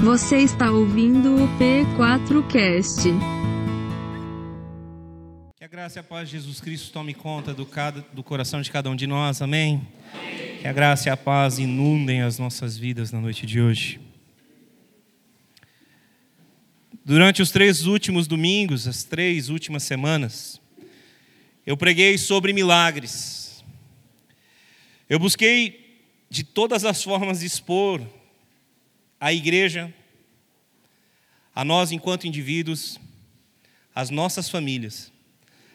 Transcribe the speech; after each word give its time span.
Você 0.00 0.38
está 0.38 0.70
ouvindo 0.70 1.34
o 1.34 1.48
P4Cast. 1.58 3.02
Que 5.56 5.64
a 5.64 5.66
graça 5.66 5.98
e 5.98 6.00
a 6.00 6.04
paz 6.04 6.28
de 6.28 6.36
Jesus 6.36 6.60
Cristo 6.60 6.92
tome 6.92 7.12
conta 7.12 7.52
do, 7.52 7.66
cada, 7.66 8.00
do 8.12 8.22
coração 8.22 8.62
de 8.62 8.70
cada 8.70 8.88
um 8.88 8.94
de 8.94 9.08
nós, 9.08 9.42
amém? 9.42 9.86
Que 10.60 10.68
a 10.68 10.72
graça 10.72 11.08
e 11.08 11.10
a 11.10 11.16
paz 11.16 11.58
inundem 11.58 12.22
as 12.22 12.38
nossas 12.38 12.78
vidas 12.78 13.10
na 13.10 13.20
noite 13.20 13.44
de 13.44 13.60
hoje. 13.60 14.00
Durante 17.04 17.42
os 17.42 17.50
três 17.50 17.84
últimos 17.84 18.28
domingos, 18.28 18.86
as 18.86 19.02
três 19.02 19.48
últimas 19.48 19.82
semanas, 19.82 20.60
eu 21.66 21.76
preguei 21.76 22.16
sobre 22.16 22.52
milagres. 22.52 23.64
Eu 25.10 25.18
busquei 25.18 25.98
de 26.30 26.44
todas 26.44 26.84
as 26.84 27.02
formas 27.02 27.42
expor 27.42 28.00
à 29.20 29.32
igreja, 29.32 29.92
a 31.54 31.64
nós 31.64 31.90
enquanto 31.90 32.26
indivíduos, 32.26 32.98
às 33.94 34.10
nossas 34.10 34.48
famílias, 34.48 35.12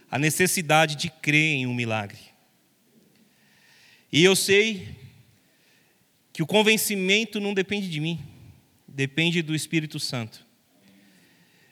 a 0.10 0.18
necessidade 0.18 0.96
de 0.96 1.10
crer 1.10 1.56
em 1.56 1.68
um 1.68 1.74
milagre. 1.74 2.20
E 4.12 4.24
eu 4.24 4.36
sei 4.36 4.96
que 6.32 6.42
o 6.42 6.48
convencimento 6.48 7.40
não 7.40 7.54
depende 7.54 7.90
de 7.90 8.00
mim, 8.00 8.20
depende 8.88 9.42
do 9.42 9.56
Espírito 9.56 10.00
Santo. 10.00 10.46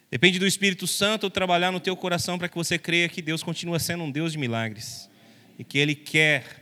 Depende 0.10 0.40
do 0.40 0.46
Espírito 0.46 0.86
Santo 0.86 1.30
trabalhar 1.30 1.72
no 1.72 1.80
teu 1.80 1.96
coração 1.96 2.38
para 2.38 2.50
que 2.50 2.56
você 2.56 2.78
creia 2.78 3.08
que 3.08 3.22
Deus 3.22 3.42
continua 3.42 3.80
sendo 3.80 4.04
um 4.04 4.12
Deus 4.12 4.34
de 4.34 4.38
milagres 4.38 5.10
e 5.58 5.64
que 5.64 5.78
Ele 5.78 5.96
quer 5.96 6.62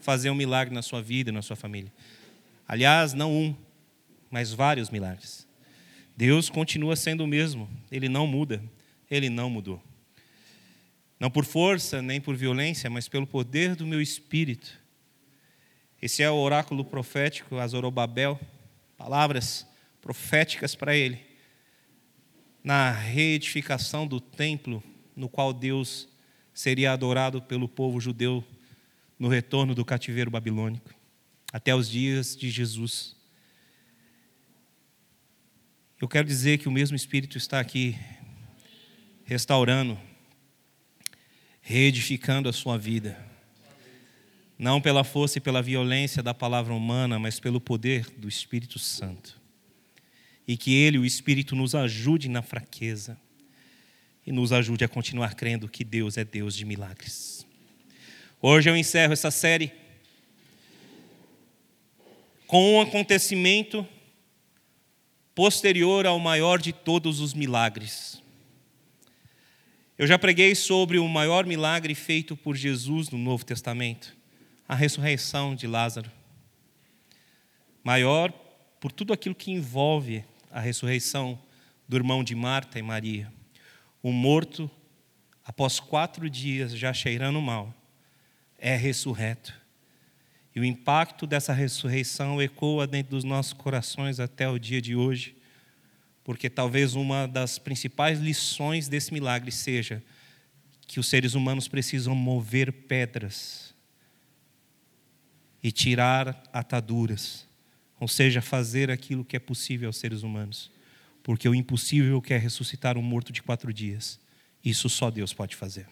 fazer 0.00 0.28
um 0.28 0.34
milagre 0.34 0.74
na 0.74 0.82
sua 0.82 1.00
vida 1.00 1.32
na 1.32 1.40
sua 1.40 1.56
família. 1.56 1.90
Aliás, 2.68 3.14
não 3.14 3.32
um, 3.32 3.56
mas 4.30 4.52
vários 4.52 4.90
milagres. 4.90 5.46
Deus 6.16 6.48
continua 6.48 6.96
sendo 6.96 7.24
o 7.24 7.26
mesmo, 7.26 7.68
Ele 7.90 8.08
não 8.08 8.26
muda, 8.26 8.62
Ele 9.10 9.28
não 9.28 9.50
mudou. 9.50 9.82
Não 11.18 11.30
por 11.30 11.44
força 11.44 12.00
nem 12.00 12.20
por 12.20 12.36
violência, 12.36 12.88
mas 12.88 13.08
pelo 13.08 13.26
poder 13.26 13.74
do 13.74 13.86
meu 13.86 14.00
Espírito. 14.00 14.78
Esse 16.00 16.22
é 16.22 16.30
o 16.30 16.36
oráculo 16.36 16.84
profético 16.84 17.56
a 17.58 17.66
Zorobabel, 17.66 18.40
palavras 18.96 19.66
proféticas 20.00 20.74
para 20.74 20.96
ele 20.96 21.30
na 22.62 22.90
reedificação 22.90 24.06
do 24.06 24.20
templo 24.20 24.82
no 25.16 25.28
qual 25.28 25.52
Deus 25.52 26.08
seria 26.52 26.92
adorado 26.92 27.42
pelo 27.42 27.68
povo 27.68 28.00
judeu 28.00 28.44
no 29.18 29.28
retorno 29.28 29.74
do 29.74 29.84
cativeiro 29.84 30.30
babilônico, 30.30 30.90
até 31.52 31.74
os 31.74 31.88
dias 31.88 32.36
de 32.36 32.50
Jesus. 32.50 33.16
Eu 36.00 36.08
quero 36.08 36.26
dizer 36.26 36.56
que 36.56 36.66
o 36.66 36.72
mesmo 36.72 36.96
Espírito 36.96 37.36
está 37.36 37.60
aqui 37.60 37.94
restaurando, 39.22 40.00
reedificando 41.60 42.48
a 42.48 42.54
sua 42.54 42.78
vida, 42.78 43.22
não 44.58 44.80
pela 44.80 45.04
força 45.04 45.36
e 45.36 45.42
pela 45.42 45.60
violência 45.60 46.22
da 46.22 46.32
palavra 46.32 46.72
humana, 46.72 47.18
mas 47.18 47.38
pelo 47.38 47.60
poder 47.60 48.06
do 48.16 48.30
Espírito 48.30 48.78
Santo 48.78 49.38
e 50.48 50.56
que 50.56 50.74
Ele, 50.74 50.96
o 50.96 51.04
Espírito, 51.04 51.54
nos 51.54 51.74
ajude 51.74 52.30
na 52.30 52.40
fraqueza 52.40 53.14
e 54.26 54.32
nos 54.32 54.52
ajude 54.52 54.82
a 54.82 54.88
continuar 54.88 55.34
crendo 55.34 55.68
que 55.68 55.84
Deus 55.84 56.16
é 56.16 56.24
Deus 56.24 56.56
de 56.56 56.64
milagres. 56.64 57.46
Hoje 58.40 58.70
eu 58.70 58.76
encerro 58.76 59.12
essa 59.12 59.30
série 59.30 59.70
com 62.46 62.76
um 62.76 62.80
acontecimento 62.80 63.86
posterior 65.34 66.06
ao 66.06 66.18
maior 66.18 66.60
de 66.60 66.72
todos 66.72 67.20
os 67.20 67.34
milagres. 67.34 68.22
Eu 69.96 70.06
já 70.06 70.18
preguei 70.18 70.54
sobre 70.54 70.98
o 70.98 71.06
maior 71.06 71.44
milagre 71.44 71.94
feito 71.94 72.34
por 72.34 72.56
Jesus 72.56 73.10
no 73.10 73.18
Novo 73.18 73.44
Testamento, 73.44 74.16
a 74.66 74.74
ressurreição 74.74 75.54
de 75.54 75.66
Lázaro. 75.66 76.10
Maior 77.84 78.32
por 78.80 78.90
tudo 78.90 79.12
aquilo 79.12 79.34
que 79.34 79.50
envolve 79.50 80.24
a 80.50 80.58
ressurreição 80.58 81.38
do 81.86 81.96
irmão 81.96 82.24
de 82.24 82.34
Marta 82.34 82.78
e 82.78 82.82
Maria. 82.82 83.30
O 84.02 84.10
morto, 84.10 84.70
após 85.44 85.78
quatro 85.78 86.30
dias 86.30 86.72
já 86.72 86.92
cheirando 86.94 87.40
mal, 87.40 87.74
é 88.56 88.74
ressurreto. 88.76 89.59
E 90.60 90.62
o 90.62 90.64
impacto 90.64 91.26
dessa 91.26 91.52
ressurreição 91.52 92.40
ecoa 92.40 92.86
dentro 92.86 93.12
dos 93.12 93.24
nossos 93.24 93.54
corações 93.54 94.20
até 94.20 94.48
o 94.48 94.58
dia 94.58 94.80
de 94.80 94.94
hoje, 94.94 95.34
porque 96.22 96.50
talvez 96.50 96.94
uma 96.94 97.26
das 97.26 97.58
principais 97.58 98.20
lições 98.20 98.86
desse 98.86 99.12
milagre 99.12 99.50
seja 99.50 100.02
que 100.86 101.00
os 101.00 101.08
seres 101.08 101.34
humanos 101.34 101.66
precisam 101.66 102.14
mover 102.14 102.72
pedras 102.72 103.74
e 105.62 105.72
tirar 105.72 106.42
ataduras 106.52 107.48
ou 108.00 108.08
seja, 108.08 108.40
fazer 108.40 108.90
aquilo 108.90 109.22
que 109.22 109.36
é 109.36 109.38
possível 109.38 109.90
aos 109.90 109.98
seres 109.98 110.22
humanos. 110.22 110.70
Porque 111.22 111.46
o 111.46 111.54
impossível 111.54 112.20
quer 112.22 112.40
ressuscitar 112.40 112.96
um 112.96 113.02
morto 113.02 113.30
de 113.30 113.42
quatro 113.42 113.70
dias. 113.74 114.18
Isso 114.64 114.88
só 114.88 115.10
Deus 115.10 115.34
pode 115.34 115.54
fazer. 115.54 115.86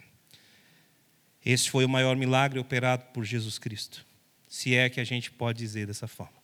Esse 1.45 1.69
foi 1.69 1.85
o 1.85 1.89
maior 1.89 2.17
milagre 2.17 2.59
operado 2.59 3.05
por 3.13 3.25
Jesus 3.25 3.59
Cristo, 3.59 4.05
se 4.49 4.75
é 4.75 4.89
que 4.89 5.01
a 5.01 5.05
gente 5.05 5.31
pode 5.31 5.59
dizer 5.59 5.87
dessa 5.87 6.09
forma. 6.09 6.39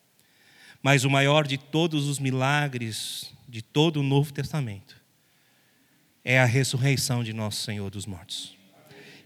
Mas 0.83 1.05
o 1.05 1.11
maior 1.11 1.47
de 1.47 1.57
todos 1.57 2.07
os 2.07 2.19
milagres 2.19 3.33
de 3.49 3.63
todo 3.63 4.01
o 4.01 4.03
Novo 4.03 4.33
Testamento 4.33 5.03
é 6.25 6.39
a 6.39 6.45
ressurreição 6.45 7.25
de 7.25 7.33
nosso 7.33 7.63
Senhor 7.63 7.91
dos 7.91 8.07
mortos. 8.07 8.57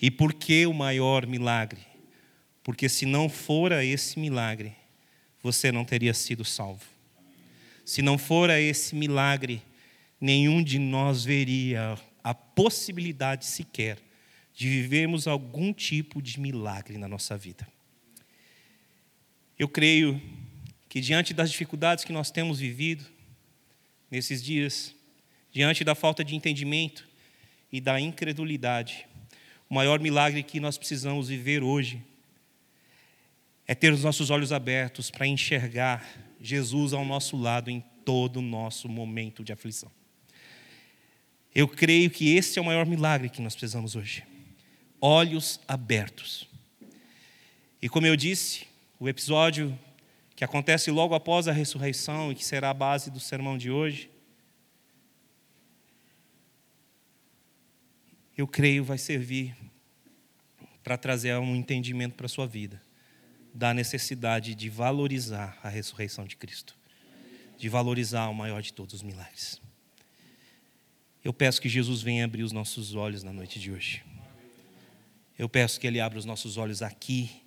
E 0.00 0.10
por 0.10 0.32
que 0.32 0.66
o 0.66 0.72
maior 0.72 1.26
milagre? 1.26 1.80
Porque 2.62 2.88
se 2.88 3.06
não 3.06 3.28
fora 3.28 3.84
esse 3.84 4.18
milagre, 4.18 4.76
você 5.42 5.72
não 5.72 5.84
teria 5.84 6.14
sido 6.14 6.44
salvo. 6.44 6.84
Se 7.84 8.02
não 8.02 8.18
fora 8.18 8.60
esse 8.60 8.94
milagre, 8.94 9.62
nenhum 10.20 10.62
de 10.62 10.78
nós 10.78 11.24
veria 11.24 11.98
a 12.22 12.34
possibilidade 12.34 13.46
sequer 13.46 13.98
de 14.54 14.68
vivermos 14.68 15.26
algum 15.26 15.72
tipo 15.72 16.20
de 16.20 16.38
milagre 16.38 16.98
na 16.98 17.08
nossa 17.08 17.36
vida. 17.36 17.66
Eu 19.58 19.68
creio 19.68 20.22
que 20.88 21.00
diante 21.00 21.34
das 21.34 21.50
dificuldades 21.50 22.04
que 22.04 22.12
nós 22.12 22.30
temos 22.30 22.60
vivido 22.60 23.04
nesses 24.08 24.42
dias, 24.42 24.94
diante 25.50 25.82
da 25.82 25.94
falta 25.94 26.22
de 26.22 26.36
entendimento 26.36 27.08
e 27.72 27.80
da 27.80 28.00
incredulidade, 28.00 29.06
o 29.68 29.74
maior 29.74 29.98
milagre 29.98 30.44
que 30.44 30.60
nós 30.60 30.78
precisamos 30.78 31.28
viver 31.28 31.62
hoje 31.62 32.00
é 33.66 33.74
ter 33.74 33.92
os 33.92 34.04
nossos 34.04 34.30
olhos 34.30 34.52
abertos 34.52 35.10
para 35.10 35.26
enxergar 35.26 36.08
Jesus 36.40 36.92
ao 36.92 37.04
nosso 37.04 37.36
lado 37.36 37.68
em 37.68 37.84
todo 38.04 38.36
o 38.36 38.42
nosso 38.42 38.88
momento 38.88 39.42
de 39.42 39.52
aflição. 39.52 39.90
Eu 41.52 41.66
creio 41.66 42.08
que 42.08 42.36
esse 42.36 42.60
é 42.60 42.62
o 42.62 42.64
maior 42.64 42.86
milagre 42.86 43.28
que 43.28 43.42
nós 43.42 43.54
precisamos 43.54 43.96
hoje. 43.96 44.22
Olhos 45.00 45.60
abertos. 45.66 46.48
E 47.82 47.88
como 47.88 48.06
eu 48.06 48.14
disse, 48.14 48.67
o 48.98 49.08
episódio 49.08 49.78
que 50.34 50.44
acontece 50.44 50.90
logo 50.90 51.14
após 51.14 51.46
a 51.46 51.52
ressurreição 51.52 52.32
e 52.32 52.34
que 52.34 52.44
será 52.44 52.70
a 52.70 52.74
base 52.74 53.10
do 53.10 53.20
sermão 53.20 53.56
de 53.56 53.70
hoje, 53.70 54.10
eu 58.36 58.46
creio 58.46 58.84
vai 58.84 58.98
servir 58.98 59.56
para 60.82 60.96
trazer 60.96 61.36
um 61.36 61.54
entendimento 61.54 62.14
para 62.14 62.26
a 62.26 62.28
sua 62.28 62.46
vida 62.46 62.80
da 63.52 63.74
necessidade 63.74 64.54
de 64.54 64.70
valorizar 64.70 65.58
a 65.62 65.68
ressurreição 65.68 66.24
de 66.24 66.36
Cristo, 66.36 66.76
de 67.56 67.68
valorizar 67.68 68.28
o 68.28 68.34
maior 68.34 68.62
de 68.62 68.72
todos 68.72 68.94
os 68.94 69.02
milagres. 69.02 69.60
Eu 71.24 71.32
peço 71.32 71.60
que 71.60 71.68
Jesus 71.68 72.00
venha 72.00 72.24
abrir 72.24 72.44
os 72.44 72.52
nossos 72.52 72.94
olhos 72.94 73.24
na 73.24 73.32
noite 73.32 73.58
de 73.58 73.72
hoje. 73.72 74.04
Eu 75.36 75.48
peço 75.48 75.80
que 75.80 75.86
Ele 75.86 76.00
abra 76.00 76.18
os 76.18 76.24
nossos 76.24 76.56
olhos 76.56 76.80
aqui 76.82 77.42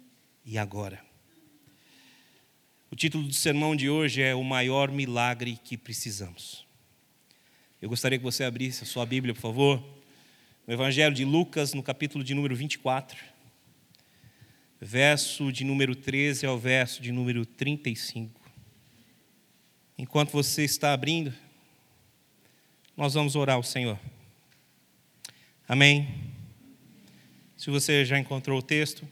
e 0.45 0.57
agora. 0.57 1.10
O 2.91 2.95
título 2.95 3.27
do 3.27 3.33
sermão 3.33 3.75
de 3.75 3.89
hoje 3.89 4.21
é 4.21 4.35
O 4.35 4.43
Maior 4.43 4.91
Milagre 4.91 5.57
que 5.63 5.77
Precisamos. 5.77 6.67
Eu 7.81 7.89
gostaria 7.89 8.19
que 8.19 8.23
você 8.23 8.43
abrisse 8.43 8.83
a 8.83 8.85
sua 8.85 9.05
Bíblia, 9.05 9.33
por 9.33 9.41
favor, 9.41 9.83
no 10.67 10.73
Evangelho 10.73 11.15
de 11.15 11.25
Lucas, 11.25 11.73
no 11.73 11.81
capítulo 11.81 12.23
de 12.23 12.35
número 12.35 12.55
24 12.55 13.31
verso 14.83 15.51
de 15.51 15.63
número 15.63 15.95
13 15.95 16.47
ao 16.47 16.57
verso 16.57 17.03
de 17.03 17.11
número 17.11 17.45
35. 17.45 18.41
Enquanto 19.95 20.31
você 20.31 20.63
está 20.63 20.91
abrindo, 20.91 21.31
nós 22.97 23.13
vamos 23.13 23.35
orar 23.35 23.57
ao 23.57 23.63
Senhor. 23.63 23.99
Amém. 25.67 26.33
Se 27.55 27.69
você 27.69 28.03
já 28.03 28.17
encontrou 28.17 28.57
o 28.57 28.63
texto, 28.63 29.07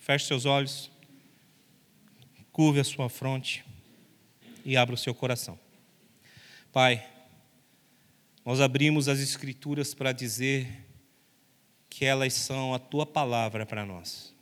feche 0.00 0.26
seus 0.26 0.44
olhos, 0.44 0.90
curve 2.58 2.80
a 2.80 2.84
sua 2.84 3.08
fronte 3.08 3.64
e 4.64 4.76
abra 4.76 4.92
o 4.92 4.98
seu 4.98 5.14
coração. 5.14 5.56
Pai, 6.72 7.08
nós 8.44 8.60
abrimos 8.60 9.08
as 9.08 9.20
Escrituras 9.20 9.94
para 9.94 10.10
dizer 10.10 10.66
que 11.88 12.04
elas 12.04 12.34
são 12.34 12.74
a 12.74 12.80
tua 12.80 13.06
palavra 13.06 13.64
para 13.64 13.86
nós. 13.86 14.34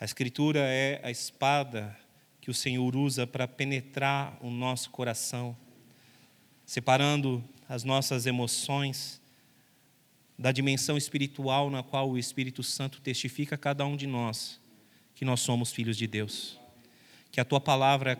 A 0.00 0.04
Escritura 0.04 0.58
é 0.58 1.00
a 1.04 1.12
espada 1.12 1.96
que 2.40 2.50
o 2.50 2.54
Senhor 2.54 2.96
usa 2.96 3.24
para 3.24 3.46
penetrar 3.46 4.36
o 4.40 4.50
nosso 4.50 4.90
coração, 4.90 5.56
separando 6.66 7.40
as 7.68 7.84
nossas 7.84 8.26
emoções 8.26 9.22
da 10.36 10.50
dimensão 10.50 10.96
espiritual 10.96 11.70
na 11.70 11.84
qual 11.84 12.10
o 12.10 12.18
Espírito 12.18 12.64
Santo 12.64 13.00
testifica 13.00 13.54
a 13.54 13.58
cada 13.58 13.86
um 13.86 13.96
de 13.96 14.08
nós 14.08 14.58
que 15.18 15.24
nós 15.24 15.40
somos 15.40 15.72
filhos 15.72 15.96
de 15.96 16.06
Deus. 16.06 16.56
Que 17.32 17.40
a 17.40 17.44
tua 17.44 17.60
palavra 17.60 18.16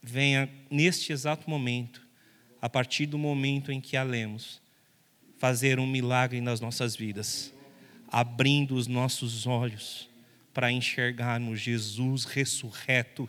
venha 0.00 0.48
neste 0.70 1.12
exato 1.12 1.50
momento, 1.50 2.00
a 2.62 2.68
partir 2.68 3.06
do 3.06 3.18
momento 3.18 3.72
em 3.72 3.80
que 3.80 3.96
a 3.96 4.04
lemos, 4.04 4.62
fazer 5.36 5.80
um 5.80 5.86
milagre 5.86 6.40
nas 6.40 6.60
nossas 6.60 6.94
vidas, 6.94 7.52
abrindo 8.06 8.76
os 8.76 8.86
nossos 8.86 9.48
olhos 9.48 10.08
para 10.54 10.70
enxergarmos 10.70 11.60
Jesus 11.60 12.24
ressurreto, 12.24 13.28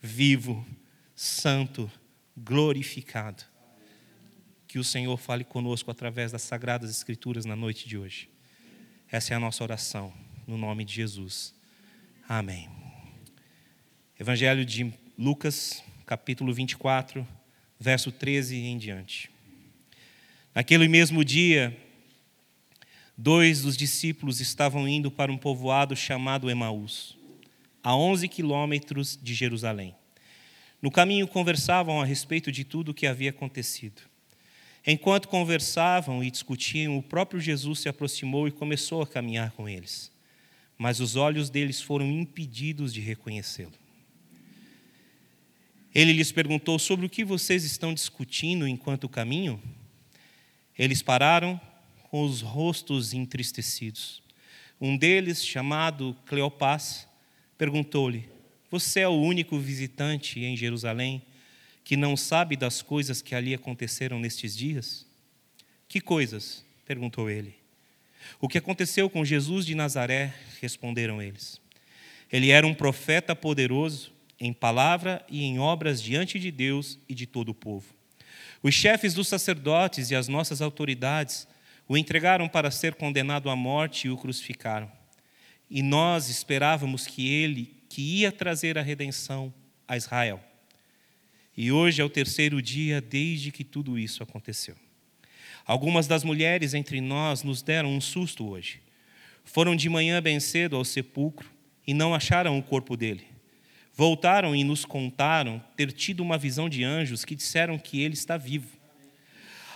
vivo, 0.00 0.66
santo, 1.14 1.92
glorificado. 2.34 3.44
Que 4.66 4.78
o 4.78 4.84
Senhor 4.84 5.18
fale 5.18 5.44
conosco 5.44 5.90
através 5.90 6.32
das 6.32 6.40
sagradas 6.40 6.90
Escrituras 6.90 7.44
na 7.44 7.54
noite 7.54 7.86
de 7.86 7.98
hoje. 7.98 8.30
Essa 9.10 9.34
é 9.34 9.36
a 9.36 9.40
nossa 9.40 9.62
oração, 9.62 10.10
no 10.46 10.56
nome 10.56 10.86
de 10.86 10.94
Jesus. 10.94 11.59
Amém. 12.32 12.68
Evangelho 14.16 14.64
de 14.64 14.94
Lucas, 15.18 15.82
capítulo 16.06 16.54
24, 16.54 17.26
verso 17.76 18.12
13 18.12 18.56
em 18.56 18.78
diante. 18.78 19.28
Naquele 20.54 20.86
mesmo 20.86 21.24
dia, 21.24 21.76
dois 23.18 23.62
dos 23.62 23.76
discípulos 23.76 24.40
estavam 24.40 24.86
indo 24.86 25.10
para 25.10 25.32
um 25.32 25.36
povoado 25.36 25.96
chamado 25.96 26.48
Emaús, 26.48 27.18
a 27.82 27.96
11 27.96 28.28
quilômetros 28.28 29.18
de 29.20 29.34
Jerusalém. 29.34 29.92
No 30.80 30.92
caminho 30.92 31.26
conversavam 31.26 32.00
a 32.00 32.04
respeito 32.04 32.52
de 32.52 32.62
tudo 32.62 32.92
o 32.92 32.94
que 32.94 33.08
havia 33.08 33.30
acontecido. 33.30 34.02
Enquanto 34.86 35.26
conversavam 35.26 36.22
e 36.22 36.30
discutiam, 36.30 36.96
o 36.96 37.02
próprio 37.02 37.40
Jesus 37.40 37.80
se 37.80 37.88
aproximou 37.88 38.46
e 38.46 38.52
começou 38.52 39.02
a 39.02 39.06
caminhar 39.08 39.50
com 39.50 39.68
eles. 39.68 40.12
Mas 40.80 40.98
os 40.98 41.14
olhos 41.14 41.50
deles 41.50 41.82
foram 41.82 42.10
impedidos 42.10 42.94
de 42.94 43.02
reconhecê-lo. 43.02 43.74
Ele 45.94 46.10
lhes 46.10 46.32
perguntou 46.32 46.78
sobre 46.78 47.04
o 47.04 47.08
que 47.10 47.22
vocês 47.22 47.64
estão 47.64 47.92
discutindo 47.92 48.66
enquanto 48.66 49.06
caminham. 49.06 49.60
Eles 50.78 51.02
pararam 51.02 51.60
com 52.04 52.24
os 52.24 52.40
rostos 52.40 53.12
entristecidos. 53.12 54.22
Um 54.80 54.96
deles, 54.96 55.44
chamado 55.44 56.16
Cleopas, 56.24 57.06
perguntou-lhe: 57.58 58.26
Você 58.70 59.00
é 59.00 59.08
o 59.08 59.20
único 59.20 59.58
visitante 59.58 60.40
em 60.40 60.56
Jerusalém 60.56 61.20
que 61.84 61.94
não 61.94 62.16
sabe 62.16 62.56
das 62.56 62.80
coisas 62.80 63.20
que 63.20 63.34
ali 63.34 63.52
aconteceram 63.52 64.18
nestes 64.18 64.56
dias? 64.56 65.06
Que 65.86 66.00
coisas? 66.00 66.64
perguntou 66.86 67.28
ele. 67.28 67.59
O 68.40 68.48
que 68.48 68.58
aconteceu 68.58 69.08
com 69.08 69.24
Jesus 69.24 69.66
de 69.66 69.74
Nazaré? 69.74 70.34
responderam 70.60 71.22
eles. 71.22 71.60
Ele 72.30 72.50
era 72.50 72.66
um 72.66 72.74
profeta 72.74 73.34
poderoso 73.34 74.12
em 74.38 74.52
palavra 74.52 75.24
e 75.28 75.42
em 75.42 75.58
obras 75.58 76.02
diante 76.02 76.38
de 76.38 76.50
Deus 76.50 76.98
e 77.08 77.14
de 77.14 77.26
todo 77.26 77.50
o 77.50 77.54
povo. 77.54 77.94
Os 78.62 78.74
chefes 78.74 79.14
dos 79.14 79.28
sacerdotes 79.28 80.10
e 80.10 80.14
as 80.14 80.28
nossas 80.28 80.60
autoridades 80.60 81.46
o 81.88 81.96
entregaram 81.96 82.48
para 82.48 82.70
ser 82.70 82.94
condenado 82.94 83.50
à 83.50 83.56
morte 83.56 84.06
e 84.06 84.10
o 84.10 84.16
crucificaram. 84.16 84.90
E 85.68 85.82
nós 85.82 86.28
esperávamos 86.28 87.06
que 87.06 87.28
ele, 87.28 87.74
que 87.88 88.20
ia 88.20 88.30
trazer 88.30 88.78
a 88.78 88.82
redenção 88.82 89.52
a 89.88 89.96
Israel. 89.96 90.40
E 91.56 91.72
hoje 91.72 92.00
é 92.00 92.04
o 92.04 92.08
terceiro 92.08 92.62
dia 92.62 93.00
desde 93.00 93.50
que 93.50 93.64
tudo 93.64 93.98
isso 93.98 94.22
aconteceu. 94.22 94.76
Algumas 95.70 96.08
das 96.08 96.24
mulheres 96.24 96.74
entre 96.74 97.00
nós 97.00 97.44
nos 97.44 97.62
deram 97.62 97.94
um 97.94 98.00
susto 98.00 98.44
hoje. 98.44 98.80
Foram 99.44 99.76
de 99.76 99.88
manhã 99.88 100.20
bem 100.20 100.40
cedo 100.40 100.74
ao 100.74 100.84
sepulcro 100.84 101.48
e 101.86 101.94
não 101.94 102.12
acharam 102.12 102.58
o 102.58 102.62
corpo 102.62 102.96
dele. 102.96 103.24
Voltaram 103.94 104.56
e 104.56 104.64
nos 104.64 104.84
contaram 104.84 105.62
ter 105.76 105.92
tido 105.92 106.24
uma 106.24 106.36
visão 106.36 106.68
de 106.68 106.82
anjos 106.82 107.24
que 107.24 107.36
disseram 107.36 107.78
que 107.78 108.00
ele 108.00 108.14
está 108.14 108.36
vivo. 108.36 108.66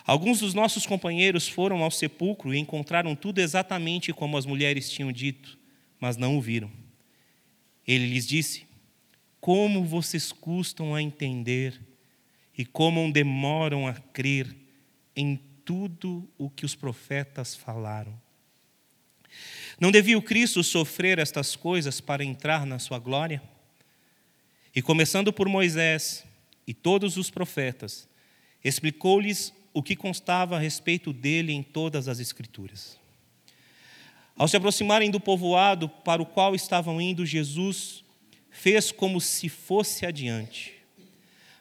Alguns 0.05 0.41
dos 0.41 0.53
nossos 0.53 0.85
companheiros 0.85 1.47
foram 1.47 1.81
ao 1.85 1.93
sepulcro 1.93 2.53
e 2.53 2.59
encontraram 2.59 3.15
tudo 3.15 3.39
exatamente 3.39 4.13
como 4.13 4.37
as 4.37 4.45
mulheres 4.45 4.91
tinham 4.91 5.13
dito, 5.13 5.57
mas 6.01 6.17
não 6.17 6.37
o 6.37 6.41
viram. 6.41 6.73
Ele 7.87 8.09
lhes 8.09 8.27
disse: 8.27 8.67
Como 9.41 9.85
vocês 9.85 10.33
custam 10.33 10.93
a 10.93 11.01
entender 11.01 11.81
e 12.59 12.65
como 12.67 13.13
demoram 13.13 13.87
a 13.87 13.93
crer 13.93 14.53
em 15.15 15.39
tudo 15.65 16.29
o 16.39 16.51
que 16.51 16.65
os 16.65 16.75
profetas 16.75 17.55
falaram. 17.55 18.19
Não 19.81 19.91
devia 19.91 20.17
o 20.17 20.23
Cristo 20.23 20.63
sofrer 20.63 21.19
estas 21.19 21.57
coisas 21.57 22.01
para 22.01 22.25
entrar 22.25 22.65
na 22.65 22.79
sua 22.79 22.99
glória? 22.99 23.43
E 24.75 24.83
começando 24.83 25.33
por 25.33 25.49
Moisés 25.49 26.25
e 26.67 26.73
todos 26.73 27.17
os 27.17 27.31
profetas, 27.31 28.09
explicou-lhes 28.63 29.53
o 29.73 29.83
que 29.83 29.97
constava 29.97 30.57
a 30.57 30.61
respeito 30.61 31.13
dele 31.13 31.53
em 31.53 31.63
todas 31.63 32.09
as 32.09 32.21
Escrituras. 32.21 32.99
Ao 34.37 34.49
se 34.49 34.57
aproximarem 34.57 35.11
do 35.11 35.21
povoado 35.21 35.89
para 35.89 36.23
o 36.23 36.27
qual 36.27 36.55
estavam 36.55 37.01
indo, 37.01 37.27
Jesus 37.27 38.05
fez 38.51 38.91
como 38.91 39.21
se 39.21 39.49
fosse 39.49 40.07
adiante. 40.07 40.75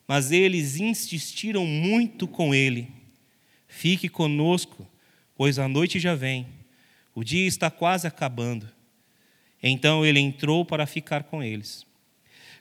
Mas 0.07 0.31
eles 0.31 0.77
insistiram 0.77 1.65
muito 1.65 2.27
com 2.27 2.53
ele: 2.53 2.91
Fique 3.73 4.07
conosco, 4.07 4.87
pois 5.35 5.57
a 5.57 5.67
noite 5.67 5.99
já 5.99 6.13
vem, 6.13 6.45
o 7.15 7.23
dia 7.23 7.47
está 7.47 7.71
quase 7.71 8.05
acabando. 8.05 8.69
Então 9.63 10.05
ele 10.05 10.19
entrou 10.19 10.63
para 10.63 10.85
ficar 10.85 11.23
com 11.23 11.41
eles. 11.41 11.83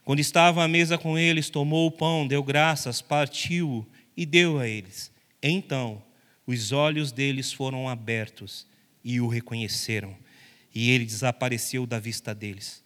Quando 0.07 0.21
estava 0.21 0.65
à 0.65 0.67
mesa 0.67 0.97
com 0.97 1.19
eles, 1.19 1.51
tomou 1.51 1.87
o 1.87 1.91
pão, 1.91 2.27
deu 2.27 2.43
graças, 2.43 3.03
partiu 3.03 3.87
e 4.17 4.25
deu 4.25 4.59
a 4.59 4.67
eles. 4.67 5.13
Então, 5.43 6.03
os 6.47 6.73
olhos 6.73 7.13
deles 7.13 7.53
foram 7.53 7.91
abertos 7.91 8.67
e 9.05 9.21
o 9.21 9.29
reconheceram, 9.29 10.17
e 10.75 10.91
ele 10.91 11.05
desapareceu 11.05 11.87
da 11.87 12.01
vista 12.01 12.35
deles. 12.35 12.83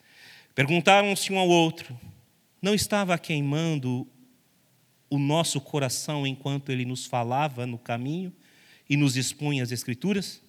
Perguntaram-se 0.53 1.33
um 1.33 1.39
ao 1.39 1.49
outro: 1.49 1.99
Não 2.61 2.75
estava 2.75 3.17
queimando 3.19 4.07
o 5.09 5.19
nosso 5.19 5.61
coração 5.61 6.27
enquanto 6.27 6.71
ele 6.71 6.85
nos 6.85 7.07
falava 7.07 7.67
no 7.67 7.79
caminho 7.79 8.33
e 8.89 8.97
nos 8.97 9.17
expunha 9.17 9.63
as 9.63 9.73
Escrituras? 9.73 10.41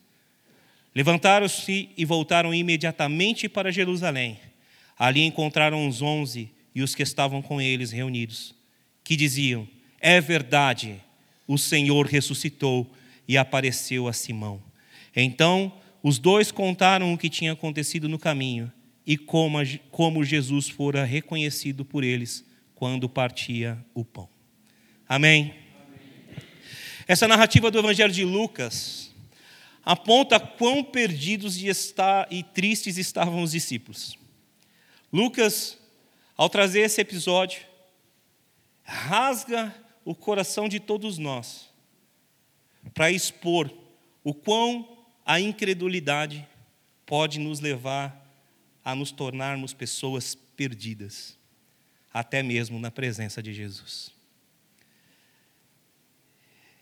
Levantaram-se 0.95 1.89
e 1.95 2.05
voltaram 2.05 2.53
imediatamente 2.53 3.47
para 3.47 3.71
Jerusalém. 3.71 4.39
Ali 4.97 5.21
encontraram 5.21 5.87
os 5.87 6.01
onze 6.01 6.49
e 6.73 6.81
os 6.81 6.95
que 6.95 7.03
estavam 7.03 7.41
com 7.41 7.61
eles 7.61 7.91
reunidos, 7.91 8.55
que 9.03 9.15
diziam: 9.15 9.67
É 9.99 10.19
verdade, 10.19 10.99
o 11.47 11.57
Senhor 11.57 12.07
ressuscitou 12.07 12.91
e 13.27 13.37
apareceu 13.37 14.07
a 14.07 14.13
Simão. 14.13 14.61
Então 15.15 15.71
os 16.01 16.17
dois 16.17 16.51
contaram 16.51 17.13
o 17.13 17.17
que 17.17 17.29
tinha 17.29 17.53
acontecido 17.53 18.07
no 18.07 18.17
caminho 18.17 18.71
e 19.05 19.17
como, 19.17 19.57
como 19.91 20.23
Jesus 20.23 20.69
fora 20.69 21.03
reconhecido 21.03 21.85
por 21.85 22.03
eles 22.03 22.45
quando 22.75 23.09
partia 23.09 23.77
o 23.93 24.03
pão. 24.03 24.29
Amém? 25.07 25.55
Essa 27.07 27.27
narrativa 27.27 27.71
do 27.71 27.79
Evangelho 27.79 28.11
de 28.11 28.25
Lucas 28.25 29.13
aponta 29.83 30.39
quão 30.39 30.83
perdidos 30.83 31.57
e 31.57 32.43
tristes 32.43 32.97
estavam 32.97 33.41
os 33.41 33.51
discípulos. 33.51 34.17
Lucas 35.11 35.77
ao 36.37 36.49
trazer 36.49 36.81
esse 36.81 37.01
episódio, 37.01 37.61
rasga 38.83 39.73
o 40.05 40.13
coração 40.13 40.69
de 40.69 40.79
todos 40.79 41.17
nós 41.17 41.67
para 42.93 43.11
expor 43.11 43.73
o 44.23 44.33
quão 44.33 45.05
a 45.25 45.39
incredulidade 45.39 46.47
pode 47.05 47.39
nos 47.39 47.59
levar 47.59 48.23
a 48.85 48.93
nos 48.93 49.11
tornarmos 49.11 49.73
pessoas 49.73 50.35
perdidas, 50.35 51.37
até 52.13 52.43
mesmo 52.43 52.79
na 52.79 52.91
presença 52.91 53.41
de 53.41 53.53
Jesus. 53.53 54.16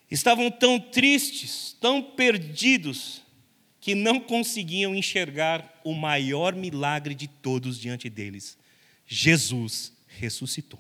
Estavam 0.10 0.52
tão 0.52 0.80
tristes, 0.80 1.76
tão 1.80 2.02
perdidos, 2.02 3.22
que 3.82 3.94
não 3.94 4.20
conseguiam 4.20 4.96
enxergar 4.96 5.80
o 5.84 5.94
maior 5.94 6.56
milagre 6.56 7.14
de 7.14 7.28
todos 7.28 7.80
diante 7.80 8.10
deles 8.10 8.58
Jesus 9.06 9.94
ressuscitou. 10.08 10.80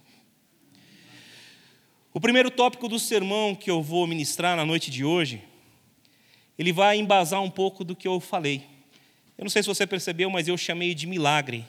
O 2.11 2.19
primeiro 2.19 2.49
tópico 2.49 2.87
do 2.87 2.97
sermão 2.97 3.53
que 3.53 3.69
eu 3.69 3.81
vou 3.81 4.07
ministrar 4.07 4.55
na 4.55 4.65
noite 4.65 4.89
de 4.89 5.03
hoje, 5.03 5.43
ele 6.57 6.71
vai 6.71 6.97
embasar 6.97 7.41
um 7.43 7.51
pouco 7.51 7.83
do 7.83 7.95
que 7.95 8.07
eu 8.07 8.19
falei. 8.19 8.65
Eu 9.37 9.43
não 9.43 9.49
sei 9.49 9.61
se 9.61 9.67
você 9.67 9.85
percebeu, 9.85 10.29
mas 10.29 10.47
eu 10.47 10.57
chamei 10.57 10.95
de 10.95 11.05
milagre 11.05 11.65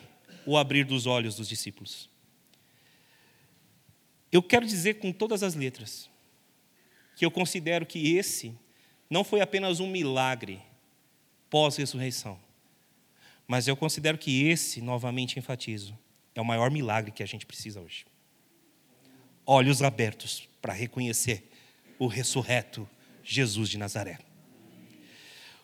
o 0.46 0.56
abrir 0.56 0.84
dos 0.84 1.04
olhos 1.04 1.34
dos 1.34 1.48
discípulos. 1.48 2.08
Eu 4.30 4.42
quero 4.42 4.64
dizer 4.64 4.94
com 4.94 5.12
todas 5.12 5.42
as 5.42 5.54
letras 5.54 6.08
que 7.16 7.26
eu 7.26 7.30
considero 7.30 7.84
que 7.84 8.16
esse 8.16 8.54
não 9.10 9.24
foi 9.24 9.40
apenas 9.40 9.80
um 9.80 9.88
milagre 9.88 10.62
pós-ressurreição, 11.50 12.38
mas 13.48 13.66
eu 13.66 13.76
considero 13.76 14.16
que 14.16 14.46
esse, 14.46 14.80
novamente 14.80 15.36
enfatizo, 15.36 15.98
é 16.34 16.40
o 16.40 16.44
maior 16.44 16.70
milagre 16.70 17.10
que 17.10 17.22
a 17.24 17.26
gente 17.26 17.44
precisa 17.44 17.80
hoje 17.80 18.04
olhos 19.46 19.80
abertos 19.80 20.48
para 20.60 20.72
reconhecer 20.72 21.48
o 21.98 22.08
ressurreto 22.08 22.88
Jesus 23.22 23.68
de 23.68 23.78
Nazaré. 23.78 24.18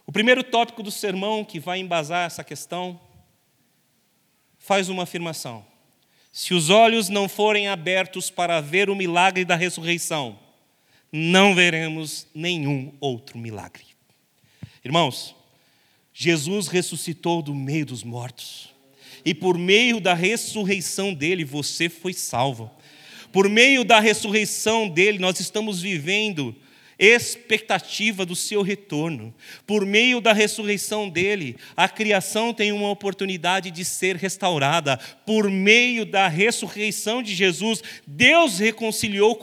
O 0.06 0.12
primeiro 0.12 0.44
tópico 0.44 0.82
do 0.82 0.90
sermão 0.90 1.44
que 1.44 1.59
vai 1.59 1.80
embasar 1.80 2.26
essa 2.26 2.44
questão 2.44 3.00
faz 4.59 4.88
uma 4.88 5.02
afirmação. 5.02 5.66
Se 6.32 6.54
os 6.54 6.71
olhos 6.71 7.09
não 7.09 7.28
forem 7.28 7.68
abertos 7.68 8.30
para 8.30 8.61
ver 8.61 8.88
o 8.88 8.97
milagre 8.97 9.44
da 9.44 9.56
ressurreição, 9.56 10.38
não 11.12 11.54
veremos 11.54 12.26
nenhum 12.35 12.92
outro 12.99 13.38
milagre. 13.38 13.85
Irmãos, 14.83 15.37
Jesus 16.14 16.69
ressuscitou 16.69 17.42
do 17.42 17.54
meio 17.54 17.87
dos 17.87 18.02
mortos, 18.02 18.71
e 19.25 19.35
por 19.35 19.59
meio 19.59 20.00
da 20.00 20.14
ressurreição 20.14 21.12
dele 21.12 21.45
você 21.45 21.88
foi 21.88 22.12
salvo. 22.12 22.71
Por 23.31 23.49
meio 23.49 23.85
da 23.85 24.00
ressurreição 24.00 24.88
dele, 24.88 25.19
nós 25.19 25.38
estamos 25.38 25.81
vivendo 25.81 26.54
expectativa 27.04 28.25
do 28.25 28.37
seu 28.37 28.62
retorno. 28.62 29.35
Por 29.66 29.85
meio 29.85 30.21
da 30.21 30.32
ressurreição 30.32 31.09
dele, 31.09 31.56
a 31.76 31.88
criação 31.88 32.54
tem 32.54 32.71
uma 32.71 32.90
oportunidade 32.90 33.73
de 33.73 33.85
ser 33.85 34.14
restaurada. 34.14 34.97
Por 35.26 35.50
meio 35.50 36.06
da 36.06 36.28
ressurreição 36.28 37.21
de 37.21 37.35
Jesus, 37.35 37.82
Deus 38.06 38.61
reconciliou 38.61 39.37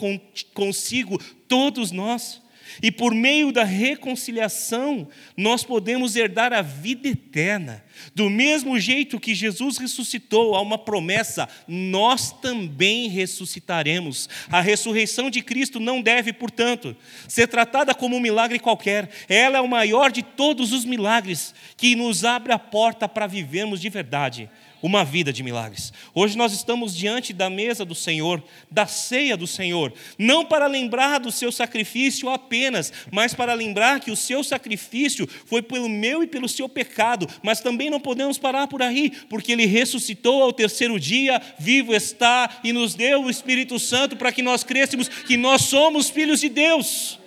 consigo 0.54 1.22
todos 1.50 1.92
nós. 1.92 2.42
E 2.82 2.92
por 2.92 3.14
meio 3.14 3.52
da 3.52 3.64
reconciliação, 3.64 5.08
nós 5.36 5.64
podemos 5.64 6.16
herdar 6.16 6.54
a 6.54 6.62
vida 6.62 7.08
eterna. 7.08 7.84
Do 8.16 8.30
mesmo 8.30 8.80
jeito 8.80 9.20
que 9.20 9.36
Jesus 9.36 9.78
ressuscitou, 9.78 10.56
há 10.56 10.62
uma 10.62 10.78
promessa, 10.78 11.48
nós 11.68 12.32
também 12.32 13.10
ressuscitaremos. 13.10 14.30
A 14.50 14.62
ressurreição 14.62 15.30
de 15.30 15.42
Cristo 15.42 15.80
não 15.80 16.02
deve, 16.02 16.32
portanto, 16.32 16.96
ser 17.28 17.48
tratada 17.48 17.94
como 17.94 18.16
um 18.16 18.22
milagre 18.22 18.60
qualquer. 18.60 19.10
Ela 19.28 19.58
é 19.58 19.62
o 19.62 19.68
maior 19.68 20.12
de 20.12 20.24
todos 20.24 20.72
os 20.72 20.86
milagres 20.86 21.54
que 21.76 21.96
nos 21.96 22.24
abre 22.24 22.54
a 22.54 22.60
porta 22.60 23.08
para 23.08 23.28
vivermos 23.28 23.82
de 23.82 23.90
verdade 23.90 24.50
uma 24.82 25.04
vida 25.04 25.32
de 25.34 25.44
milagres. 25.44 25.92
Hoje 26.14 26.38
nós 26.38 26.54
estamos 26.54 26.96
diante 26.96 27.34
da 27.34 27.50
mesa 27.50 27.84
do 27.84 27.96
Senhor, 27.96 28.44
da 28.72 28.88
ceia 28.88 29.36
do 29.36 29.46
Senhor, 29.46 29.94
não 30.18 30.46
para 30.46 30.68
lembrar 30.68 31.20
do 31.20 31.32
seu 31.32 31.52
sacrifício 31.52 32.30
apenas, 32.30 32.92
mas 33.12 33.34
para 33.34 33.54
lembrar 33.54 34.00
que 34.00 34.12
o 34.12 34.16
seu 34.16 34.44
sacrifício 34.44 35.28
foi 35.46 35.62
pelo 35.62 35.90
meu 35.90 36.24
e 36.24 36.28
pelo 36.28 36.48
seu 36.48 36.70
pecado, 36.70 37.28
mas 37.44 37.60
também 37.60 37.90
não 37.90 38.00
podemos 38.00 38.38
parar 38.38 38.68
por 38.68 38.82
aí, 38.82 39.12
porque 39.30 39.52
ele 39.52 39.66
ressuscitou 39.66 40.42
ao 40.42 40.54
terceiro 40.54 41.00
dia, 41.00 41.42
vivo 41.58 41.94
está 41.94 42.60
e 42.64 42.72
nos 42.72 42.96
deu 42.96 43.24
o 43.24 43.30
Espírito 43.30 43.78
Santo 43.80 44.16
para 44.16 44.32
que 44.32 44.42
nós 44.42 44.64
crêssemos 44.64 45.08
que 45.08 45.38
nós 45.38 45.64
somos 45.64 46.10
filhos 46.10 46.40
de 46.40 46.50
Deus. 46.50 47.20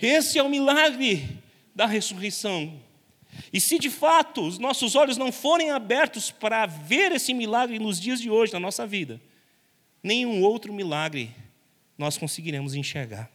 Esse 0.00 0.38
é 0.38 0.42
o 0.42 0.48
milagre 0.48 1.28
da 1.74 1.86
ressurreição. 1.86 2.89
E 3.52 3.60
se 3.60 3.78
de 3.78 3.90
fato 3.90 4.46
os 4.46 4.58
nossos 4.58 4.94
olhos 4.94 5.16
não 5.16 5.32
forem 5.32 5.70
abertos 5.70 6.30
para 6.30 6.66
ver 6.66 7.12
esse 7.12 7.32
milagre 7.34 7.78
nos 7.78 8.00
dias 8.00 8.20
de 8.20 8.30
hoje, 8.30 8.52
na 8.52 8.60
nossa 8.60 8.86
vida, 8.86 9.20
nenhum 10.02 10.42
outro 10.42 10.72
milagre 10.72 11.30
nós 11.96 12.16
conseguiremos 12.16 12.74
enxergar. 12.74 13.30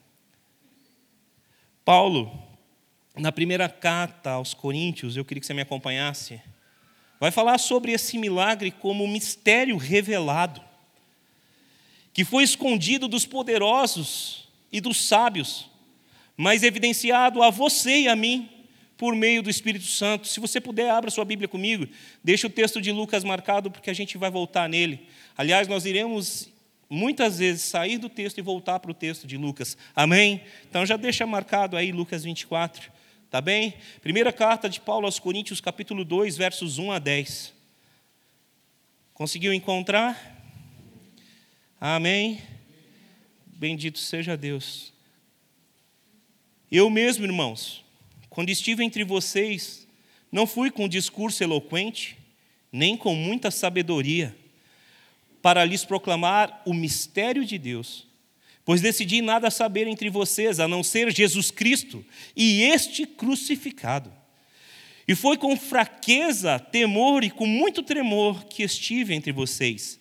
Paulo, 1.83 2.31
na 3.15 3.31
primeira 3.31 3.69
carta 3.69 4.31
aos 4.31 4.53
Coríntios, 4.53 5.15
eu 5.15 5.23
queria 5.23 5.39
que 5.39 5.45
você 5.45 5.53
me 5.53 5.61
acompanhasse, 5.61 6.41
vai 7.19 7.31
falar 7.31 7.57
sobre 7.59 7.91
esse 7.91 8.17
milagre 8.17 8.71
como 8.71 9.07
mistério 9.07 9.77
revelado, 9.77 10.61
que 12.11 12.25
foi 12.25 12.43
escondido 12.43 13.07
dos 13.07 13.25
poderosos 13.25 14.47
e 14.71 14.81
dos 14.81 15.05
sábios, 15.05 15.69
mas 16.35 16.63
evidenciado 16.63 17.43
a 17.43 17.49
você 17.49 18.01
e 18.01 18.07
a 18.07 18.15
mim 18.15 18.49
por 18.97 19.15
meio 19.15 19.43
do 19.43 19.49
Espírito 19.49 19.85
Santo. 19.85 20.27
Se 20.27 20.39
você 20.39 20.61
puder, 20.61 20.89
abra 20.89 21.11
sua 21.11 21.25
Bíblia 21.25 21.47
comigo. 21.47 21.87
Deixa 22.23 22.47
o 22.47 22.49
texto 22.49 22.81
de 22.81 22.91
Lucas 22.91 23.23
marcado, 23.23 23.69
porque 23.69 23.89
a 23.89 23.93
gente 23.93 24.17
vai 24.17 24.31
voltar 24.31 24.69
nele. 24.69 25.07
Aliás, 25.37 25.67
nós 25.67 25.85
iremos 25.85 26.49
muitas 26.89 27.39
vezes 27.39 27.63
sair 27.63 27.97
do 27.97 28.09
texto 28.09 28.37
e 28.37 28.41
voltar 28.41 28.79
para 28.79 28.91
o 28.91 28.93
texto 28.93 29.27
de 29.27 29.37
Lucas. 29.37 29.77
Amém? 29.95 30.41
Então 30.69 30.85
já 30.85 30.97
deixa 30.97 31.25
marcado 31.25 31.75
aí 31.75 31.91
Lucas 31.91 32.23
24. 32.23 32.91
Tá 33.29 33.41
bem? 33.41 33.73
Primeira 34.01 34.31
carta 34.31 34.69
de 34.69 34.79
Paulo 34.79 35.05
aos 35.05 35.19
Coríntios, 35.19 35.59
capítulo 35.59 36.05
2, 36.05 36.37
versos 36.37 36.77
1 36.77 36.91
a 36.91 36.99
10. 36.99 37.53
Conseguiu 39.13 39.53
encontrar? 39.53 40.33
Amém? 41.79 42.41
Bendito 43.45 43.99
seja 43.99 44.37
Deus. 44.37 44.93
Eu 46.71 46.89
mesmo, 46.89 47.25
irmãos, 47.25 47.84
quando 48.35 48.49
estive 48.49 48.83
entre 48.83 49.05
vocês, 49.05 49.87
não 50.29 50.45
fui 50.45 50.69
com 50.69 50.89
discurso 50.89 51.41
eloquente, 51.41 52.17
nem 52.69 52.97
com 52.97 53.15
muita 53.15 53.49
sabedoria, 53.49 54.35
para 55.41 55.63
lhes 55.63 55.85
proclamar 55.85 56.61
o 56.65 56.73
mistério 56.73 57.45
de 57.45 57.57
Deus, 57.57 58.05
pois 58.65 58.81
decidi 58.81 59.21
nada 59.21 59.49
saber 59.49 59.87
entre 59.87 60.09
vocês, 60.09 60.59
a 60.59 60.67
não 60.67 60.83
ser 60.83 61.15
Jesus 61.15 61.49
Cristo 61.49 62.05
e 62.35 62.63
este 62.63 63.05
crucificado. 63.05 64.11
E 65.07 65.15
foi 65.15 65.37
com 65.37 65.55
fraqueza, 65.55 66.59
temor 66.59 67.23
e 67.23 67.31
com 67.31 67.47
muito 67.47 67.81
tremor 67.81 68.43
que 68.47 68.63
estive 68.63 69.13
entre 69.13 69.31
vocês. 69.31 69.97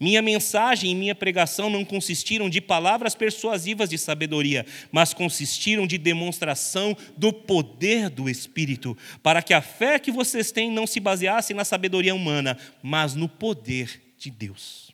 Minha 0.00 0.22
mensagem 0.22 0.92
e 0.92 0.94
minha 0.94 1.14
pregação 1.14 1.68
não 1.68 1.84
consistiram 1.84 2.48
de 2.48 2.60
palavras 2.60 3.16
persuasivas 3.16 3.90
de 3.90 3.98
sabedoria, 3.98 4.64
mas 4.92 5.12
consistiram 5.12 5.88
de 5.88 5.98
demonstração 5.98 6.96
do 7.16 7.32
poder 7.32 8.08
do 8.08 8.28
Espírito, 8.28 8.96
para 9.24 9.42
que 9.42 9.52
a 9.52 9.60
fé 9.60 9.98
que 9.98 10.12
vocês 10.12 10.52
têm 10.52 10.70
não 10.70 10.86
se 10.86 11.00
baseasse 11.00 11.52
na 11.52 11.64
sabedoria 11.64 12.14
humana, 12.14 12.56
mas 12.80 13.16
no 13.16 13.28
poder 13.28 14.00
de 14.16 14.30
Deus. 14.30 14.92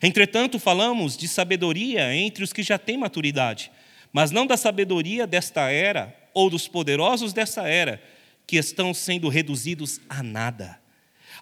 Entretanto, 0.00 0.58
falamos 0.60 1.16
de 1.16 1.26
sabedoria 1.26 2.14
entre 2.14 2.44
os 2.44 2.52
que 2.52 2.62
já 2.62 2.78
têm 2.78 2.96
maturidade, 2.96 3.72
mas 4.12 4.30
não 4.30 4.46
da 4.46 4.56
sabedoria 4.56 5.26
desta 5.26 5.68
era 5.68 6.16
ou 6.32 6.48
dos 6.48 6.68
poderosos 6.68 7.32
dessa 7.32 7.66
era, 7.66 8.00
que 8.46 8.56
estão 8.56 8.94
sendo 8.94 9.28
reduzidos 9.28 10.00
a 10.08 10.22
nada. 10.22 10.80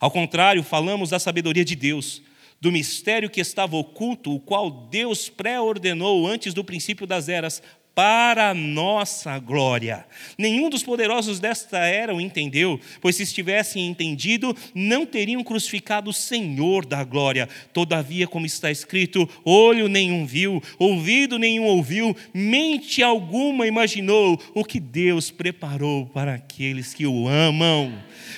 Ao 0.00 0.10
contrário, 0.10 0.62
falamos 0.62 1.10
da 1.10 1.18
sabedoria 1.18 1.64
de 1.64 1.76
Deus 1.76 2.22
do 2.60 2.70
mistério 2.70 3.30
que 3.30 3.40
estava 3.40 3.76
oculto, 3.76 4.34
o 4.34 4.40
qual 4.40 4.70
Deus 4.70 5.28
pré-ordenou 5.28 6.26
antes 6.26 6.52
do 6.52 6.62
princípio 6.62 7.06
das 7.06 7.28
eras, 7.28 7.62
para 7.94 8.54
nossa 8.54 9.38
glória. 9.38 10.06
Nenhum 10.38 10.70
dos 10.70 10.82
poderosos 10.82 11.40
desta 11.40 11.78
era 11.78 12.14
o 12.14 12.20
entendeu, 12.20 12.80
pois 13.00 13.16
se 13.16 13.24
estivessem 13.24 13.86
entendido, 13.88 14.56
não 14.74 15.04
teriam 15.04 15.42
crucificado 15.42 16.08
o 16.08 16.12
Senhor 16.14 16.86
da 16.86 17.02
glória. 17.04 17.48
Todavia, 17.72 18.26
como 18.26 18.46
está 18.46 18.70
escrito, 18.70 19.28
olho 19.44 19.88
nenhum 19.88 20.24
viu, 20.24 20.62
ouvido 20.78 21.38
nenhum 21.38 21.64
ouviu, 21.64 22.16
mente 22.32 23.02
alguma 23.02 23.66
imaginou 23.66 24.40
o 24.54 24.64
que 24.64 24.80
Deus 24.80 25.30
preparou 25.30 26.06
para 26.06 26.34
aqueles 26.34 26.94
que 26.94 27.06
o 27.06 27.28
amam. 27.28 27.92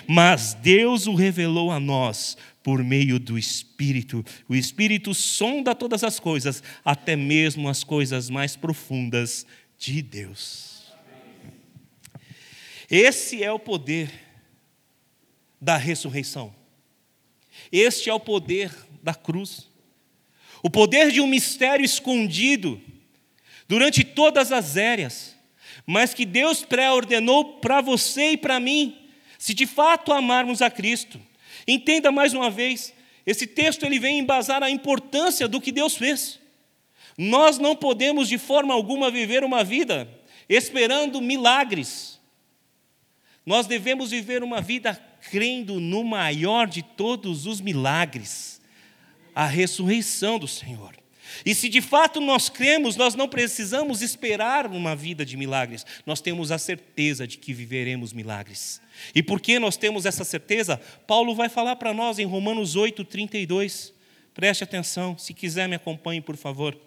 Mas 0.06 0.54
Deus 0.54 1.06
o 1.06 1.14
revelou 1.14 1.70
a 1.70 1.78
nós 1.78 2.36
por 2.62 2.82
meio 2.82 3.18
do 3.18 3.38
Espírito. 3.38 4.24
O 4.48 4.54
Espírito 4.54 5.14
sonda 5.14 5.74
todas 5.74 6.04
as 6.04 6.20
coisas, 6.20 6.62
até 6.84 7.16
mesmo 7.16 7.68
as 7.68 7.82
coisas 7.82 8.30
mais 8.30 8.56
profundas 8.56 9.46
de 9.78 10.00
Deus. 10.00 10.92
Esse 12.90 13.42
é 13.42 13.50
o 13.50 13.58
poder 13.58 14.10
da 15.60 15.76
ressurreição. 15.76 16.54
Este 17.70 18.10
é 18.10 18.14
o 18.14 18.20
poder 18.20 18.70
da 19.02 19.14
cruz. 19.14 19.68
O 20.62 20.70
poder 20.70 21.10
de 21.10 21.20
um 21.20 21.26
mistério 21.26 21.84
escondido 21.84 22.80
durante 23.66 24.04
todas 24.04 24.52
as 24.52 24.76
éras, 24.76 25.34
mas 25.86 26.12
que 26.12 26.26
Deus 26.26 26.64
pré-ordenou 26.64 27.58
para 27.58 27.80
você 27.80 28.32
e 28.32 28.36
para 28.36 28.60
mim, 28.60 28.96
se 29.38 29.54
de 29.54 29.66
fato 29.66 30.12
amarmos 30.12 30.62
a 30.62 30.70
Cristo. 30.70 31.20
Entenda 31.66 32.10
mais 32.10 32.34
uma 32.34 32.50
vez, 32.50 32.92
esse 33.24 33.46
texto 33.46 33.84
ele 33.84 33.98
vem 33.98 34.18
embasar 34.18 34.62
a 34.62 34.70
importância 34.70 35.46
do 35.46 35.60
que 35.60 35.72
Deus 35.72 35.96
fez. 35.96 36.40
Nós 37.16 37.58
não 37.58 37.76
podemos 37.76 38.28
de 38.28 38.38
forma 38.38 38.72
alguma 38.72 39.10
viver 39.10 39.44
uma 39.44 39.62
vida 39.62 40.08
esperando 40.48 41.20
milagres. 41.20 42.20
Nós 43.44 43.66
devemos 43.66 44.10
viver 44.10 44.42
uma 44.42 44.60
vida 44.60 44.94
crendo 45.30 45.80
no 45.80 46.04
maior 46.04 46.66
de 46.66 46.82
todos 46.82 47.46
os 47.46 47.60
milagres, 47.60 48.60
a 49.34 49.46
ressurreição 49.46 50.38
do 50.38 50.48
Senhor. 50.48 51.01
E 51.44 51.54
se 51.54 51.68
de 51.68 51.80
fato 51.80 52.20
nós 52.20 52.48
cremos, 52.48 52.96
nós 52.96 53.14
não 53.14 53.28
precisamos 53.28 54.02
esperar 54.02 54.66
uma 54.66 54.94
vida 54.94 55.24
de 55.24 55.36
milagres, 55.36 55.84
nós 56.06 56.20
temos 56.20 56.50
a 56.50 56.58
certeza 56.58 57.26
de 57.26 57.38
que 57.38 57.52
viveremos 57.52 58.12
milagres. 58.12 58.80
E 59.14 59.22
por 59.22 59.40
que 59.40 59.58
nós 59.58 59.76
temos 59.76 60.06
essa 60.06 60.24
certeza? 60.24 60.80
Paulo 61.06 61.34
vai 61.34 61.48
falar 61.48 61.76
para 61.76 61.94
nós 61.94 62.18
em 62.18 62.24
Romanos 62.24 62.76
8, 62.76 63.04
32. 63.04 63.92
Preste 64.34 64.64
atenção, 64.64 65.16
se 65.18 65.34
quiser 65.34 65.68
me 65.68 65.76
acompanhe, 65.76 66.20
por 66.20 66.36
favor. 66.36 66.78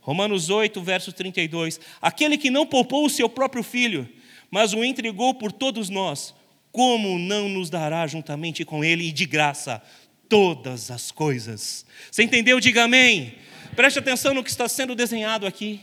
Romanos 0.00 0.50
8, 0.50 0.82
verso 0.82 1.12
32. 1.12 1.80
Aquele 2.00 2.36
que 2.36 2.50
não 2.50 2.66
poupou 2.66 3.06
o 3.06 3.10
seu 3.10 3.28
próprio 3.28 3.62
filho, 3.62 4.06
mas 4.50 4.74
o 4.74 4.84
entregou 4.84 5.34
por 5.34 5.50
todos 5.50 5.88
nós, 5.88 6.34
como 6.70 7.18
não 7.18 7.48
nos 7.48 7.70
dará 7.70 8.06
juntamente 8.06 8.64
com 8.64 8.84
ele 8.84 9.08
e 9.08 9.12
de 9.12 9.24
graça 9.24 9.82
todas 10.28 10.90
as 10.90 11.10
coisas? 11.10 11.86
Você 12.10 12.22
entendeu? 12.22 12.60
Diga 12.60 12.84
amém. 12.84 13.34
Preste 13.74 13.98
atenção 13.98 14.34
no 14.34 14.44
que 14.44 14.50
está 14.50 14.68
sendo 14.68 14.94
desenhado 14.94 15.46
aqui. 15.46 15.80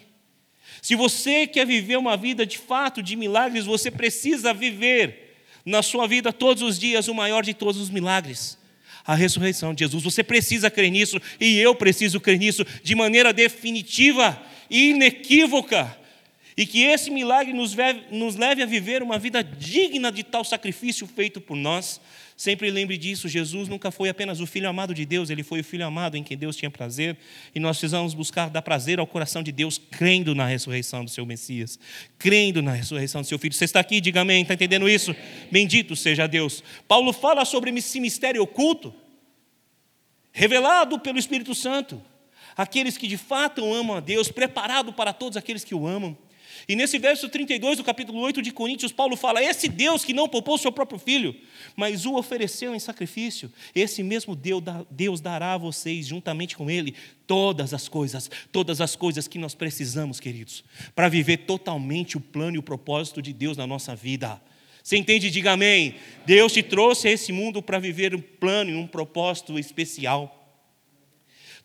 Se 0.82 0.96
você 0.96 1.46
quer 1.46 1.66
viver 1.66 1.98
uma 1.98 2.18
vida 2.18 2.46
de 2.46 2.58
fato 2.58 3.04
de 3.04 3.16
milagres, 3.16 3.66
você 3.66 3.92
precisa 3.92 4.54
viver 4.54 5.38
na 5.66 5.84
sua 5.84 6.08
vida 6.08 6.34
todos 6.34 6.64
os 6.64 6.80
dias 6.80 7.08
o 7.08 7.14
maior 7.14 7.44
de 7.44 7.54
todos 7.54 7.80
os 7.80 7.90
milagres 7.90 8.62
a 9.06 9.16
ressurreição 9.16 9.74
de 9.74 9.84
Jesus. 9.84 10.04
Você 10.04 10.24
precisa 10.24 10.70
crer 10.70 10.92
nisso 10.92 11.20
e 11.40 11.60
eu 11.60 11.76
preciso 11.76 12.20
crer 12.20 12.38
nisso 12.38 12.66
de 12.84 12.96
maneira 12.96 13.34
definitiva 13.34 14.42
e 14.70 14.92
inequívoca. 14.92 15.98
E 16.56 16.66
que 16.66 16.84
esse 16.84 17.10
milagre 17.10 17.54
nos 17.54 17.74
leve, 18.36 18.62
a 18.62 18.66
viver 18.66 19.02
uma 19.02 19.18
vida 19.18 19.44
digna 19.44 20.12
de 20.12 20.24
tal 20.24 20.44
sacrifício 20.44 21.08
feito 21.08 21.40
por 21.40 21.56
nós. 21.56 22.02
Sempre 22.42 22.72
lembre 22.72 22.98
disso: 22.98 23.28
Jesus 23.28 23.68
nunca 23.68 23.92
foi 23.92 24.10
apenas 24.10 24.40
o 24.40 24.48
Filho 24.48 24.68
amado 24.68 24.96
de 24.96 25.06
Deus, 25.06 25.30
ele 25.30 25.44
foi 25.44 25.60
o 25.60 25.64
Filho 25.64 25.86
amado 25.86 26.18
em 26.18 26.24
quem 26.24 26.36
Deus 26.36 26.56
tinha 26.56 26.72
prazer. 26.72 27.16
E 27.54 27.60
nós 27.60 27.78
precisamos 27.78 28.16
buscar 28.16 28.50
dar 28.50 28.64
prazer 28.64 29.00
ao 29.00 29.06
coração 29.06 29.44
de 29.44 29.52
Deus, 29.52 29.78
crendo 29.78 30.34
na 30.34 30.48
ressurreição 30.48 31.06
do 31.06 31.12
seu 31.12 31.24
Messias, 31.24 31.78
crendo 32.18 32.64
na 32.64 32.72
ressurreição 32.72 33.22
do 33.22 33.28
seu 33.28 33.38
Filho. 33.38 33.54
Você 33.54 33.66
está 33.66 33.80
aqui, 33.80 34.02
diga 34.02 34.22
amém, 34.22 34.42
está 34.42 34.56
entendendo 34.56 34.90
isso? 34.90 35.16
Bendito 35.52 35.96
seja 35.96 36.26
Deus. 36.26 36.64
Paulo 36.88 37.14
fala 37.14 37.46
sobre 37.46 37.70
esse 37.70 38.00
mistério 38.00 38.42
oculto, 38.42 38.92
revelado 40.32 40.98
pelo 40.98 41.20
Espírito 41.20 41.54
Santo. 41.54 42.02
Aqueles 42.58 42.98
que 42.98 43.08
de 43.08 43.18
fato 43.18 43.72
amam 43.72 43.98
a 43.98 44.00
Deus, 44.00 44.32
preparado 44.32 44.92
para 44.92 45.14
todos 45.14 45.38
aqueles 45.38 45.64
que 45.64 45.76
o 45.76 45.86
amam. 45.86 46.18
E 46.72 46.76
nesse 46.76 46.98
verso 46.98 47.28
32 47.28 47.80
do 47.80 47.84
capítulo 47.84 48.20
8 48.20 48.42
de 48.42 48.50
Coríntios, 48.50 48.94
Paulo 48.94 49.18
fala: 49.18 49.44
Esse 49.44 49.68
Deus 49.68 50.06
que 50.06 50.14
não 50.14 50.30
poupou 50.30 50.58
seu 50.58 50.72
próprio 50.72 50.98
filho, 50.98 51.36
mas 51.76 52.06
o 52.06 52.16
ofereceu 52.16 52.74
em 52.74 52.80
sacrifício, 52.80 53.52
esse 53.76 54.02
mesmo 54.02 54.38
Deus 54.90 55.20
dará 55.20 55.56
a 55.56 55.58
vocês, 55.58 56.08
juntamente 56.08 56.56
com 56.56 56.72
Ele, 56.72 56.96
todas 57.28 57.74
as 57.74 57.90
coisas, 57.90 58.32
todas 58.54 58.80
as 58.80 58.96
coisas 58.96 59.28
que 59.28 59.38
nós 59.38 59.54
precisamos, 59.54 60.18
queridos, 60.18 60.64
para 60.96 61.10
viver 61.10 61.40
totalmente 61.40 62.16
o 62.16 62.22
plano 62.22 62.56
e 62.56 62.60
o 62.60 62.64
propósito 62.64 63.22
de 63.22 63.34
Deus 63.34 63.58
na 63.58 63.68
nossa 63.68 63.94
vida. 63.94 64.42
Você 64.82 64.96
entende? 64.96 65.30
Diga 65.30 65.52
amém. 65.52 65.96
Deus 66.26 66.54
te 66.54 66.64
trouxe 66.64 67.10
a 67.10 67.12
esse 67.12 67.34
mundo 67.34 67.62
para 67.62 67.80
viver 67.80 68.16
um 68.16 68.22
plano 68.22 68.72
e 68.72 68.76
um 68.76 68.88
propósito 68.88 69.60
especial. 69.60 70.41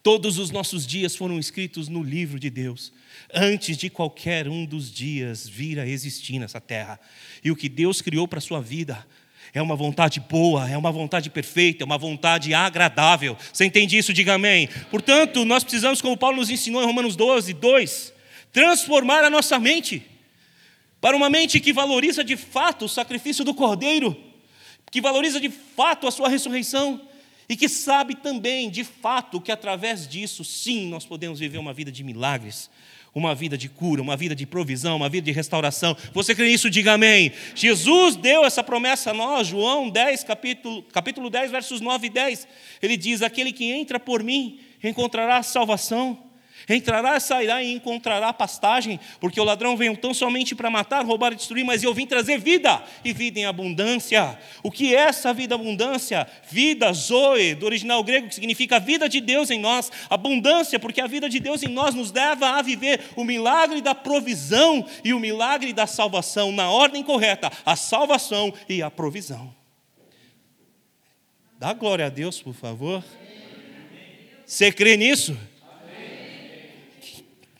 Todos 0.02 0.38
os 0.38 0.50
nossos 0.50 0.86
dias 0.86 1.16
foram 1.16 1.38
escritos 1.38 1.88
no 1.88 2.02
livro 2.02 2.38
de 2.38 2.48
Deus, 2.48 2.92
antes 3.34 3.76
de 3.76 3.90
qualquer 3.90 4.48
um 4.48 4.64
dos 4.64 4.92
dias 4.92 5.48
vir 5.48 5.80
a 5.80 5.86
existir 5.86 6.38
nessa 6.38 6.60
terra. 6.60 7.00
E 7.42 7.50
o 7.50 7.56
que 7.56 7.68
Deus 7.68 8.00
criou 8.00 8.28
para 8.28 8.38
a 8.38 8.42
sua 8.42 8.60
vida 8.60 9.04
é 9.52 9.62
uma 9.62 9.74
vontade 9.74 10.20
boa, 10.20 10.68
é 10.68 10.76
uma 10.76 10.92
vontade 10.92 11.30
perfeita, 11.30 11.82
é 11.82 11.86
uma 11.86 11.98
vontade 11.98 12.52
agradável. 12.52 13.36
Você 13.52 13.64
entende 13.64 13.96
isso? 13.96 14.12
Diga 14.12 14.34
amém. 14.34 14.68
Portanto, 14.90 15.44
nós 15.44 15.64
precisamos, 15.64 16.02
como 16.02 16.16
Paulo 16.16 16.36
nos 16.36 16.50
ensinou 16.50 16.82
em 16.82 16.86
Romanos 16.86 17.16
12, 17.16 17.52
2, 17.54 18.12
transformar 18.52 19.24
a 19.24 19.30
nossa 19.30 19.58
mente 19.58 20.02
para 21.00 21.16
uma 21.16 21.30
mente 21.30 21.60
que 21.60 21.72
valoriza 21.72 22.24
de 22.24 22.36
fato 22.36 22.84
o 22.86 22.88
sacrifício 22.88 23.44
do 23.44 23.54
Cordeiro, 23.54 24.16
que 24.90 25.00
valoriza 25.00 25.40
de 25.40 25.50
fato 25.50 26.06
a 26.06 26.10
sua 26.10 26.28
ressurreição 26.28 27.05
e 27.48 27.56
que 27.56 27.68
sabe 27.68 28.14
também, 28.16 28.68
de 28.70 28.82
fato, 28.82 29.40
que 29.40 29.52
através 29.52 30.06
disso, 30.08 30.44
sim, 30.44 30.88
nós 30.88 31.04
podemos 31.04 31.38
viver 31.38 31.58
uma 31.58 31.72
vida 31.72 31.92
de 31.92 32.02
milagres, 32.02 32.68
uma 33.14 33.34
vida 33.34 33.56
de 33.56 33.68
cura, 33.68 34.02
uma 34.02 34.16
vida 34.16 34.34
de 34.34 34.44
provisão, 34.44 34.96
uma 34.96 35.08
vida 35.08 35.24
de 35.24 35.32
restauração. 35.32 35.96
Você 36.12 36.34
crê 36.34 36.48
nisso? 36.48 36.68
Diga 36.68 36.92
amém. 36.94 37.32
Jesus 37.54 38.16
deu 38.16 38.44
essa 38.44 38.62
promessa 38.62 39.10
a 39.10 39.14
nós, 39.14 39.46
João 39.46 39.88
10, 39.88 40.24
capítulo, 40.24 40.82
capítulo 40.82 41.30
10, 41.30 41.50
versos 41.50 41.80
9 41.80 42.08
e 42.08 42.10
10. 42.10 42.48
Ele 42.82 42.96
diz: 42.96 43.22
Aquele 43.22 43.52
que 43.52 43.64
entra 43.72 43.98
por 43.98 44.22
mim 44.22 44.60
encontrará 44.82 45.42
salvação 45.42 46.25
Entrará, 46.68 47.20
sairá 47.20 47.62
e 47.62 47.72
encontrará 47.72 48.32
pastagem, 48.32 48.98
porque 49.20 49.40
o 49.40 49.44
ladrão 49.44 49.76
veio 49.76 49.96
tão 49.96 50.12
somente 50.12 50.52
para 50.52 50.68
matar, 50.68 51.04
roubar 51.04 51.32
e 51.32 51.36
destruir, 51.36 51.64
mas 51.64 51.84
eu 51.84 51.94
vim 51.94 52.06
trazer 52.06 52.38
vida 52.38 52.82
e 53.04 53.12
vida 53.12 53.38
em 53.38 53.46
abundância. 53.46 54.36
O 54.64 54.70
que 54.70 54.92
é 54.92 54.98
essa 54.98 55.32
vida 55.32 55.54
abundância? 55.54 56.26
Vida, 56.50 56.92
zoe, 56.92 57.54
do 57.54 57.66
original 57.66 58.02
grego, 58.02 58.28
que 58.28 58.34
significa 58.34 58.80
vida 58.80 59.08
de 59.08 59.20
Deus 59.20 59.48
em 59.48 59.60
nós, 59.60 59.92
abundância, 60.10 60.76
porque 60.80 61.00
a 61.00 61.06
vida 61.06 61.28
de 61.28 61.38
Deus 61.38 61.62
em 61.62 61.68
nós 61.68 61.94
nos 61.94 62.10
leva 62.10 62.58
a 62.58 62.62
viver 62.62 63.00
o 63.14 63.22
milagre 63.22 63.80
da 63.80 63.94
provisão 63.94 64.84
e 65.04 65.14
o 65.14 65.20
milagre 65.20 65.72
da 65.72 65.86
salvação, 65.86 66.50
na 66.50 66.68
ordem 66.68 67.04
correta, 67.04 67.48
a 67.64 67.76
salvação 67.76 68.52
e 68.68 68.82
a 68.82 68.90
provisão. 68.90 69.54
Dá 71.60 71.72
glória 71.72 72.06
a 72.06 72.10
Deus, 72.10 72.42
por 72.42 72.54
favor. 72.54 73.04
Você 74.44 74.72
crê 74.72 74.96
nisso? 74.96 75.36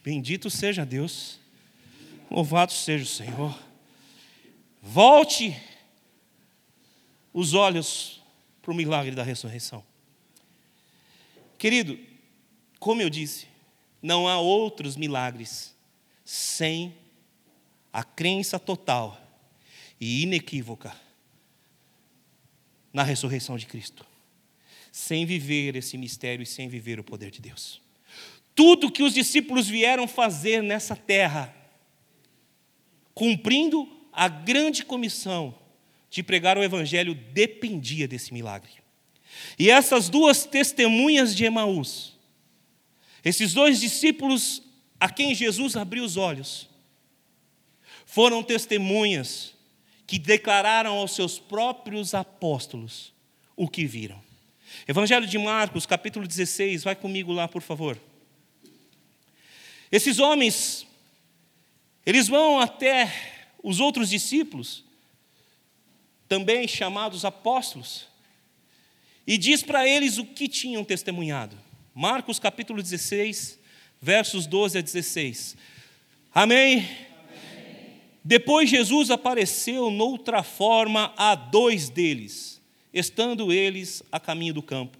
Bendito 0.07 0.49
seja 0.49 0.87
Deus, 0.87 1.41
louvado 2.31 2.73
seja 2.73 3.03
o 3.03 3.09
Senhor. 3.09 3.59
Volte 4.81 5.61
os 7.35 7.55
olhos 7.55 8.23
para 8.63 8.71
o 8.71 8.75
milagre 8.75 9.17
da 9.17 9.25
ressurreição. 9.25 9.85
Querido, 11.59 11.99
como 12.79 13.03
eu 13.03 13.11
disse, 13.11 13.49
não 14.01 14.29
há 14.29 14.39
outros 14.39 14.95
milagres 14.95 15.75
sem 16.25 16.95
a 17.93 18.05
crença 18.05 18.61
total 18.61 19.21
e 20.01 20.23
inequívoca 20.23 20.95
na 22.93 23.03
ressurreição 23.03 23.59
de 23.59 23.67
Cristo. 23.67 24.07
Sem 24.93 25.27
viver 25.27 25.75
esse 25.75 25.99
mistério 25.99 26.45
e 26.45 26.47
sem 26.47 26.69
viver 26.69 27.01
o 27.01 27.05
poder 27.05 27.33
de 27.33 27.41
Deus 27.41 27.85
tudo 28.57 28.91
que 28.91 29.03
os 29.03 29.13
discípulos 29.13 29.69
vieram 29.69 30.09
fazer 30.09 30.63
nessa 30.63 30.97
terra, 30.97 31.55
cumprindo 33.15 33.87
a 34.11 34.27
grande 34.29 34.83
comissão 34.83 35.55
de 36.09 36.23
pregar 36.23 36.57
o 36.57 36.65
Evangelho, 36.65 37.15
dependia 37.15 38.09
desse 38.09 38.33
milagre. 38.33 38.73
E 39.59 39.69
essas 39.69 40.09
duas 40.09 40.47
testemunhas 40.47 41.37
de 41.37 41.45
Emaús, 41.45 42.17
esses 43.23 43.53
dois 43.53 43.79
discípulos 43.79 44.63
a 44.99 45.11
quem 45.11 45.35
Jesus 45.35 45.77
abriu 45.77 46.03
os 46.03 46.17
olhos, 46.17 46.67
foram 48.07 48.43
testemunhas 48.43 49.55
que 50.07 50.19
declararam 50.19 50.95
aos 50.95 51.15
seus 51.15 51.39
próprios 51.39 52.15
apóstolos 52.15 53.13
o 53.55 53.69
que 53.69 53.85
viram. 53.85 54.25
Evangelho 54.89 55.27
de 55.27 55.37
Marcos, 55.37 55.85
capítulo 55.85 56.27
16, 56.27 56.85
vai 56.85 56.97
comigo 56.97 57.33
lá, 57.33 57.47
por 57.47 57.61
favor. 57.61 58.01
Esses 59.97 60.19
homens, 60.19 60.87
eles 62.05 62.29
vão 62.29 62.61
até 62.61 63.11
os 63.63 63.81
outros 63.81 64.11
discípulos, 64.11 64.85
também 66.29 66.69
chamados 66.69 67.25
apóstolos, 67.25 68.07
e 69.27 69.39
diz 69.39 69.63
para 69.63 69.89
eles 69.89 70.19
o 70.19 70.27
que 70.27 70.49
tinham 70.49 70.85
testemunhado. 70.85 71.57
Marcos 71.95 72.39
capítulo 72.39 72.83
16, 72.83 73.59
versos 73.99 74.47
12 74.47 74.77
a 74.77 74.83
16. 74.83 75.57
Amém? 76.35 76.81
Amém? 76.81 76.87
Depois 78.23 78.69
Jesus 78.69 79.11
apareceu 79.11 79.91
noutra 79.91 80.43
forma 80.43 81.15
a 81.17 81.35
dois 81.35 81.89
deles, 81.89 82.61
estando 82.93 83.51
eles 83.51 84.03
a 84.13 84.21
caminho 84.21 84.53
do 84.53 84.63
campo. 84.63 84.99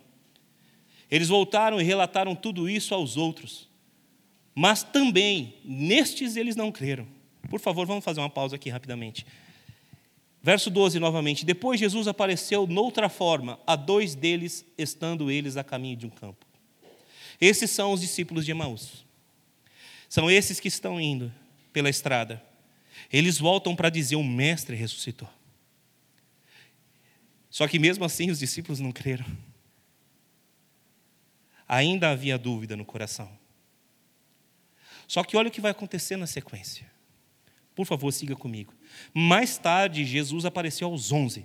Eles 1.11 1.29
voltaram 1.29 1.79
e 1.79 1.85
relataram 1.85 2.35
tudo 2.35 2.67
isso 2.67 2.95
aos 2.95 3.19
outros. 3.19 3.66
Mas 4.59 4.83
também, 4.83 5.55
nestes 5.63 6.35
eles 6.35 6.57
não 6.57 6.73
creram. 6.73 7.07
Por 7.51 7.61
favor, 7.61 7.87
vamos 7.87 8.03
fazer 8.03 8.21
uma 8.21 8.31
pausa 8.31 8.57
aqui 8.57 8.71
rapidamente. 8.71 9.27
Verso 10.43 10.71
12 10.71 10.99
novamente. 10.99 11.45
Depois 11.45 11.79
Jesus 11.79 12.09
apareceu 12.09 12.67
noutra 12.67 13.11
forma, 13.11 13.61
a 13.67 13.77
dois 13.77 14.15
deles, 14.15 14.65
estando 14.79 15.31
eles 15.31 15.59
a 15.59 15.63
caminho 15.63 15.99
de 15.99 16.07
um 16.07 16.11
campo. 16.11 16.47
Esses 17.39 17.71
são 17.71 17.93
os 17.93 18.01
discípulos 18.01 18.47
de 18.47 18.53
Emaús. 18.53 19.05
São 20.09 20.31
esses 20.31 20.59
que 20.59 20.69
estão 20.69 20.99
indo 20.99 21.31
pela 21.71 21.91
estrada. 21.91 22.43
Eles 23.13 23.39
voltam 23.39 23.77
para 23.77 23.91
dizer: 23.91 24.17
O 24.17 24.25
Mestre 24.25 24.75
ressuscitou. 24.75 25.29
Só 27.51 27.69
que 27.69 27.79
mesmo 27.79 28.07
assim 28.07 28.31
os 28.31 28.39
discípulos 28.39 28.81
não 28.81 28.91
creram. 28.91 29.27
Ainda 31.69 32.09
havia 32.09 32.39
dúvida 32.39 32.75
no 32.75 32.87
coração. 32.87 33.31
Só 35.07 35.23
que 35.23 35.37
olha 35.37 35.49
o 35.49 35.51
que 35.51 35.61
vai 35.61 35.71
acontecer 35.71 36.17
na 36.17 36.27
sequência. 36.27 36.91
Por 37.75 37.87
favor, 37.87 38.11
siga 38.13 38.35
comigo. 38.35 38.73
Mais 39.13 39.59
tarde, 39.59 40.05
Jesus 40.05 40.45
apareceu 40.45 40.89
aos 40.89 41.13
onze, 41.13 41.45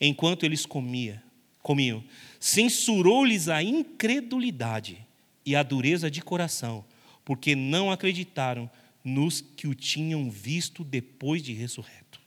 enquanto 0.00 0.44
eles 0.44 0.64
comia, 0.64 1.22
comiam. 1.62 2.02
Censurou-lhes 2.40 3.48
a 3.48 3.62
incredulidade 3.62 5.06
e 5.44 5.54
a 5.54 5.62
dureza 5.62 6.10
de 6.10 6.22
coração, 6.22 6.84
porque 7.24 7.54
não 7.54 7.90
acreditaram 7.90 8.70
nos 9.04 9.40
que 9.40 9.68
o 9.68 9.74
tinham 9.74 10.30
visto 10.30 10.82
depois 10.82 11.42
de 11.42 11.52
ressurreto. 11.52 12.20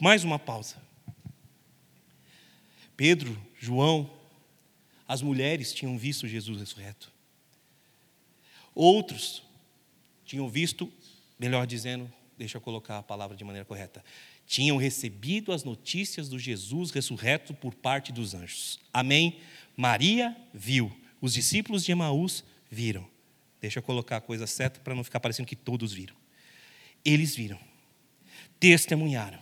Mais 0.00 0.24
uma 0.24 0.38
pausa. 0.38 0.76
Pedro, 2.96 3.36
João, 3.58 4.10
as 5.06 5.20
mulheres 5.20 5.72
tinham 5.72 5.98
visto 5.98 6.26
Jesus 6.26 6.60
ressurreto. 6.60 7.12
Outros 8.74 9.42
tinham 10.28 10.46
visto, 10.46 10.92
melhor 11.38 11.66
dizendo, 11.66 12.12
deixa 12.36 12.58
eu 12.58 12.60
colocar 12.60 12.98
a 12.98 13.02
palavra 13.02 13.34
de 13.34 13.42
maneira 13.42 13.64
correta, 13.64 14.04
tinham 14.46 14.76
recebido 14.76 15.52
as 15.52 15.64
notícias 15.64 16.28
do 16.28 16.38
Jesus 16.38 16.90
ressurreto 16.90 17.54
por 17.54 17.74
parte 17.74 18.12
dos 18.12 18.34
anjos. 18.34 18.78
Amém? 18.92 19.38
Maria 19.74 20.36
viu, 20.52 20.94
os 21.18 21.32
discípulos 21.32 21.82
de 21.82 21.92
Emaús 21.92 22.44
viram. 22.70 23.08
Deixa 23.58 23.78
eu 23.78 23.82
colocar 23.82 24.18
a 24.18 24.20
coisa 24.20 24.46
certa 24.46 24.78
para 24.80 24.94
não 24.94 25.02
ficar 25.02 25.18
parecendo 25.18 25.48
que 25.48 25.56
todos 25.56 25.94
viram. 25.94 26.14
Eles 27.02 27.34
viram, 27.34 27.58
testemunharam, 28.60 29.40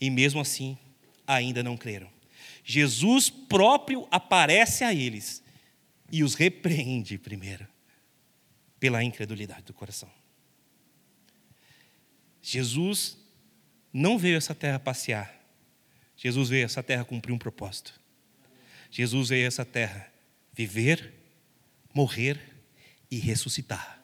e 0.00 0.10
mesmo 0.10 0.40
assim 0.40 0.76
ainda 1.26 1.62
não 1.62 1.76
creram. 1.76 2.10
Jesus 2.64 3.30
próprio 3.30 4.08
aparece 4.10 4.82
a 4.82 4.92
eles 4.92 5.44
e 6.10 6.24
os 6.24 6.34
repreende 6.34 7.18
primeiro 7.18 7.66
pela 8.80 9.02
incredulidade 9.02 9.62
do 9.62 9.72
coração. 9.72 10.10
Jesus 12.44 13.16
não 13.90 14.18
veio 14.18 14.34
a 14.34 14.38
essa 14.38 14.54
terra 14.54 14.78
passear. 14.78 15.34
Jesus 16.14 16.50
veio 16.50 16.64
a 16.64 16.66
essa 16.66 16.82
terra 16.82 17.02
cumprir 17.02 17.32
um 17.32 17.38
propósito. 17.38 17.98
Jesus 18.90 19.30
veio 19.30 19.46
a 19.46 19.48
essa 19.48 19.64
terra 19.64 20.12
viver, 20.52 21.10
morrer 21.94 22.38
e 23.10 23.18
ressuscitar. 23.18 23.98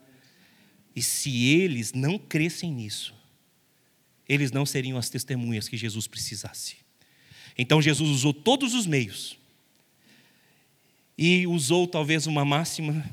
E 0.97 1.03
se 1.03 1.49
eles 1.49 1.93
não 1.93 2.19
crescem 2.19 2.73
nisso, 2.73 3.15
eles 4.27 4.51
não 4.51 4.65
seriam 4.65 4.97
as 4.97 5.11
testemunhas 5.11 5.69
que 5.69 5.77
Jesus 5.77 6.07
precisasse. 6.07 6.79
Então 7.59 7.83
Jesus 7.83 8.09
usou 8.09 8.33
todos 8.33 8.73
os 8.73 8.87
meios. 8.87 9.39
E 11.17 11.47
usou 11.47 11.87
talvez 11.87 12.27
uma 12.27 12.45
máxima 12.45 13.05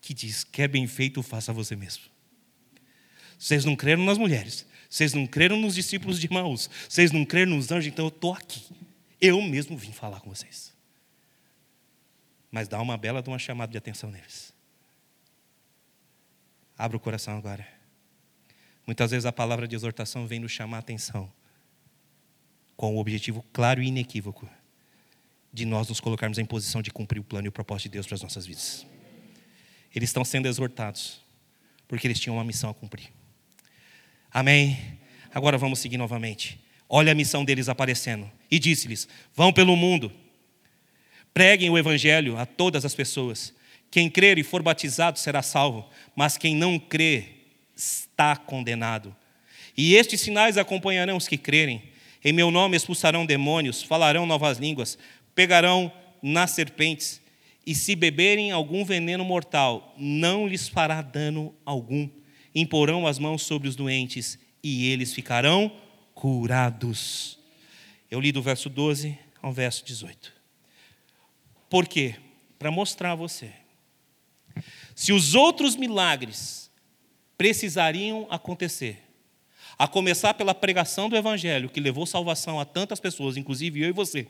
que 0.00 0.12
diz: 0.12 0.42
quer 0.42 0.66
bem 0.66 0.88
feito, 0.88 1.22
faça 1.22 1.52
você 1.52 1.76
mesmo. 1.76 2.17
Vocês 3.38 3.64
não 3.64 3.76
creram 3.76 4.04
nas 4.04 4.18
mulheres, 4.18 4.66
vocês 4.90 5.14
não 5.14 5.26
creram 5.26 5.56
nos 5.56 5.74
discípulos 5.74 6.18
de 6.18 6.28
Maús, 6.28 6.68
vocês 6.88 7.12
não 7.12 7.24
creram 7.24 7.52
nos 7.54 7.70
anjos, 7.70 7.86
então 7.86 8.06
eu 8.06 8.08
estou 8.08 8.34
aqui. 8.34 8.62
Eu 9.20 9.40
mesmo 9.42 9.76
vim 9.76 9.92
falar 9.92 10.20
com 10.20 10.28
vocês. 10.28 10.74
Mas 12.50 12.66
dá 12.66 12.80
uma 12.80 12.96
bela 12.96 13.22
de 13.22 13.28
uma 13.28 13.38
chamada 13.38 13.70
de 13.70 13.78
atenção 13.78 14.10
neles. 14.10 14.52
Abra 16.76 16.96
o 16.96 17.00
coração 17.00 17.36
agora. 17.36 17.66
Muitas 18.86 19.10
vezes 19.10 19.26
a 19.26 19.32
palavra 19.32 19.68
de 19.68 19.76
exortação 19.76 20.26
vem 20.26 20.40
nos 20.40 20.50
chamar 20.50 20.78
a 20.78 20.80
atenção 20.80 21.30
com 22.76 22.96
o 22.96 22.98
objetivo 22.98 23.44
claro 23.52 23.82
e 23.82 23.88
inequívoco 23.88 24.48
de 25.52 25.64
nós 25.64 25.88
nos 25.88 26.00
colocarmos 26.00 26.38
em 26.38 26.44
posição 26.44 26.80
de 26.80 26.90
cumprir 26.90 27.20
o 27.20 27.24
plano 27.24 27.46
e 27.46 27.48
o 27.48 27.52
propósito 27.52 27.84
de 27.84 27.90
Deus 27.90 28.06
para 28.06 28.14
as 28.14 28.22
nossas 28.22 28.46
vidas. 28.46 28.86
Eles 29.94 30.08
estão 30.08 30.24
sendo 30.24 30.46
exortados 30.46 31.20
porque 31.86 32.06
eles 32.06 32.20
tinham 32.20 32.36
uma 32.36 32.44
missão 32.44 32.70
a 32.70 32.74
cumprir. 32.74 33.17
Amém? 34.32 34.78
Agora 35.32 35.58
vamos 35.58 35.78
seguir 35.78 35.96
novamente. 35.96 36.58
Olha 36.88 37.12
a 37.12 37.14
missão 37.14 37.44
deles 37.44 37.68
aparecendo. 37.68 38.30
E 38.50 38.58
disse-lhes: 38.58 39.08
Vão 39.34 39.52
pelo 39.52 39.76
mundo, 39.76 40.12
preguem 41.34 41.70
o 41.70 41.78
evangelho 41.78 42.36
a 42.38 42.46
todas 42.46 42.84
as 42.84 42.94
pessoas. 42.94 43.54
Quem 43.90 44.10
crer 44.10 44.38
e 44.38 44.42
for 44.42 44.62
batizado 44.62 45.18
será 45.18 45.42
salvo, 45.42 45.88
mas 46.14 46.36
quem 46.36 46.54
não 46.54 46.78
crê 46.78 47.24
está 47.74 48.36
condenado. 48.36 49.14
E 49.76 49.94
estes 49.94 50.20
sinais 50.20 50.58
acompanharão 50.58 51.16
os 51.16 51.28
que 51.28 51.38
crerem. 51.38 51.82
Em 52.24 52.32
meu 52.32 52.50
nome 52.50 52.76
expulsarão 52.76 53.24
demônios, 53.24 53.82
falarão 53.82 54.26
novas 54.26 54.58
línguas, 54.58 54.98
pegarão 55.34 55.92
nas 56.20 56.50
serpentes, 56.50 57.20
e 57.64 57.74
se 57.74 57.94
beberem 57.94 58.50
algum 58.50 58.84
veneno 58.84 59.24
mortal, 59.24 59.94
não 59.96 60.46
lhes 60.46 60.68
fará 60.68 61.00
dano 61.00 61.54
algum. 61.64 62.08
Imporão 62.54 63.06
as 63.06 63.18
mãos 63.18 63.42
sobre 63.42 63.68
os 63.68 63.76
doentes, 63.76 64.38
e 64.62 64.88
eles 64.90 65.12
ficarão 65.12 65.70
curados. 66.14 67.38
Eu 68.10 68.20
li 68.20 68.32
do 68.32 68.42
verso 68.42 68.68
12 68.68 69.18
ao 69.40 69.52
verso 69.52 69.84
18. 69.84 70.32
Por 71.68 71.86
quê? 71.86 72.16
Para 72.58 72.70
mostrar 72.70 73.12
a 73.12 73.14
você. 73.14 73.52
Se 74.94 75.12
os 75.12 75.34
outros 75.34 75.76
milagres 75.76 76.70
precisariam 77.36 78.26
acontecer, 78.30 79.00
a 79.78 79.86
começar 79.86 80.34
pela 80.34 80.54
pregação 80.54 81.08
do 81.08 81.16
Evangelho, 81.16 81.68
que 81.68 81.78
levou 81.78 82.04
salvação 82.04 82.58
a 82.58 82.64
tantas 82.64 82.98
pessoas, 82.98 83.36
inclusive 83.36 83.80
eu 83.80 83.88
e 83.88 83.92
você. 83.92 84.26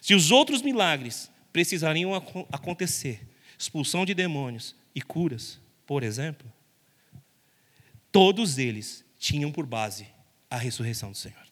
Se 0.00 0.14
os 0.14 0.30
outros 0.30 0.62
milagres 0.62 1.30
precisariam 1.52 2.14
acontecer, 2.50 3.28
expulsão 3.58 4.06
de 4.06 4.14
demônios 4.14 4.74
e 4.94 5.02
curas, 5.02 5.60
por 5.86 6.02
exemplo, 6.02 6.50
todos 8.10 8.58
eles 8.58 9.04
tinham 9.18 9.52
por 9.52 9.64
base 9.64 10.06
a 10.50 10.56
ressurreição 10.56 11.10
do 11.10 11.16
Senhor. 11.16 11.46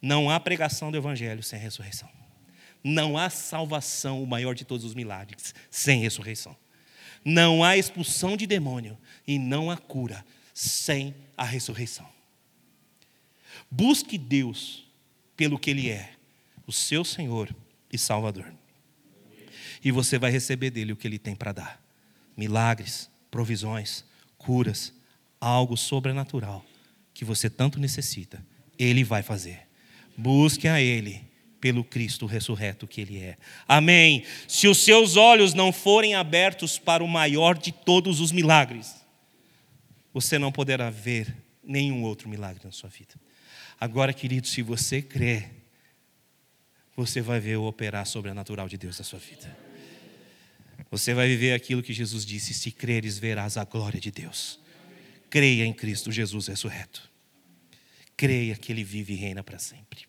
Não 0.00 0.30
há 0.30 0.38
pregação 0.38 0.90
do 0.90 0.96
Evangelho 0.96 1.42
sem 1.42 1.58
ressurreição. 1.58 2.08
Não 2.82 3.18
há 3.18 3.28
salvação, 3.28 4.22
o 4.22 4.26
maior 4.26 4.54
de 4.54 4.64
todos 4.64 4.84
os 4.84 4.94
milagres, 4.94 5.54
sem 5.70 6.00
ressurreição. 6.00 6.56
Não 7.24 7.64
há 7.64 7.76
expulsão 7.76 8.36
de 8.36 8.46
demônio 8.46 8.96
e 9.26 9.38
não 9.38 9.70
há 9.70 9.76
cura 9.76 10.24
sem 10.54 11.14
a 11.36 11.44
ressurreição. 11.44 12.08
Busque 13.70 14.16
Deus 14.16 14.86
pelo 15.36 15.58
que 15.58 15.70
Ele 15.70 15.90
é, 15.90 16.14
o 16.66 16.72
seu 16.72 17.04
Senhor 17.04 17.54
e 17.92 17.98
Salvador. 17.98 18.52
E 19.84 19.90
você 19.90 20.18
vai 20.18 20.30
receber 20.30 20.70
dele 20.70 20.92
o 20.92 20.96
que 20.96 21.06
Ele 21.06 21.18
tem 21.18 21.34
para 21.34 21.52
dar: 21.52 21.82
milagres, 22.38 23.10
provisões, 23.32 24.04
curas, 24.38 24.92
algo 25.40 25.76
sobrenatural 25.76 26.64
que 27.12 27.24
você 27.24 27.50
tanto 27.50 27.80
necessita. 27.80 28.40
Ele 28.78 29.02
vai 29.02 29.24
fazer. 29.24 29.66
Busque 30.16 30.68
a 30.68 30.80
Ele 30.80 31.26
pelo 31.60 31.82
Cristo 31.82 32.26
ressurreto 32.26 32.86
que 32.86 33.00
Ele 33.00 33.18
é. 33.18 33.36
Amém. 33.66 34.24
Se 34.46 34.68
os 34.68 34.78
seus 34.78 35.16
olhos 35.16 35.52
não 35.52 35.72
forem 35.72 36.14
abertos 36.14 36.78
para 36.78 37.02
o 37.02 37.08
maior 37.08 37.58
de 37.58 37.72
todos 37.72 38.20
os 38.20 38.30
milagres, 38.30 38.94
você 40.14 40.38
não 40.38 40.52
poderá 40.52 40.90
ver 40.90 41.36
nenhum 41.64 42.04
outro 42.04 42.28
milagre 42.28 42.62
na 42.64 42.70
sua 42.70 42.88
vida. 42.88 43.14
Agora, 43.80 44.12
querido, 44.12 44.46
se 44.46 44.62
você 44.62 45.02
crê, 45.02 45.48
você 46.96 47.20
vai 47.20 47.40
ver 47.40 47.56
o 47.56 47.64
operar 47.64 48.06
sobrenatural 48.06 48.68
de 48.68 48.76
Deus 48.76 48.96
na 48.96 49.04
sua 49.04 49.18
vida. 49.18 49.67
Você 50.90 51.12
vai 51.12 51.28
viver 51.28 51.52
aquilo 51.52 51.82
que 51.82 51.92
Jesus 51.92 52.24
disse: 52.24 52.54
se 52.54 52.70
creres, 52.70 53.18
verás 53.18 53.56
a 53.56 53.64
glória 53.64 54.00
de 54.00 54.10
Deus. 54.10 54.58
Creia 55.30 55.64
em 55.64 55.72
Cristo 55.72 56.10
Jesus 56.10 56.46
ressurreto. 56.46 57.08
Creia 58.16 58.56
que 58.56 58.72
Ele 58.72 58.82
vive 58.82 59.12
e 59.12 59.16
reina 59.16 59.42
para 59.42 59.58
sempre. 59.58 60.06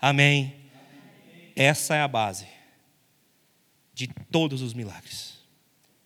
Amém. 0.00 0.54
Essa 1.54 1.94
é 1.94 2.00
a 2.02 2.08
base 2.08 2.46
de 3.94 4.08
todos 4.30 4.60
os 4.60 4.74
milagres. 4.74 5.38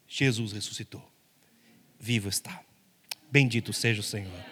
Jesus 0.06 0.52
ressuscitou. 0.52 1.04
Vivo 1.98 2.28
está. 2.28 2.62
Bendito 3.30 3.72
seja 3.72 4.00
o 4.00 4.04
Senhor. 4.04 4.44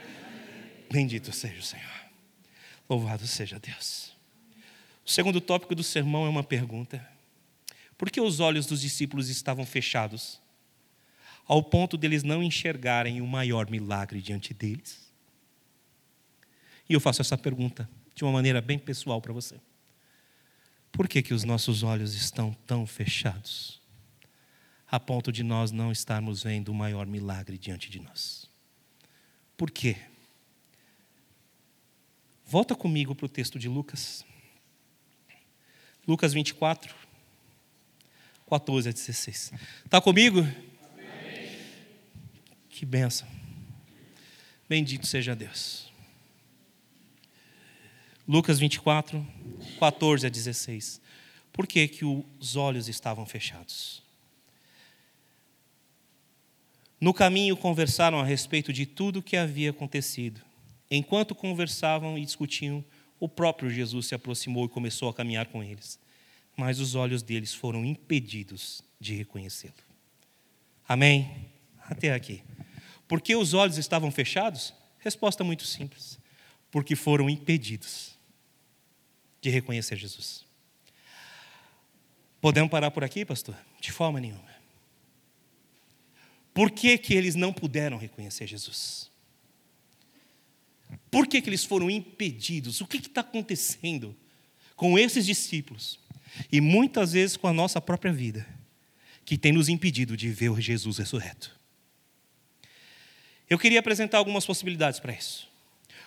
Bendito 0.90 1.32
seja 1.32 1.60
o 1.60 1.62
Senhor. 1.62 2.08
Louvado 2.88 3.26
seja 3.26 3.58
Deus. 3.60 4.16
O 5.06 5.10
segundo 5.10 5.40
tópico 5.40 5.74
do 5.74 5.82
sermão 5.82 6.26
é 6.26 6.28
uma 6.28 6.42
pergunta: 6.42 7.06
Por 7.98 8.10
que 8.10 8.20
os 8.20 8.40
olhos 8.40 8.64
dos 8.64 8.80
discípulos 8.80 9.28
estavam 9.28 9.66
fechados, 9.66 10.40
ao 11.44 11.62
ponto 11.62 11.98
deles 11.98 12.22
não 12.22 12.42
enxergarem 12.42 13.20
o 13.20 13.26
maior 13.26 13.68
milagre 13.68 14.22
diante 14.22 14.54
deles? 14.54 15.12
E 16.88 16.94
eu 16.94 17.00
faço 17.00 17.20
essa 17.20 17.36
pergunta 17.36 17.86
de 18.14 18.24
uma 18.24 18.32
maneira 18.32 18.62
bem 18.62 18.78
pessoal 18.78 19.20
para 19.20 19.34
você. 19.34 19.60
Por 20.90 21.06
que, 21.06 21.20
que 21.20 21.34
os 21.34 21.44
nossos 21.44 21.82
olhos 21.82 22.14
estão 22.14 22.56
tão 22.66 22.86
fechados? 22.86 23.78
a 24.90 24.98
ponto 24.98 25.30
de 25.30 25.42
nós 25.42 25.70
não 25.70 25.92
estarmos 25.92 26.42
vendo 26.42 26.70
o 26.70 26.74
maior 26.74 27.06
milagre 27.06 27.58
diante 27.58 27.90
de 27.90 28.00
nós. 28.00 28.48
Por 29.56 29.70
quê? 29.70 29.96
Volta 32.46 32.74
comigo 32.74 33.14
para 33.14 33.26
o 33.26 33.28
texto 33.28 33.58
de 33.58 33.68
Lucas. 33.68 34.24
Lucas 36.06 36.32
24, 36.32 36.94
14 38.48 38.88
a 38.88 38.92
16. 38.92 39.52
Está 39.84 40.00
comigo? 40.00 40.40
Amém. 40.40 41.58
Que 42.70 42.86
benção. 42.86 43.28
Bendito 44.68 45.06
seja 45.06 45.36
Deus. 45.36 45.92
Lucas 48.26 48.58
24, 48.58 49.26
14 49.78 50.26
a 50.26 50.30
16. 50.30 51.00
Por 51.52 51.66
que, 51.66 51.88
que 51.88 52.04
os 52.04 52.56
olhos 52.56 52.88
estavam 52.88 53.24
fechados? 53.26 54.02
No 57.00 57.14
caminho 57.14 57.56
conversaram 57.56 58.18
a 58.18 58.24
respeito 58.24 58.72
de 58.72 58.84
tudo 58.84 59.20
o 59.20 59.22
que 59.22 59.36
havia 59.36 59.70
acontecido. 59.70 60.40
Enquanto 60.90 61.34
conversavam 61.34 62.18
e 62.18 62.24
discutiam, 62.24 62.84
o 63.20 63.28
próprio 63.28 63.70
Jesus 63.70 64.06
se 64.06 64.14
aproximou 64.14 64.66
e 64.66 64.68
começou 64.68 65.08
a 65.08 65.14
caminhar 65.14 65.46
com 65.46 65.62
eles. 65.62 65.98
Mas 66.58 66.80
os 66.80 66.96
olhos 66.96 67.22
deles 67.22 67.54
foram 67.54 67.84
impedidos 67.84 68.82
de 68.98 69.14
reconhecê-lo. 69.14 69.74
Amém? 70.88 71.48
Até 71.84 72.12
aqui. 72.12 72.42
Por 73.06 73.20
que 73.20 73.36
os 73.36 73.54
olhos 73.54 73.78
estavam 73.78 74.10
fechados? 74.10 74.74
Resposta 74.98 75.44
muito 75.44 75.64
simples. 75.64 76.18
Porque 76.68 76.96
foram 76.96 77.30
impedidos 77.30 78.18
de 79.40 79.50
reconhecer 79.50 79.96
Jesus. 79.96 80.44
Podemos 82.40 82.72
parar 82.72 82.90
por 82.90 83.04
aqui, 83.04 83.24
pastor? 83.24 83.56
De 83.80 83.92
forma 83.92 84.20
nenhuma. 84.20 84.50
Por 86.52 86.72
que, 86.72 86.98
que 86.98 87.14
eles 87.14 87.36
não 87.36 87.52
puderam 87.52 87.98
reconhecer 87.98 88.48
Jesus? 88.48 89.08
Por 91.08 91.28
que, 91.28 91.40
que 91.40 91.48
eles 91.48 91.64
foram 91.64 91.88
impedidos? 91.88 92.80
O 92.80 92.86
que 92.88 92.96
está 92.96 93.20
acontecendo 93.20 94.16
com 94.74 94.98
esses 94.98 95.24
discípulos? 95.24 96.00
E 96.50 96.60
muitas 96.60 97.12
vezes 97.12 97.36
com 97.36 97.46
a 97.46 97.52
nossa 97.52 97.80
própria 97.80 98.12
vida, 98.12 98.46
que 99.24 99.36
tem 99.36 99.52
nos 99.52 99.68
impedido 99.68 100.16
de 100.16 100.30
ver 100.30 100.50
o 100.50 100.60
Jesus 100.60 100.98
ressurreto. 100.98 101.58
Eu 103.48 103.58
queria 103.58 103.80
apresentar 103.80 104.18
algumas 104.18 104.44
possibilidades 104.44 105.00
para 105.00 105.12
isso. 105.12 105.48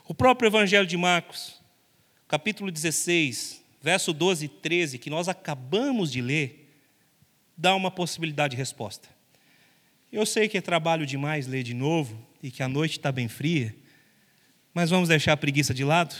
O 0.07 0.13
próprio 0.13 0.47
Evangelho 0.47 0.85
de 0.85 0.97
Marcos, 0.97 1.59
capítulo 2.27 2.71
16, 2.71 3.63
verso 3.81 4.13
12 4.13 4.45
e 4.45 4.47
13, 4.47 4.97
que 4.97 5.09
nós 5.09 5.27
acabamos 5.27 6.11
de 6.11 6.21
ler, 6.21 6.69
dá 7.57 7.75
uma 7.75 7.91
possibilidade 7.91 8.51
de 8.51 8.57
resposta. 8.57 9.09
Eu 10.11 10.25
sei 10.25 10.47
que 10.49 10.57
é 10.57 10.61
trabalho 10.61 11.05
demais 11.05 11.47
ler 11.47 11.63
de 11.63 11.73
novo 11.73 12.19
e 12.43 12.51
que 12.51 12.61
a 12.61 12.67
noite 12.67 12.97
está 12.97 13.11
bem 13.11 13.27
fria, 13.27 13.75
mas 14.73 14.89
vamos 14.89 15.09
deixar 15.09 15.33
a 15.33 15.37
preguiça 15.37 15.73
de 15.73 15.83
lado? 15.83 16.15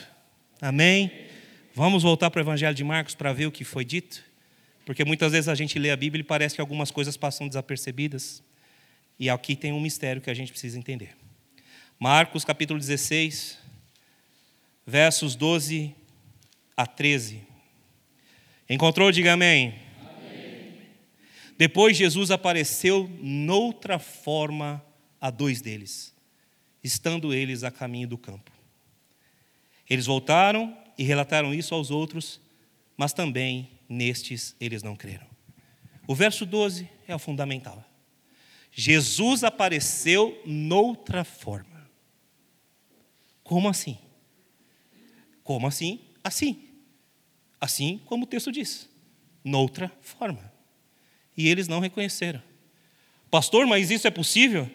Amém? 0.62 1.12
Vamos 1.74 2.04
voltar 2.04 2.30
para 2.30 2.40
o 2.40 2.44
Evangelho 2.44 2.76
de 2.76 2.84
Marcos 2.84 3.16
para 3.16 3.32
ver 3.32 3.46
o 3.46 3.52
que 3.52 3.64
foi 3.64 3.86
dito? 3.86 4.22
Porque 4.86 5.06
muitas 5.06 5.32
vezes 5.32 5.48
a 5.48 5.56
gente 5.56 5.80
lê 5.80 5.90
a 5.90 5.96
Bíblia 5.96 6.20
e 6.20 6.24
parece 6.24 6.56
que 6.56 6.60
algumas 6.60 6.92
coisas 6.92 7.16
passam 7.16 7.48
desapercebidas. 7.48 8.44
E 9.18 9.30
aqui 9.30 9.56
tem 9.56 9.72
um 9.72 9.80
mistério 9.80 10.22
que 10.22 10.30
a 10.30 10.34
gente 10.34 10.52
precisa 10.52 10.78
entender. 10.78 11.16
Marcos 11.98 12.44
capítulo 12.44 12.78
16, 12.78 13.58
versos 14.86 15.34
12 15.34 15.96
a 16.76 16.86
13. 16.86 17.42
Encontrou? 18.70 19.10
Diga 19.10 19.32
amém. 19.32 19.76
Depois 21.58 21.96
Jesus 21.96 22.32
apareceu 22.32 23.10
noutra 23.22 23.98
forma 23.98 24.84
a 25.22 25.30
dois 25.30 25.62
deles, 25.62 26.14
estando 26.84 27.34
eles 27.34 27.64
a 27.64 27.72
caminho 27.72 28.10
do 28.10 28.18
campo. 28.18 28.52
Eles 29.90 30.06
voltaram 30.06 30.81
e 30.98 31.04
relataram 31.04 31.54
isso 31.54 31.74
aos 31.74 31.92
outros, 31.92 32.40
mas 32.98 33.14
também 33.14 33.70
nestes 33.88 34.56
eles 34.60 34.84
não 34.84 34.96
creram. 34.96 35.28
O 36.08 36.16
verso 36.16 36.46
12 36.46 36.90
é 37.08 37.16
o 37.16 37.20
fundamental. 37.20 37.84
Jesus 38.72 39.44
apareceu 39.44 40.42
noutra 40.46 41.24
forma. 41.24 41.90
Como 43.44 43.68
assim? 43.68 43.98
Como 45.44 45.68
assim? 45.68 46.00
Assim. 46.24 46.70
Assim 47.60 48.00
como 48.06 48.24
o 48.24 48.28
texto 48.28 48.52
diz. 48.52 48.90
Noutra 49.44 49.92
forma 50.02 50.52
e 51.36 51.48
eles 51.48 51.68
não 51.68 51.80
reconheceram. 51.80 52.42
Pastor, 53.30 53.66
mas 53.66 53.90
isso 53.90 54.08
é 54.08 54.12
possível? 54.12 54.70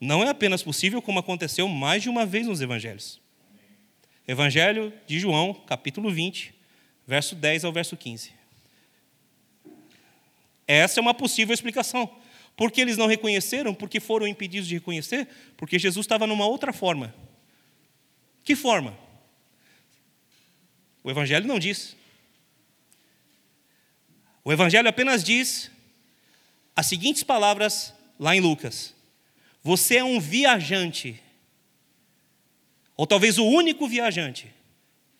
Não 0.00 0.22
é 0.22 0.28
apenas 0.28 0.62
possível, 0.62 1.00
como 1.00 1.18
aconteceu 1.18 1.68
mais 1.68 2.02
de 2.02 2.08
uma 2.08 2.26
vez 2.26 2.46
nos 2.46 2.60
evangelhos. 2.60 3.20
Evangelho 4.26 4.92
de 5.06 5.18
João, 5.18 5.52
capítulo 5.52 6.10
20, 6.10 6.54
verso 7.06 7.34
10 7.34 7.64
ao 7.64 7.72
verso 7.72 7.96
15. 7.96 8.32
Essa 10.66 11.00
é 11.00 11.02
uma 11.02 11.14
possível 11.14 11.52
explicação. 11.52 12.08
Por 12.56 12.70
que 12.70 12.80
eles 12.80 12.96
não 12.96 13.06
reconheceram? 13.06 13.74
Porque 13.74 13.98
foram 13.98 14.26
impedidos 14.26 14.68
de 14.68 14.74
reconhecer? 14.74 15.26
Porque 15.56 15.78
Jesus 15.78 16.04
estava 16.04 16.26
numa 16.26 16.46
outra 16.46 16.72
forma. 16.72 17.14
Que 18.44 18.54
forma? 18.54 18.96
O 21.02 21.10
Evangelho 21.10 21.46
não 21.46 21.58
diz. 21.58 21.96
O 24.44 24.52
Evangelho 24.52 24.88
apenas 24.88 25.24
diz 25.24 25.70
as 26.74 26.86
seguintes 26.86 27.22
palavras 27.22 27.92
lá 28.18 28.34
em 28.36 28.40
Lucas: 28.40 28.94
Você 29.62 29.96
é 29.96 30.04
um 30.04 30.20
viajante, 30.20 31.20
ou 33.02 33.06
talvez 33.06 33.36
o 33.36 33.44
único 33.44 33.88
viajante, 33.88 34.46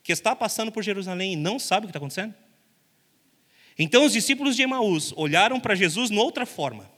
que 0.04 0.12
está 0.12 0.36
passando 0.36 0.70
por 0.70 0.84
Jerusalém 0.84 1.32
e 1.32 1.36
não 1.36 1.58
sabe 1.58 1.84
o 1.84 1.88
que 1.88 1.90
está 1.90 1.98
acontecendo? 1.98 2.32
Então 3.76 4.04
os 4.04 4.12
discípulos 4.12 4.54
de 4.54 4.62
Emaús 4.62 5.12
olharam 5.16 5.58
para 5.58 5.74
Jesus 5.74 6.08
noutra 6.08 6.46
forma, 6.46 6.88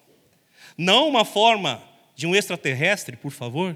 não 0.77 1.09
uma 1.09 1.25
forma 1.25 1.83
de 2.15 2.27
um 2.27 2.37
extraterrestre, 2.37 3.17
por 3.17 3.33
favor, 3.33 3.75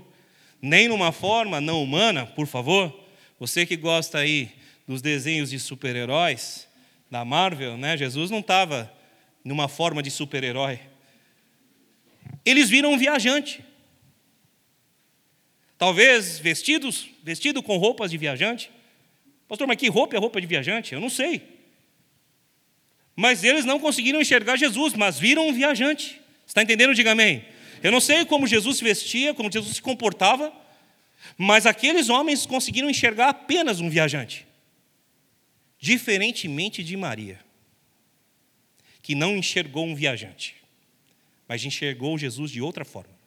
nem 0.61 0.87
numa 0.87 1.11
forma 1.11 1.63
não 1.63 1.83
humana, 1.83 2.27
por 2.27 2.47
favor. 2.47 2.95
Você 3.41 3.65
que 3.65 3.75
gosta 3.75 4.19
aí 4.19 4.51
dos 4.87 5.01
desenhos 5.01 5.49
de 5.49 5.59
super-heróis 5.59 6.69
da 7.11 7.25
Marvel, 7.25 7.79
né? 7.79 7.97
Jesus 7.97 8.31
não 8.31 8.41
estava 8.41 8.93
numa 9.43 9.67
forma 9.67 10.03
de 10.03 10.11
super-herói. 10.11 10.79
Eles 12.45 12.69
viram 12.69 12.93
um 12.93 12.99
viajante. 12.99 13.65
Talvez 15.79 16.39
vestidos, 16.39 17.09
vestido 17.23 17.63
com 17.63 17.77
roupas 17.77 18.11
de 18.11 18.19
viajante. 18.19 18.71
Pastor, 19.47 19.67
mas 19.67 19.77
que 19.77 19.89
roupa 19.89 20.17
é 20.17 20.19
roupa 20.19 20.41
de 20.41 20.47
viajante? 20.47 20.93
Eu 20.93 21.01
não 21.01 21.09
sei. 21.09 21.41
Mas 23.15 23.45
eles 23.45 23.65
não 23.65 23.79
conseguiram 23.79 24.21
enxergar 24.21 24.57
Jesus, 24.57 24.95
mas 24.95 25.19
viram 25.19 25.49
um 25.49 25.53
viajante. 25.53 26.21
Está 26.47 26.63
entendendo? 26.63 26.95
Diga 26.95 27.13
amém. 27.13 27.45
Eu 27.83 27.93
não 27.93 28.01
sei 28.01 28.25
como 28.25 28.47
Jesus 28.47 28.79
se 28.79 28.85
vestia, 28.85 29.33
como 29.33 29.51
Jesus 29.51 29.77
se 29.77 29.83
comportava, 29.83 30.53
mas 31.37 31.65
aqueles 31.65 32.09
homens 32.09 32.45
conseguiram 32.45 32.91
enxergar 32.91 33.29
apenas 33.29 33.81
um 33.81 33.89
viajante. 33.89 34.47
Diferentemente 35.79 36.83
de 36.83 36.97
Maria 36.97 37.39
que 39.09 39.15
não 39.15 39.39
enxergou 39.39 39.87
um 39.87 39.95
viajante, 39.95 40.55
mas 41.49 41.65
enxergou 41.65 42.19
Jesus 42.19 42.51
de 42.51 42.61
outra 42.61 42.85
forma. 42.85 43.18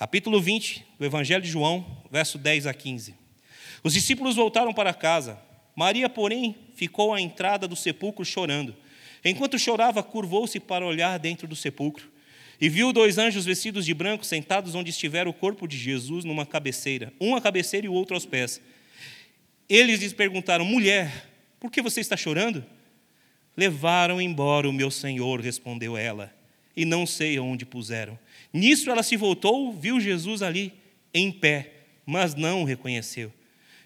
Capítulo 0.00 0.40
20 0.40 0.86
do 0.98 1.04
Evangelho 1.04 1.42
de 1.42 1.50
João, 1.50 1.84
verso 2.10 2.38
10 2.38 2.66
a 2.66 2.72
15. 2.72 3.14
Os 3.84 3.92
discípulos 3.92 4.34
voltaram 4.34 4.72
para 4.72 4.94
casa. 4.94 5.38
Maria, 5.76 6.08
porém, 6.08 6.56
ficou 6.74 7.12
à 7.12 7.20
entrada 7.20 7.68
do 7.68 7.76
sepulcro 7.76 8.24
chorando. 8.24 8.74
Enquanto 9.22 9.58
chorava, 9.58 10.02
curvou-se 10.02 10.58
para 10.58 10.86
olhar 10.86 11.18
dentro 11.18 11.46
do 11.46 11.54
sepulcro 11.54 12.10
e 12.58 12.66
viu 12.66 12.94
dois 12.94 13.18
anjos 13.18 13.44
vestidos 13.44 13.84
de 13.84 13.92
branco 13.92 14.24
sentados 14.24 14.74
onde 14.74 14.88
estivera 14.88 15.28
o 15.28 15.34
corpo 15.34 15.68
de 15.68 15.76
Jesus 15.76 16.24
numa 16.24 16.46
cabeceira, 16.46 17.12
um 17.20 17.36
à 17.36 17.40
cabeceira 17.42 17.84
e 17.84 17.90
o 17.90 17.92
outro 17.92 18.14
aos 18.14 18.24
pés. 18.24 18.58
Eles 19.68 20.00
lhes 20.00 20.14
perguntaram: 20.14 20.64
Mulher, 20.64 21.28
por 21.60 21.70
que 21.70 21.82
você 21.82 22.00
está 22.00 22.16
chorando? 22.16 22.64
Levaram 23.54 24.18
embora 24.18 24.66
o 24.66 24.72
meu 24.72 24.90
senhor, 24.90 25.42
respondeu 25.42 25.94
ela, 25.94 26.34
e 26.74 26.86
não 26.86 27.04
sei 27.04 27.38
onde 27.38 27.66
puseram. 27.66 28.18
Nisso 28.52 28.90
ela 28.90 29.02
se 29.02 29.16
voltou, 29.16 29.72
viu 29.72 30.00
Jesus 30.00 30.42
ali, 30.42 30.72
em 31.14 31.30
pé, 31.30 31.84
mas 32.04 32.34
não 32.34 32.62
o 32.62 32.64
reconheceu. 32.64 33.32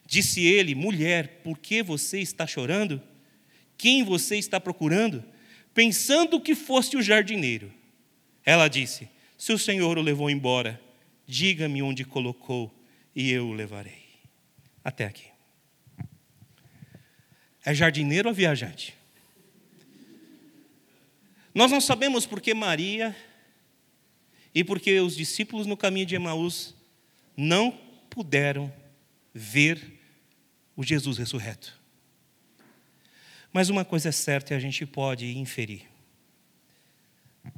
Disse 0.07 0.44
ele: 0.44 0.74
Mulher, 0.74 1.40
por 1.42 1.59
que 1.59 1.83
você 1.83 2.20
está 2.20 2.46
chorando? 2.46 3.00
Quem 3.77 4.03
você 4.05 4.37
está 4.37 4.61
procurando? 4.61 5.24
Pensando 5.72 6.40
que 6.40 6.55
fosse 6.55 6.96
o 6.96 7.03
jardineiro. 7.03 7.72
Ela 8.44 8.68
disse: 8.68 9.09
Se 9.37 9.53
o 9.53 9.59
Senhor 9.59 9.98
o 9.98 10.03
levou 10.03 10.31
embora, 10.31 10.81
diga-me 11.27 11.83
onde 11.83 12.05
colocou 12.05 12.72
e 13.14 13.31
eu 13.31 13.48
o 13.48 13.53
levarei. 13.53 14.05
Até 14.83 15.07
aqui. 15.07 15.27
É 17.64 17.74
jardineiro 17.74 18.29
ou 18.29 18.35
viajante? 18.35 18.94
Nós 21.55 21.70
não 21.70 21.81
sabemos 21.81 22.27
por 22.27 22.40
que 22.40 22.53
Maria 22.53 23.16
e 24.54 24.62
porque 24.62 25.00
os 25.00 25.16
discípulos 25.16 25.66
no 25.66 25.76
caminho 25.76 26.06
de 26.06 26.14
Emaús 26.14 26.74
não 27.36 27.72
puderam 28.08 28.72
ver 29.34 30.00
o 30.76 30.84
Jesus 30.84 31.18
ressurreto. 31.18 31.78
Mas 33.52 33.68
uma 33.68 33.84
coisa 33.84 34.08
é 34.08 34.12
certa 34.12 34.54
e 34.54 34.56
a 34.56 34.60
gente 34.60 34.86
pode 34.86 35.36
inferir. 35.36 35.82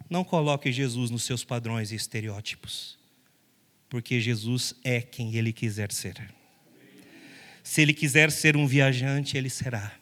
Não 0.09 0.25
coloque 0.25 0.73
Jesus 0.73 1.11
nos 1.11 1.23
seus 1.23 1.45
padrões 1.45 1.93
e 1.93 1.95
estereótipos, 1.95 2.99
porque 3.89 4.21
Jesus 4.21 4.75
é 4.83 5.01
quem 5.01 5.35
ele 5.35 5.53
quiser 5.53 5.93
ser. 5.93 6.35
Se 7.63 7.83
ele 7.83 7.93
quiser 7.93 8.31
ser 8.31 8.57
um 8.57 8.67
viajante, 8.67 9.37
ele 9.37 9.51
será. 9.51 9.93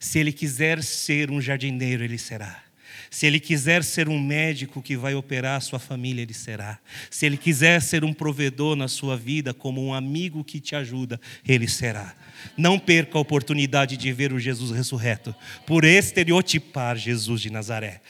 Se 0.00 0.18
ele 0.18 0.32
quiser 0.32 0.82
ser 0.82 1.30
um 1.30 1.40
jardineiro, 1.40 2.02
ele 2.02 2.18
será. 2.18 2.67
Se 3.10 3.26
ele 3.26 3.40
quiser 3.40 3.82
ser 3.82 4.08
um 4.08 4.20
médico 4.20 4.82
que 4.82 4.96
vai 4.96 5.14
operar 5.14 5.56
a 5.56 5.60
sua 5.60 5.78
família, 5.78 6.22
ele 6.22 6.34
será. 6.34 6.78
Se 7.10 7.26
ele 7.26 7.36
quiser 7.36 7.80
ser 7.80 8.04
um 8.04 8.12
provedor 8.12 8.76
na 8.76 8.88
sua 8.88 9.16
vida, 9.16 9.54
como 9.54 9.84
um 9.84 9.94
amigo 9.94 10.44
que 10.44 10.60
te 10.60 10.76
ajuda, 10.76 11.20
ele 11.46 11.66
será. 11.66 12.14
Não 12.56 12.78
perca 12.78 13.16
a 13.16 13.20
oportunidade 13.20 13.96
de 13.96 14.12
ver 14.12 14.32
o 14.32 14.38
Jesus 14.38 14.70
ressurreto, 14.70 15.34
por 15.66 15.84
estereotipar 15.84 16.96
Jesus 16.96 17.40
de 17.40 17.50
Nazaré. 17.50 18.00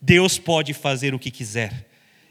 Deus 0.00 0.38
pode 0.38 0.72
fazer 0.74 1.14
o 1.14 1.18
que 1.18 1.30
quiser. 1.30 1.88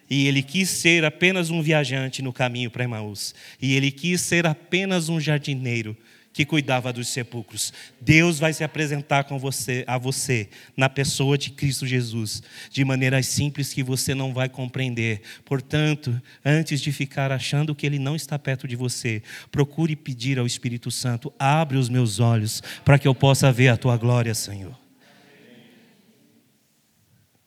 E 0.09 0.27
ele 0.27 0.43
quis 0.43 0.69
ser 0.69 1.03
apenas 1.05 1.49
um 1.49 1.61
viajante 1.61 2.21
no 2.21 2.31
caminho 2.31 2.69
para 2.69 2.83
Emaús. 2.83 3.33
E 3.61 3.73
ele 3.73 3.89
quis 3.89 4.21
ser 4.21 4.45
apenas 4.45 5.09
um 5.09 5.19
jardineiro 5.19 5.97
que 6.33 6.43
cuidava 6.43 6.91
dos 6.91 7.07
sepulcros. 7.07 7.71
Deus 8.01 8.39
vai 8.39 8.51
se 8.51 8.63
apresentar 8.63 9.25
com 9.25 9.37
você, 9.37 9.83
a 9.85 9.99
você 9.99 10.49
na 10.75 10.89
pessoa 10.89 11.37
de 11.37 11.51
Cristo 11.51 11.85
Jesus, 11.85 12.41
de 12.71 12.83
maneiras 12.83 13.27
simples 13.27 13.71
que 13.71 13.83
você 13.83 14.15
não 14.15 14.33
vai 14.33 14.49
compreender. 14.49 15.21
Portanto, 15.45 16.19
antes 16.43 16.81
de 16.81 16.91
ficar 16.91 17.31
achando 17.31 17.75
que 17.75 17.85
ele 17.85 17.99
não 17.99 18.15
está 18.15 18.39
perto 18.39 18.67
de 18.67 18.75
você, 18.75 19.21
procure 19.51 19.95
pedir 19.95 20.39
ao 20.39 20.47
Espírito 20.47 20.89
Santo: 20.89 21.31
abre 21.37 21.77
os 21.77 21.87
meus 21.87 22.19
olhos 22.19 22.63
para 22.83 22.97
que 22.97 23.07
eu 23.07 23.13
possa 23.13 23.51
ver 23.51 23.67
a 23.67 23.77
tua 23.77 23.95
glória, 23.95 24.33
Senhor. 24.33 24.75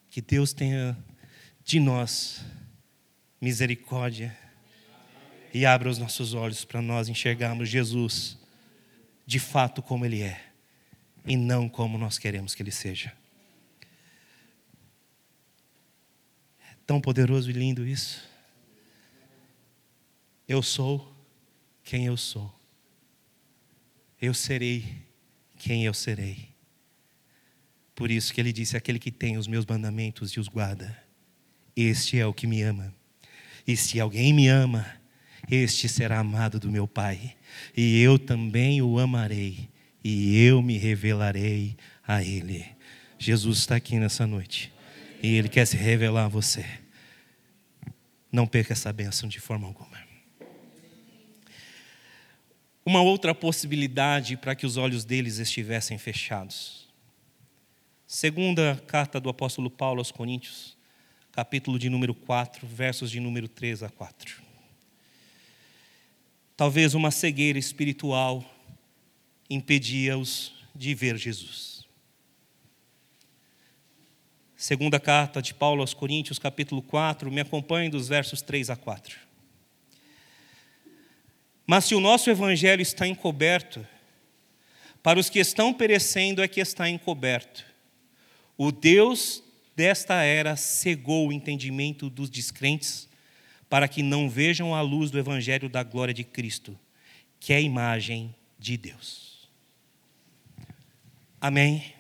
Que 0.09 0.23
Deus 0.23 0.53
tenha 0.53 0.97
de 1.65 1.81
nós 1.81 2.43
misericórdia 3.41 4.35
e 5.53 5.67
abra 5.67 5.91
os 5.91 5.99
nossos 5.99 6.33
olhos 6.33 6.65
para 6.65 6.81
nós 6.81 7.09
enxergarmos 7.09 7.69
Jesus 7.69 8.39
de 9.27 9.39
fato 9.39 9.83
como 9.83 10.07
Ele 10.07 10.23
é 10.23 10.53
e 11.27 11.37
não 11.37 11.69
como 11.69 11.99
nós 11.99 12.17
queremos 12.17 12.55
que 12.55 12.63
Ele 12.63 12.71
seja. 12.71 13.13
É 16.71 16.77
tão 16.87 17.01
poderoso 17.01 17.51
e 17.51 17.53
lindo 17.53 17.87
isso. 17.87 18.25
Eu 20.49 20.63
sou 20.63 21.13
quem 21.83 22.07
eu 22.07 22.17
sou. 22.17 22.55
Eu 24.21 24.33
serei 24.33 25.05
quem 25.57 25.85
eu 25.85 25.95
serei. 25.95 26.49
Por 27.95 28.11
isso 28.11 28.33
que 28.33 28.41
ele 28.41 28.53
disse: 28.53 28.77
aquele 28.77 28.99
que 28.99 29.11
tem 29.11 29.37
os 29.37 29.47
meus 29.47 29.65
mandamentos 29.65 30.33
e 30.33 30.41
os 30.41 30.49
guarda, 30.49 30.97
este 31.75 32.19
é 32.19 32.27
o 32.27 32.35
que 32.35 32.47
me 32.47 32.63
ama. 32.63 32.95
E 33.67 33.77
se 33.77 33.99
alguém 33.99 34.33
me 34.33 34.49
ama, 34.49 34.87
este 35.49 35.89
será 35.89 36.19
amado 36.19 36.59
do 36.59 36.71
meu 36.71 36.89
Pai, 36.89 37.37
e 37.77 38.01
eu 38.01 38.19
também 38.19 38.83
o 38.83 38.99
amarei, 38.99 39.69
e 40.03 40.43
eu 40.45 40.61
me 40.61 40.77
revelarei 40.77 41.77
a 42.07 42.23
Ele. 42.23 42.67
Jesus 43.19 43.59
está 43.59 43.77
aqui 43.77 43.99
nessa 43.99 44.27
noite, 44.27 44.73
e 45.23 45.37
Ele 45.37 45.49
quer 45.49 45.65
se 45.67 45.77
revelar 45.77 46.25
a 46.25 46.29
você. 46.29 46.67
Não 48.31 48.47
perca 48.47 48.73
essa 48.73 48.93
bênção 48.93 49.29
de 49.29 49.39
forma 49.39 49.67
alguma. 49.67 50.05
Uma 52.85 53.03
outra 53.03 53.35
possibilidade 53.35 54.37
para 54.37 54.55
que 54.55 54.67
os 54.67 54.77
olhos 54.77 55.05
deles 55.05 55.39
estivessem 55.39 55.99
fechados. 55.99 56.87
Segunda 58.07 58.81
carta 58.87 59.21
do 59.21 59.29
apóstolo 59.29 59.69
Paulo 59.69 60.01
aos 60.01 60.13
Coríntios, 60.13 60.77
capítulo 61.33 61.79
de 61.79 61.89
número 61.91 62.15
4, 62.15 62.67
versos 62.67 63.11
de 63.11 63.19
número 63.19 63.49
3 63.49 63.83
a 63.83 63.89
4 63.89 64.46
talvez 66.57 66.95
uma 66.95 67.11
cegueira 67.11 67.59
espiritual 67.59 68.45
impedia-os 69.49 70.55
de 70.75 70.95
ver 70.95 71.17
Jesus. 71.17 71.85
Segunda 74.57 74.99
carta 74.99 75.43
de 75.43 75.53
Paulo 75.53 75.83
aos 75.83 75.93
Coríntios, 75.93 76.39
capítulo 76.39 76.81
4, 76.81 77.31
me 77.31 77.41
acompanhe 77.41 77.91
dos 77.91 78.09
versos 78.09 78.41
3 78.41 78.71
a 78.71 78.77
4. 78.77 79.19
Mas 81.67 81.85
se 81.85 81.95
o 81.95 82.01
nosso 82.01 82.31
evangelho 82.31 82.81
está 82.81 83.07
encoberto, 83.07 83.87
para 85.03 85.21
os 85.21 85.29
que 85.29 85.39
estão 85.39 85.75
perecendo 85.75 86.43
é 86.43 86.49
que 86.49 86.61
está 86.61 86.89
encoberto. 86.89 87.65
O 88.57 88.73
Deus 88.73 89.43
desta 89.77 90.23
era 90.23 90.57
cegou 90.57 91.29
o 91.29 91.33
entendimento 91.33 92.09
dos 92.09 92.31
descrentes 92.31 93.06
para 93.69 93.89
que 93.89 94.03
não 94.03 94.29
vejam 94.29 94.75
a 94.75 94.81
luz 94.81 95.11
do 95.11 95.19
Evangelho 95.19 95.69
da 95.69 95.83
glória 95.83 96.15
de 96.15 96.25
Cristo, 96.25 96.79
que 97.41 97.53
é 97.53 97.57
a 97.57 97.61
imagem 97.61 98.35
de 98.59 98.77
Deus. 98.77 99.49
Amém? 101.41 101.95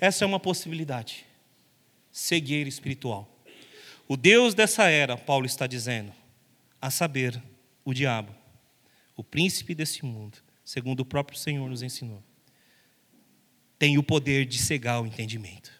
Essa 0.00 0.24
é 0.24 0.26
uma 0.26 0.40
possibilidade. 0.40 1.24
Cegueira 2.10 2.68
espiritual. 2.68 3.30
O 4.06 4.16
Deus 4.16 4.54
dessa 4.54 4.88
era, 4.88 5.16
Paulo 5.16 5.46
está 5.46 5.66
dizendo, 5.66 6.12
a 6.80 6.90
saber, 6.90 7.40
o 7.84 7.94
diabo, 7.94 8.34
o 9.16 9.24
príncipe 9.24 9.74
desse 9.74 10.04
mundo, 10.04 10.38
segundo 10.64 11.00
o 11.00 11.04
próprio 11.04 11.38
Senhor 11.38 11.68
nos 11.68 11.82
ensinou, 11.82 12.22
tem 13.78 13.96
o 13.96 14.02
poder 14.02 14.44
de 14.44 14.58
cegar 14.58 15.00
o 15.02 15.06
entendimento. 15.06 15.72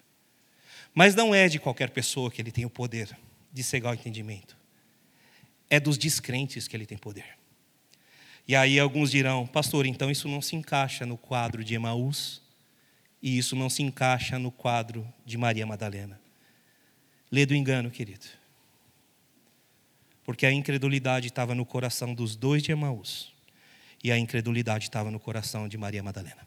Mas 0.94 1.14
não 1.14 1.34
é 1.34 1.48
de 1.48 1.58
qualquer 1.58 1.90
pessoa 1.90 2.30
que 2.30 2.40
ele 2.40 2.52
tem 2.52 2.64
o 2.64 2.70
poder 2.70 3.16
de 3.52 3.62
cegar 3.62 3.92
o 3.92 3.94
entendimento 3.94 4.53
é 5.68 5.80
dos 5.80 5.98
descrentes 5.98 6.68
que 6.68 6.76
ele 6.76 6.86
tem 6.86 6.98
poder. 6.98 7.38
E 8.46 8.54
aí 8.54 8.78
alguns 8.78 9.10
dirão, 9.10 9.46
pastor, 9.46 9.86
então 9.86 10.10
isso 10.10 10.28
não 10.28 10.42
se 10.42 10.54
encaixa 10.54 11.06
no 11.06 11.16
quadro 11.16 11.64
de 11.64 11.74
Emaús, 11.74 12.42
e 13.22 13.38
isso 13.38 13.56
não 13.56 13.70
se 13.70 13.82
encaixa 13.82 14.38
no 14.38 14.50
quadro 14.50 15.10
de 15.24 15.38
Maria 15.38 15.66
Madalena. 15.66 16.20
Lê 17.32 17.46
do 17.46 17.54
engano, 17.54 17.90
querido. 17.90 18.26
Porque 20.24 20.44
a 20.44 20.52
incredulidade 20.52 21.28
estava 21.28 21.54
no 21.54 21.64
coração 21.64 22.14
dos 22.14 22.36
dois 22.36 22.62
de 22.62 22.70
Emaús, 22.70 23.32
e 24.02 24.12
a 24.12 24.18
incredulidade 24.18 24.84
estava 24.84 25.10
no 25.10 25.18
coração 25.18 25.66
de 25.66 25.78
Maria 25.78 26.02
Madalena. 26.02 26.46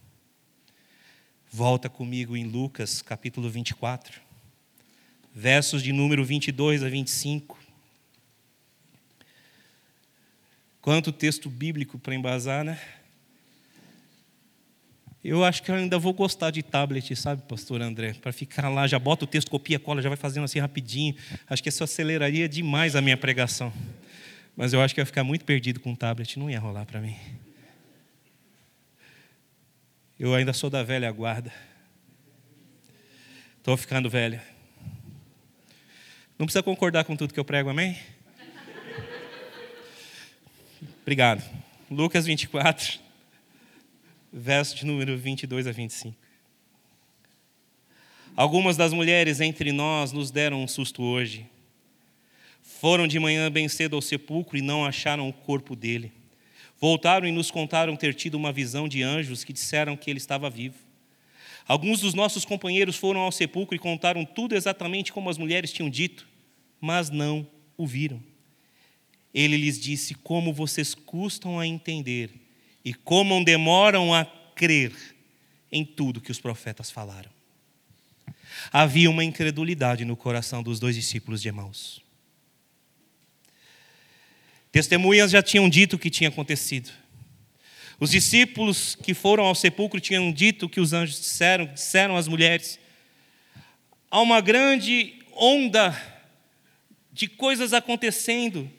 Volta 1.51 1.89
comigo 1.89 2.38
em 2.38 2.43
Lucas 2.43 3.01
capítulo 3.01 3.49
24, 3.49 4.21
versos 5.34 5.82
de 5.82 5.91
número 5.91 6.23
22 6.23 6.84
a 6.84 6.89
25. 6.89 7.58
Quanto 10.88 11.12
texto 11.12 11.50
bíblico 11.50 12.00
para 12.00 12.15
embasar, 12.15 12.63
né? 12.63 12.80
Eu 15.21 15.43
acho 15.43 15.62
que 15.62 15.69
eu 15.69 15.76
ainda 15.76 16.00
vou 16.00 16.13
gostar 16.13 16.50
de 16.50 16.63
tablet, 16.63 17.13
sabe, 17.13 17.41
pastor 17.41 17.82
André? 17.82 18.13
Para 18.13 18.32
ficar 18.32 18.69
lá, 18.69 18.88
já 18.88 18.97
bota 18.97 19.26
o 19.26 19.28
texto, 19.28 19.52
copia, 19.52 19.78
cola, 19.78 20.02
já 20.02 20.08
vai 20.08 20.15
fazendo 20.15 20.45
assim 20.45 20.60
rapidinho. 20.60 21.13
Acho 21.45 21.62
que 21.62 21.67
isso 21.67 21.84
aceleraria 21.84 22.47
demais 22.47 22.95
a 22.95 23.02
minha 23.02 23.17
pregação. 23.17 23.73
Mas 24.56 24.71
eu 24.71 24.82
acho 24.82 24.93
que 24.93 25.02
eu 25.02 25.04
ia 25.04 25.06
ficar 25.06 25.26
muito 25.26 25.43
perdido 25.43 25.82
com 25.82 25.91
o 25.91 25.97
tablet, 25.97 26.39
não 26.39 26.50
ia 26.50 26.58
rolar 26.58 26.86
para 26.86 27.02
mim. 27.02 27.17
Eu 30.17 30.34
ainda 30.34 30.54
sou 30.54 30.70
da 30.70 30.84
velha 30.84 31.12
guarda. 31.12 31.51
Estou 33.57 33.76
ficando 33.76 34.09
velha. 34.09 34.41
Não 36.39 36.45
precisa 36.45 36.64
concordar 36.64 37.03
com 37.03 37.14
tudo 37.18 37.34
que 37.34 37.39
eu 37.41 37.43
prego, 37.43 37.70
amém? 37.70 37.99
Obrigado. 41.08 41.41
Lucas 41.89 42.26
24, 42.26 42.99
verso 44.30 44.76
de 44.76 44.86
número 44.86 45.18
22 45.18 45.66
a 45.66 45.72
25. 45.72 46.14
Algumas 48.36 48.76
das 48.76 48.91
mulheres 48.91 49.39
entre 49.39 49.72
nós 49.72 50.12
nos 50.12 50.32
deram 50.32 50.62
um 50.62 50.68
susto 50.68 51.01
hoje. 51.01 51.45
Foram 52.62 53.08
de 53.08 53.20
manhã 53.20 53.49
bem 53.49 53.70
cedo 53.70 53.95
ao 53.95 54.01
sepulcro 54.01 54.58
e 54.58 54.62
não 54.62 54.84
acharam 54.84 55.30
o 55.30 55.32
corpo 55.32 55.78
dele. 55.78 56.12
Voltaram 56.78 57.26
e 57.26 57.32
nos 57.32 57.49
contaram 57.49 57.95
ter 57.95 58.14
tido 58.14 58.36
uma 58.36 58.51
visão 58.51 58.86
de 58.86 59.01
anjos 59.01 59.45
que 59.45 59.53
disseram 59.53 59.95
que 59.95 60.10
ele 60.10 60.20
estava 60.20 60.49
vivo. 60.49 60.76
Alguns 61.66 62.01
dos 62.01 62.14
nossos 62.14 62.43
companheiros 62.43 62.97
foram 62.97 63.22
ao 63.22 63.32
sepulcro 63.32 63.78
e 63.78 63.80
contaram 63.80 64.26
tudo 64.26 64.55
exatamente 64.55 65.14
como 65.14 65.30
as 65.30 65.38
mulheres 65.38 65.72
tinham 65.72 65.89
dito, 65.89 66.28
mas 66.82 67.10
não 67.10 67.47
o 67.78 67.88
viram. 67.88 68.22
Ele 69.38 69.56
lhes 69.56 69.80
disse: 69.80 70.16
Como 70.16 70.52
vocês 70.52 70.96
custam 70.96 71.60
a 71.60 71.68
entender 71.68 72.32
e 72.84 72.92
como 72.92 73.44
demoram 73.46 74.12
a 74.12 74.26
crer 74.26 74.92
em 75.72 75.86
tudo 75.86 76.20
que 76.20 76.32
os 76.32 76.40
profetas 76.40 76.90
falaram. 76.90 77.30
Havia 78.72 79.12
uma 79.12 79.24
incredulidade 79.24 80.04
no 80.06 80.18
coração 80.18 80.64
dos 80.64 80.80
dois 80.80 80.96
discípulos 80.96 81.40
de 81.40 81.50
Emaús. 81.50 82.02
Testemunhas 84.72 85.30
já 85.30 85.44
tinham 85.44 85.70
dito 85.70 85.98
o 85.98 86.00
que 86.00 86.10
tinha 86.10 86.30
acontecido. 86.30 86.90
Os 88.00 88.10
discípulos 88.10 88.96
que 88.96 89.14
foram 89.14 89.44
ao 89.44 89.54
sepulcro 89.54 90.02
tinham 90.02 90.32
dito 90.32 90.66
o 90.66 90.70
que 90.70 90.80
os 90.80 90.94
anjos 90.94 91.20
disseram, 91.20 91.68
disseram 91.68 92.18
às 92.18 92.28
mulheres. 92.28 92.80
Há 94.10 94.20
uma 94.20 94.42
grande 94.42 95.20
onda 95.36 95.96
de 97.14 97.28
coisas 97.28 97.72
acontecendo, 97.72 98.72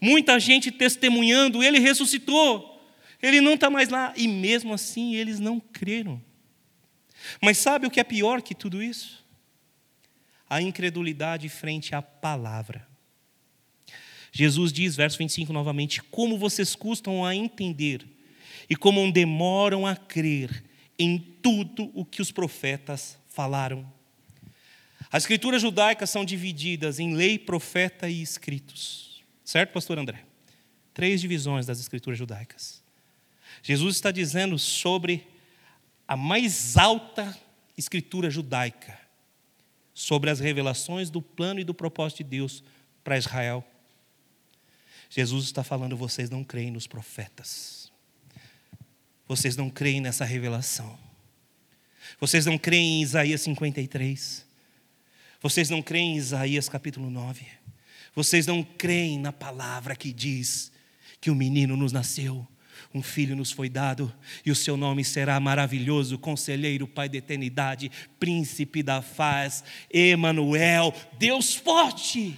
muita 0.00 0.38
gente 0.40 0.70
testemunhando, 0.70 1.62
ele 1.62 1.78
ressuscitou, 1.78 2.82
ele 3.22 3.40
não 3.40 3.54
está 3.54 3.68
mais 3.68 3.88
lá, 3.88 4.12
e 4.16 4.26
mesmo 4.26 4.72
assim 4.72 5.14
eles 5.14 5.38
não 5.38 5.60
creram. 5.60 6.22
Mas 7.40 7.58
sabe 7.58 7.86
o 7.86 7.90
que 7.90 8.00
é 8.00 8.04
pior 8.04 8.40
que 8.40 8.54
tudo 8.54 8.82
isso? 8.82 9.24
A 10.48 10.60
incredulidade 10.60 11.48
frente 11.48 11.94
à 11.94 12.00
palavra. 12.00 12.88
Jesus 14.32 14.72
diz, 14.72 14.96
verso 14.96 15.18
25 15.18 15.52
novamente: 15.52 16.02
Como 16.02 16.38
vocês 16.38 16.74
custam 16.74 17.24
a 17.24 17.34
entender 17.34 18.06
e 18.68 18.76
como 18.76 19.10
demoram 19.10 19.86
a 19.86 19.96
crer 19.96 20.64
em 20.98 21.18
tudo 21.18 21.90
o 21.94 22.04
que 22.04 22.22
os 22.22 22.30
profetas 22.30 23.18
falaram. 23.28 23.90
As 25.10 25.24
escrituras 25.24 25.62
judaicas 25.62 26.10
são 26.10 26.24
divididas 26.24 27.00
em 27.00 27.14
lei, 27.14 27.38
profeta 27.38 28.08
e 28.08 28.22
escritos. 28.22 29.09
Certo, 29.50 29.72
pastor 29.72 29.98
André? 29.98 30.22
Três 30.94 31.20
divisões 31.20 31.66
das 31.66 31.80
escrituras 31.80 32.16
judaicas. 32.16 32.80
Jesus 33.64 33.96
está 33.96 34.12
dizendo 34.12 34.56
sobre 34.56 35.26
a 36.06 36.16
mais 36.16 36.76
alta 36.76 37.36
escritura 37.76 38.30
judaica, 38.30 38.96
sobre 39.92 40.30
as 40.30 40.38
revelações 40.38 41.10
do 41.10 41.20
plano 41.20 41.58
e 41.58 41.64
do 41.64 41.74
propósito 41.74 42.18
de 42.18 42.30
Deus 42.30 42.62
para 43.02 43.18
Israel. 43.18 43.66
Jesus 45.08 45.46
está 45.46 45.64
falando: 45.64 45.96
vocês 45.96 46.30
não 46.30 46.44
creem 46.44 46.70
nos 46.70 46.86
profetas, 46.86 47.90
vocês 49.26 49.56
não 49.56 49.68
creem 49.68 50.00
nessa 50.00 50.24
revelação, 50.24 50.96
vocês 52.20 52.46
não 52.46 52.56
creem 52.56 53.00
em 53.00 53.02
Isaías 53.02 53.40
53, 53.40 54.46
vocês 55.42 55.68
não 55.68 55.82
creem 55.82 56.12
em 56.12 56.18
Isaías 56.18 56.68
capítulo 56.68 57.10
9, 57.10 57.58
vocês 58.14 58.46
não 58.46 58.62
creem 58.62 59.18
na 59.18 59.32
palavra 59.32 59.96
que 59.96 60.12
diz 60.12 60.72
que 61.20 61.30
o 61.30 61.34
menino 61.34 61.76
nos 61.76 61.92
nasceu, 61.92 62.46
um 62.92 63.02
filho 63.02 63.36
nos 63.36 63.52
foi 63.52 63.68
dado, 63.68 64.12
e 64.44 64.50
o 64.50 64.56
seu 64.56 64.76
nome 64.76 65.04
será 65.04 65.38
maravilhoso, 65.38 66.18
conselheiro, 66.18 66.88
Pai 66.88 67.08
da 67.08 67.18
eternidade, 67.18 67.90
príncipe 68.18 68.82
da 68.82 69.00
paz, 69.00 69.62
Emanuel, 69.92 70.94
Deus 71.18 71.54
forte. 71.54 72.36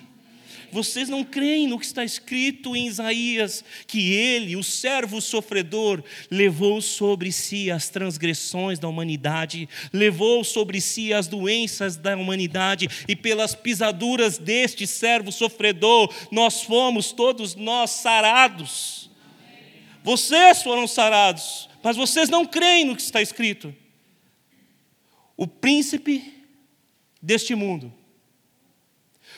Vocês 0.72 1.06
não 1.06 1.22
creem 1.22 1.66
no 1.66 1.78
que 1.78 1.84
está 1.84 2.02
escrito 2.02 2.74
em 2.74 2.86
Isaías, 2.86 3.62
que 3.86 4.14
ele, 4.14 4.56
o 4.56 4.64
servo 4.64 5.20
sofredor, 5.20 6.02
levou 6.30 6.80
sobre 6.80 7.30
si 7.30 7.70
as 7.70 7.90
transgressões 7.90 8.78
da 8.78 8.88
humanidade, 8.88 9.68
levou 9.92 10.42
sobre 10.42 10.80
si 10.80 11.12
as 11.12 11.26
doenças 11.26 11.98
da 11.98 12.16
humanidade, 12.16 12.88
e 13.06 13.14
pelas 13.14 13.54
pisaduras 13.54 14.38
deste 14.38 14.86
servo 14.86 15.30
sofredor, 15.30 16.10
nós 16.30 16.62
fomos 16.62 17.12
todos 17.12 17.54
nós 17.54 17.90
sarados. 17.90 19.10
Vocês 20.02 20.62
foram 20.62 20.86
sarados, 20.86 21.68
mas 21.82 21.98
vocês 21.98 22.30
não 22.30 22.46
creem 22.46 22.86
no 22.86 22.96
que 22.96 23.02
está 23.02 23.20
escrito. 23.20 23.76
O 25.36 25.46
príncipe 25.46 26.32
deste 27.20 27.54
mundo, 27.54 27.92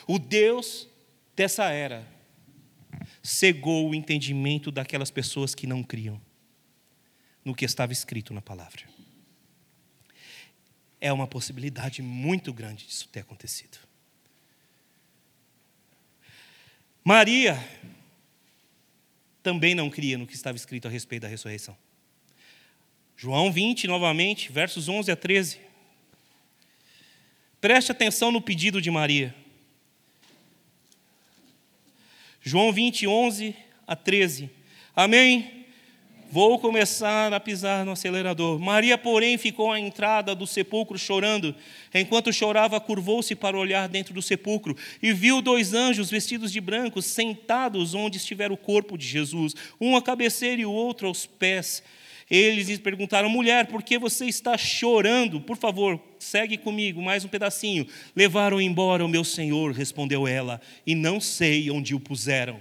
o 0.07 0.17
Deus 0.17 0.87
dessa 1.35 1.65
era 1.65 2.07
cegou 3.21 3.89
o 3.89 3.95
entendimento 3.95 4.71
daquelas 4.71 5.11
pessoas 5.11 5.53
que 5.53 5.67
não 5.67 5.83
criam 5.83 6.21
no 7.43 7.53
que 7.53 7.65
estava 7.65 7.93
escrito 7.93 8.33
na 8.33 8.41
palavra. 8.41 8.83
É 10.99 11.11
uma 11.11 11.27
possibilidade 11.27 12.01
muito 12.01 12.53
grande 12.53 12.85
disso 12.87 13.07
ter 13.09 13.19
acontecido. 13.19 13.77
Maria 17.03 17.55
também 19.43 19.75
não 19.75 19.91
cria 19.91 20.17
no 20.17 20.25
que 20.25 20.33
estava 20.33 20.57
escrito 20.57 20.87
a 20.87 20.91
respeito 20.91 21.21
da 21.21 21.27
ressurreição. 21.27 21.77
João 23.15 23.51
20, 23.51 23.87
novamente, 23.87 24.51
versos 24.51 24.89
11 24.89 25.11
a 25.11 25.15
13. 25.15 25.59
Preste 27.61 27.91
atenção 27.91 28.31
no 28.31 28.41
pedido 28.41 28.81
de 28.81 28.89
Maria. 28.89 29.35
João 32.47 32.71
20, 32.71 33.07
11 33.07 33.55
a 33.87 33.95
13. 33.95 34.51
Amém? 34.95 35.65
Vou 36.31 36.59
começar 36.59 37.33
a 37.33 37.39
pisar 37.39 37.83
no 37.83 37.93
acelerador. 37.93 38.59
Maria, 38.59 38.99
porém, 38.99 39.35
ficou 39.35 39.71
à 39.71 39.79
entrada 39.79 40.35
do 40.35 40.45
sepulcro 40.45 40.95
chorando. 40.95 41.55
Enquanto 41.91 42.31
chorava, 42.31 42.79
curvou-se 42.79 43.33
para 43.33 43.57
olhar 43.57 43.89
dentro 43.89 44.13
do 44.13 44.21
sepulcro 44.21 44.77
e 45.01 45.11
viu 45.11 45.41
dois 45.41 45.73
anjos 45.73 46.11
vestidos 46.11 46.51
de 46.51 46.61
branco 46.61 47.01
sentados 47.01 47.95
onde 47.95 48.17
estivera 48.17 48.53
o 48.53 48.57
corpo 48.57 48.95
de 48.95 49.07
Jesus, 49.07 49.55
um 49.81 49.95
à 49.95 50.01
cabeceira 50.01 50.61
e 50.61 50.67
o 50.67 50.71
outro 50.71 51.07
aos 51.07 51.25
pés. 51.25 51.81
Eles 52.29 52.67
lhe 52.67 52.77
perguntaram: 52.79 53.29
mulher, 53.29 53.67
por 53.67 53.83
que 53.83 53.97
você 53.99 54.25
está 54.25 54.57
chorando? 54.57 55.39
Por 55.41 55.57
favor, 55.57 56.01
segue 56.17 56.57
comigo 56.57 57.01
mais 57.01 57.23
um 57.23 57.27
pedacinho. 57.27 57.87
Levaram 58.15 58.59
embora 58.59 59.05
o 59.05 59.09
meu 59.09 59.23
senhor, 59.23 59.71
respondeu 59.71 60.27
ela, 60.27 60.59
e 60.85 60.95
não 60.95 61.19
sei 61.19 61.69
onde 61.69 61.93
o 61.93 61.99
puseram. 61.99 62.59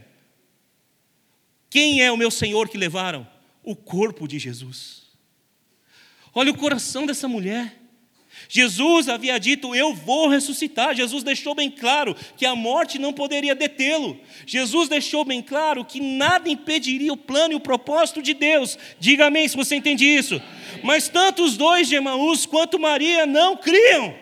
Quem 1.71 2.03
é 2.03 2.13
o 2.13 2.17
meu 2.17 2.31
senhor 2.31 2.69
que 2.69 2.79
levaram? 2.79 3.27
O 3.63 3.75
corpo 3.75 4.29
de 4.29 4.39
Jesus. 4.39 5.05
Olha 6.35 6.51
o 6.51 6.59
coração 6.59 7.07
dessa 7.07 7.27
mulher. 7.27 7.84
Jesus 8.57 9.09
havia 9.09 9.37
dito: 9.37 9.75
Eu 9.75 9.93
vou 9.93 10.29
ressuscitar. 10.29 10.95
Jesus 10.95 11.25
deixou 11.25 11.57
bem 11.57 11.69
claro 11.69 12.15
que 12.37 12.47
a 12.47 12.55
morte 12.55 13.01
não 13.01 13.13
poderia 13.13 13.53
detê-lo. 13.53 14.17
Jesus 14.47 14.89
deixou 14.89 15.25
bem 15.25 15.43
claro 15.43 15.85
que 15.85 15.99
nada 15.99 16.49
impediria 16.49 17.13
o 17.13 17.17
plano 17.17 17.55
e 17.55 17.57
o 17.57 17.61
propósito 17.61 18.23
de 18.23 18.33
Deus. 18.33 18.79
Diga 19.01 19.27
amém 19.27 19.49
se 19.49 19.57
você 19.57 19.75
entende 19.75 20.05
isso. 20.05 20.41
Mas 20.85 21.09
tanto 21.09 21.43
os 21.43 21.57
dois 21.57 21.89
de 21.89 21.97
Emaús 21.97 22.47
quanto 22.47 22.79
Maria 22.79 23.27
não 23.27 23.57
criam, 23.57 24.17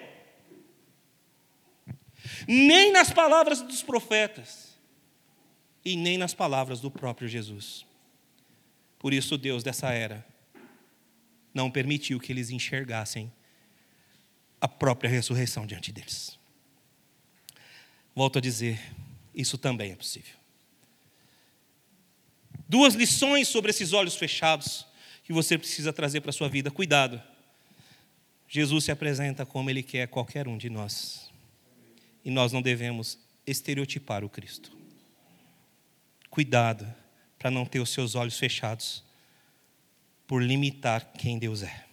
nem 2.49 2.91
nas 2.91 3.12
palavras 3.12 3.61
dos 3.61 3.83
profetas, 3.83 4.78
e 5.85 5.95
nem 5.95 6.16
nas 6.16 6.33
palavras 6.33 6.80
do 6.80 6.91
próprio 6.91 7.28
Jesus. 7.28 7.85
Por 8.99 9.12
isso, 9.12 9.37
Deus 9.37 9.62
dessa 9.62 9.93
era 9.93 10.24
não 11.53 11.70
permitiu 11.70 12.18
que 12.18 12.33
eles 12.33 12.49
enxergassem 12.49 13.30
a 14.62 14.68
própria 14.68 15.10
ressurreição 15.10 15.66
diante 15.66 15.90
deles. 15.90 16.38
Volto 18.14 18.38
a 18.38 18.40
dizer, 18.40 18.80
isso 19.34 19.58
também 19.58 19.90
é 19.90 19.96
possível. 19.96 20.36
Duas 22.68 22.94
lições 22.94 23.48
sobre 23.48 23.70
esses 23.70 23.92
olhos 23.92 24.14
fechados 24.14 24.86
que 25.24 25.32
você 25.32 25.58
precisa 25.58 25.92
trazer 25.92 26.20
para 26.20 26.30
a 26.30 26.32
sua 26.32 26.48
vida. 26.48 26.70
Cuidado. 26.70 27.20
Jesus 28.48 28.84
se 28.84 28.92
apresenta 28.92 29.44
como 29.44 29.68
Ele 29.68 29.82
quer 29.82 30.06
qualquer 30.06 30.46
um 30.46 30.56
de 30.56 30.70
nós. 30.70 31.28
E 32.24 32.30
nós 32.30 32.52
não 32.52 32.62
devemos 32.62 33.18
estereotipar 33.44 34.22
o 34.24 34.28
Cristo. 34.28 34.70
Cuidado 36.30 36.86
para 37.36 37.50
não 37.50 37.66
ter 37.66 37.80
os 37.80 37.90
seus 37.90 38.14
olhos 38.14 38.38
fechados 38.38 39.02
por 40.24 40.40
limitar 40.40 41.12
quem 41.14 41.36
Deus 41.36 41.64
é. 41.64 41.91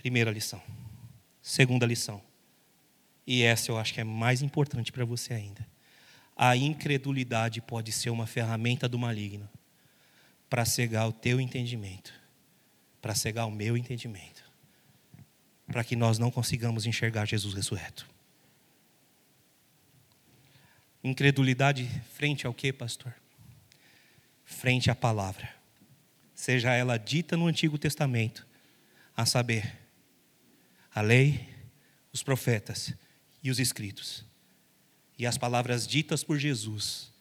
Primeira 0.00 0.30
lição. 0.30 0.62
Segunda 1.42 1.84
lição. 1.84 2.22
E 3.26 3.42
essa 3.42 3.70
eu 3.70 3.76
acho 3.76 3.92
que 3.92 4.00
é 4.00 4.04
mais 4.04 4.40
importante 4.40 4.90
para 4.90 5.04
você 5.04 5.34
ainda. 5.34 5.66
A 6.34 6.56
incredulidade 6.56 7.60
pode 7.60 7.92
ser 7.92 8.08
uma 8.08 8.26
ferramenta 8.26 8.88
do 8.88 8.98
maligno 8.98 9.46
para 10.48 10.64
cegar 10.64 11.06
o 11.06 11.12
teu 11.12 11.38
entendimento, 11.38 12.14
para 13.02 13.14
cegar 13.14 13.46
o 13.46 13.50
meu 13.50 13.76
entendimento, 13.76 14.42
para 15.66 15.84
que 15.84 15.94
nós 15.94 16.18
não 16.18 16.30
consigamos 16.30 16.86
enxergar 16.86 17.26
Jesus 17.26 17.52
ressurreto. 17.52 18.08
Incredulidade 21.04 21.86
frente 22.14 22.46
ao 22.46 22.54
que, 22.54 22.72
pastor? 22.72 23.14
Frente 24.46 24.90
à 24.90 24.94
palavra, 24.94 25.54
seja 26.34 26.72
ela 26.72 26.96
dita 26.96 27.36
no 27.36 27.46
Antigo 27.46 27.76
Testamento, 27.76 28.48
a 29.14 29.26
saber, 29.26 29.79
a 30.94 31.00
lei, 31.00 31.48
os 32.12 32.22
profetas 32.22 32.92
e 33.42 33.50
os 33.50 33.58
escritos, 33.58 34.24
e 35.18 35.26
as 35.26 35.38
palavras 35.38 35.86
ditas 35.86 36.24
por 36.24 36.38
Jesus 36.38 37.12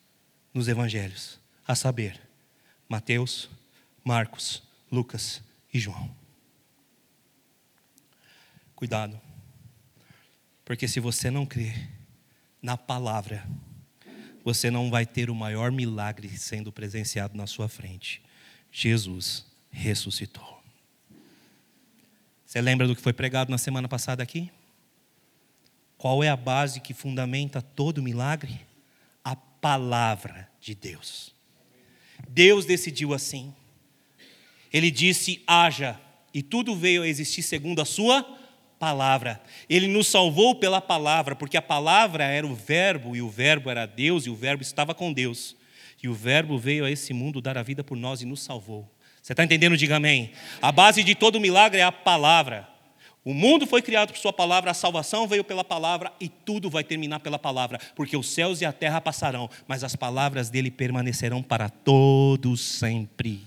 nos 0.53 0.67
evangelhos, 0.67 1.39
a 1.67 1.75
saber, 1.75 2.19
Mateus, 2.87 3.49
Marcos, 4.03 4.63
Lucas 4.91 5.41
e 5.73 5.79
João. 5.79 6.13
Cuidado. 8.75 9.19
Porque 10.65 10.87
se 10.87 10.99
você 10.99 11.29
não 11.29 11.45
crê 11.45 11.73
na 12.61 12.77
palavra, 12.77 13.45
você 14.43 14.71
não 14.71 14.89
vai 14.89 15.05
ter 15.05 15.29
o 15.29 15.35
maior 15.35 15.71
milagre 15.71 16.29
sendo 16.37 16.71
presenciado 16.71 17.37
na 17.37 17.45
sua 17.45 17.67
frente. 17.67 18.21
Jesus 18.71 19.45
ressuscitou. 19.69 20.58
Você 22.49 22.61
lembra 22.61 22.87
do 22.87 22.95
que 22.95 23.01
foi 23.03 23.13
pregado 23.13 23.51
na 23.51 23.59
semana 23.59 23.87
passada 23.87 24.23
aqui? 24.23 24.49
Qual 25.99 26.23
é 26.23 26.29
a 26.29 26.35
base 26.35 26.79
que 26.79 26.95
fundamenta 26.95 27.61
todo 27.61 28.01
milagre? 28.01 28.61
A 29.23 29.35
palavra 29.35 30.49
de 30.59 30.73
Deus. 30.73 31.31
Deus 32.27 32.65
decidiu 32.65 33.13
assim. 33.13 33.53
Ele 34.73 34.89
disse: 34.89 35.43
haja, 35.45 36.01
e 36.33 36.41
tudo 36.41 36.75
veio 36.75 37.03
a 37.03 37.07
existir 37.07 37.43
segundo 37.43 37.83
a 37.83 37.85
sua 37.85 38.23
palavra. 38.79 39.39
Ele 39.69 39.87
nos 39.87 40.07
salvou 40.07 40.55
pela 40.55 40.81
palavra, 40.81 41.35
porque 41.35 41.55
a 41.55 41.61
palavra 41.61 42.23
era 42.23 42.47
o 42.47 42.55
Verbo, 42.55 43.15
e 43.15 43.21
o 43.21 43.29
Verbo 43.29 43.69
era 43.69 43.85
Deus, 43.85 44.25
e 44.25 44.29
o 44.31 44.35
Verbo 44.35 44.63
estava 44.63 44.95
com 44.95 45.13
Deus. 45.13 45.55
E 46.01 46.09
o 46.09 46.15
Verbo 46.15 46.57
veio 46.57 46.83
a 46.83 46.89
esse 46.89 47.13
mundo 47.13 47.41
dar 47.41 47.59
a 47.59 47.63
vida 47.63 47.83
por 47.83 47.95
nós 47.95 48.23
e 48.23 48.25
nos 48.25 48.41
salvou. 48.41 48.89
Você 49.29 49.33
está 49.33 49.43
entendendo? 49.43 49.77
Diga 49.77 49.97
amém. 49.97 50.31
A 50.59 50.71
base 50.71 51.03
de 51.03 51.13
todo 51.13 51.39
milagre 51.39 51.81
é 51.81 51.83
a 51.83 51.91
palavra. 51.91 52.67
O 53.23 53.31
mundo 53.31 53.67
foi 53.67 53.79
criado 53.79 54.11
por 54.11 54.17
Sua 54.17 54.33
palavra, 54.33 54.71
a 54.71 54.73
salvação 54.73 55.27
veio 55.27 55.43
pela 55.43 55.63
palavra 55.63 56.11
e 56.19 56.27
tudo 56.27 56.67
vai 56.67 56.83
terminar 56.83 57.19
pela 57.19 57.37
palavra, 57.37 57.79
porque 57.95 58.17
os 58.17 58.27
céus 58.27 58.59
e 58.59 58.65
a 58.65 58.73
terra 58.73 58.99
passarão, 58.99 59.47
mas 59.67 59.83
as 59.83 59.95
palavras 59.95 60.49
dele 60.49 60.71
permanecerão 60.71 61.43
para 61.43 61.69
todos 61.69 62.59
sempre. 62.59 63.43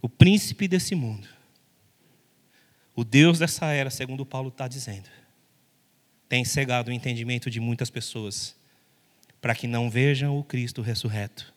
O 0.00 0.08
príncipe 0.08 0.66
desse 0.66 0.94
mundo 0.94 1.28
o 2.94 3.04
Deus 3.04 3.38
dessa 3.38 3.66
era, 3.66 3.90
segundo 3.90 4.24
Paulo 4.24 4.48
está 4.48 4.66
dizendo, 4.66 5.10
tem 6.30 6.46
cegado 6.46 6.88
o 6.88 6.94
entendimento 6.94 7.50
de 7.50 7.60
muitas 7.60 7.90
pessoas 7.90 8.56
para 9.38 9.54
que 9.54 9.66
não 9.66 9.90
vejam 9.90 10.38
o 10.38 10.42
Cristo 10.42 10.80
ressurreto, 10.80 11.52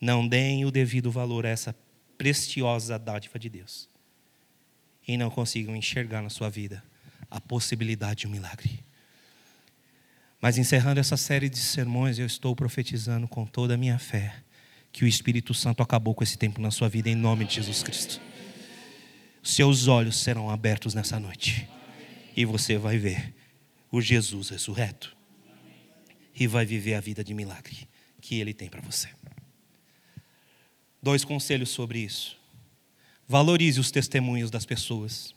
não 0.00 0.26
deem 0.26 0.64
o 0.64 0.72
devido 0.72 1.08
valor 1.08 1.46
a 1.46 1.50
essa 1.50 1.72
preciosa 2.22 2.98
dádiva 2.98 3.36
de 3.36 3.48
Deus 3.48 3.88
e 5.08 5.16
não 5.16 5.28
consigam 5.28 5.74
enxergar 5.74 6.22
na 6.22 6.30
sua 6.30 6.48
vida 6.48 6.80
a 7.28 7.40
possibilidade 7.40 8.20
de 8.20 8.26
um 8.28 8.30
milagre. 8.30 8.78
Mas 10.40 10.58
encerrando 10.58 11.00
essa 11.00 11.16
série 11.16 11.48
de 11.48 11.58
sermões, 11.58 12.18
eu 12.18 12.26
estou 12.26 12.54
profetizando 12.54 13.26
com 13.26 13.44
toda 13.44 13.74
a 13.74 13.76
minha 13.76 13.98
fé 13.98 14.36
que 14.92 15.04
o 15.04 15.08
Espírito 15.08 15.52
Santo 15.52 15.82
acabou 15.82 16.14
com 16.14 16.22
esse 16.22 16.38
tempo 16.38 16.60
na 16.60 16.70
sua 16.70 16.88
vida 16.88 17.08
em 17.08 17.16
nome 17.16 17.44
de 17.44 17.54
Jesus 17.54 17.82
Cristo 17.82 18.20
seus 19.42 19.88
olhos 19.88 20.16
serão 20.16 20.48
abertos 20.48 20.94
nessa 20.94 21.18
noite. 21.18 21.68
E 22.36 22.44
você 22.44 22.78
vai 22.78 22.96
ver 22.96 23.34
o 23.90 24.00
Jesus 24.00 24.50
ressurreto. 24.50 25.16
E 26.34 26.46
vai 26.46 26.64
viver 26.64 26.94
a 26.94 27.00
vida 27.00 27.24
de 27.24 27.34
milagre 27.34 27.88
que 28.20 28.36
Ele 28.36 28.54
tem 28.54 28.68
para 28.68 28.80
você. 28.80 29.08
Dois 31.02 31.24
conselhos 31.24 31.70
sobre 31.70 31.98
isso. 31.98 32.38
Valorize 33.26 33.80
os 33.80 33.90
testemunhos 33.90 34.50
das 34.50 34.64
pessoas. 34.64 35.34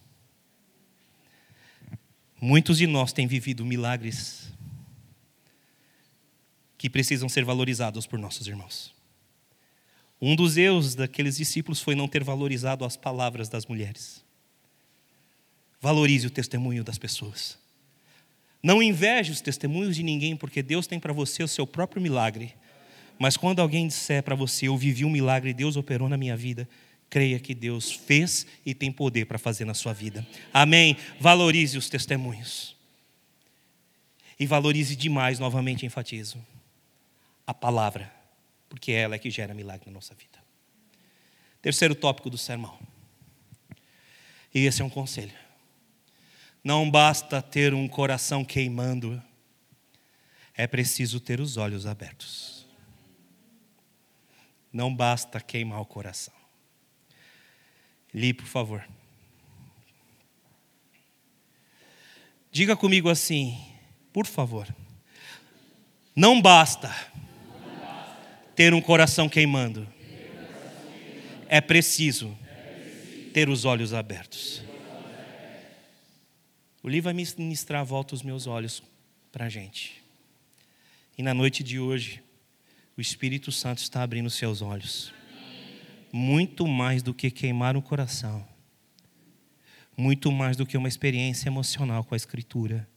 Muitos 2.39 2.77
de 2.77 2.85
nós 2.85 3.11
têm 3.11 3.25
vivido 3.25 3.65
milagres 3.65 4.53
que 6.77 6.89
precisam 6.89 7.27
ser 7.27 7.43
valorizados 7.43 8.05
por 8.05 8.19
nossos 8.19 8.45
irmãos. 8.45 8.93
Um 10.21 10.35
dos 10.35 10.55
erros 10.55 10.93
daqueles 10.93 11.37
discípulos 11.37 11.81
foi 11.81 11.95
não 11.95 12.07
ter 12.07 12.23
valorizado 12.23 12.85
as 12.85 12.95
palavras 12.95 13.49
das 13.49 13.65
mulheres. 13.65 14.23
Valorize 15.81 16.27
o 16.27 16.31
testemunho 16.31 16.83
das 16.83 16.97
pessoas. 16.97 17.57
Não 18.61 18.81
inveje 18.81 19.31
os 19.31 19.41
testemunhos 19.41 19.95
de 19.95 20.03
ninguém, 20.03 20.35
porque 20.35 20.63
Deus 20.63 20.87
tem 20.87 20.99
para 20.99 21.13
você 21.13 21.43
o 21.43 21.47
seu 21.47 21.67
próprio 21.67 22.01
milagre. 22.01 22.55
Mas 23.17 23.37
quando 23.37 23.61
alguém 23.61 23.87
disser 23.87 24.21
para 24.23 24.35
você, 24.35 24.67
eu 24.67 24.77
vivi 24.77 25.05
um 25.05 25.09
milagre, 25.09 25.53
Deus 25.53 25.75
operou 25.75 26.09
na 26.09 26.17
minha 26.17 26.35
vida, 26.35 26.67
creia 27.09 27.39
que 27.39 27.55
Deus 27.55 27.91
fez 27.91 28.45
e 28.65 28.73
tem 28.73 28.91
poder 28.91 29.25
para 29.25 29.37
fazer 29.37 29.65
na 29.65 29.73
sua 29.73 29.93
vida. 29.93 30.25
Amém? 30.53 30.97
Valorize 31.19 31.77
os 31.77 31.89
testemunhos. 31.89 32.75
E 34.37 34.45
valorize 34.45 34.95
demais, 34.95 35.39
novamente 35.39 35.85
enfatizo, 35.85 36.37
a 37.47 37.53
palavra 37.53 38.15
porque 38.75 38.91
ela 38.91 39.15
é 39.15 39.19
que 39.19 39.29
gera 39.29 39.53
milagre 39.53 39.85
na 39.87 39.93
nossa 39.93 40.13
vida. 40.13 40.37
Terceiro 41.61 41.95
tópico 41.95 42.29
do 42.29 42.37
sermão. 42.37 42.77
E 44.53 44.65
esse 44.65 44.81
é 44.81 44.85
um 44.85 44.89
conselho. 44.89 45.33
Não 46.63 46.91
basta 46.91 47.41
ter 47.41 47.73
um 47.73 47.87
coração 47.87 48.43
queimando, 48.43 49.21
é 50.53 50.67
preciso 50.67 51.19
ter 51.19 51.39
os 51.39 51.57
olhos 51.57 51.85
abertos. 51.85 52.54
Não 54.75 54.93
basta 54.93 55.39
queimar 55.39 55.79
o 55.79 55.85
coração. 55.85 56.33
Li, 58.13 58.33
por 58.33 58.45
favor. 58.45 58.85
Diga 62.51 62.75
comigo 62.75 63.09
assim, 63.09 63.57
por 64.11 64.25
favor. 64.25 64.67
Não 66.13 66.41
basta 66.41 66.93
ter 68.53 68.73
um 68.73 68.81
coração 68.81 69.29
queimando. 69.29 69.87
É 71.47 71.61
preciso 71.61 72.37
ter 73.33 73.47
os 73.47 73.63
olhos 73.63 73.93
abertos. 73.93 74.61
O 76.83 76.89
livro 76.89 77.05
vai 77.05 77.13
ministrar 77.13 77.85
volta 77.85 78.13
os 78.13 78.21
meus 78.21 78.45
olhos 78.45 78.83
para 79.31 79.45
a 79.45 79.49
gente. 79.49 80.03
E 81.17 81.23
na 81.23 81.33
noite 81.33 81.63
de 81.63 81.79
hoje, 81.79 82.24
o 82.97 83.01
Espírito 83.01 83.51
Santo 83.51 83.79
está 83.79 84.03
abrindo 84.03 84.29
seus 84.29 84.61
olhos. 84.61 85.13
Muito 86.11 86.67
mais 86.67 87.03
do 87.03 87.13
que 87.13 87.29
queimar 87.29 87.75
o 87.75 87.81
coração. 87.81 88.45
Muito 89.97 90.31
mais 90.31 90.55
do 90.57 90.65
que 90.65 90.77
uma 90.77 90.87
experiência 90.87 91.49
emocional 91.49 92.03
com 92.03 92.13
a 92.13 92.17
Escritura. 92.17 92.87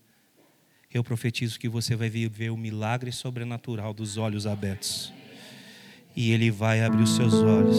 Eu 0.93 1.05
profetizo 1.05 1.59
que 1.59 1.69
você 1.69 1.95
vai 1.95 2.09
viver 2.09 2.51
o 2.51 2.57
milagre 2.57 3.13
sobrenatural 3.13 3.93
dos 3.93 4.17
olhos 4.17 4.47
abertos 4.47 5.13
e 6.19 6.33
Ele 6.33 6.51
vai 6.51 6.83
abrir 6.83 7.05
os 7.05 7.15
seus 7.15 7.33
olhos, 7.35 7.79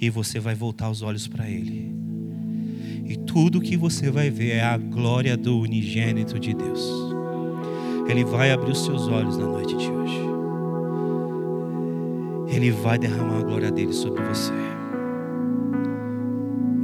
e 0.00 0.08
você 0.08 0.40
vai 0.40 0.54
voltar 0.54 0.88
os 0.88 1.02
olhos 1.02 1.28
para 1.28 1.46
Ele, 1.46 1.94
e 3.04 3.14
tudo 3.14 3.60
que 3.60 3.76
você 3.76 4.10
vai 4.10 4.30
ver 4.30 4.52
é 4.52 4.62
a 4.62 4.78
glória 4.78 5.36
do 5.36 5.60
unigênito 5.60 6.40
de 6.40 6.54
Deus. 6.54 7.15
Ele 8.08 8.24
vai 8.24 8.52
abrir 8.52 8.72
os 8.72 8.84
seus 8.84 9.08
olhos 9.08 9.36
na 9.36 9.46
noite 9.46 9.76
de 9.76 9.90
hoje. 9.90 10.20
Ele 12.48 12.70
vai 12.70 12.98
derramar 12.98 13.40
a 13.40 13.42
glória 13.42 13.70
dele 13.70 13.92
sobre 13.92 14.22
você. 14.22 14.52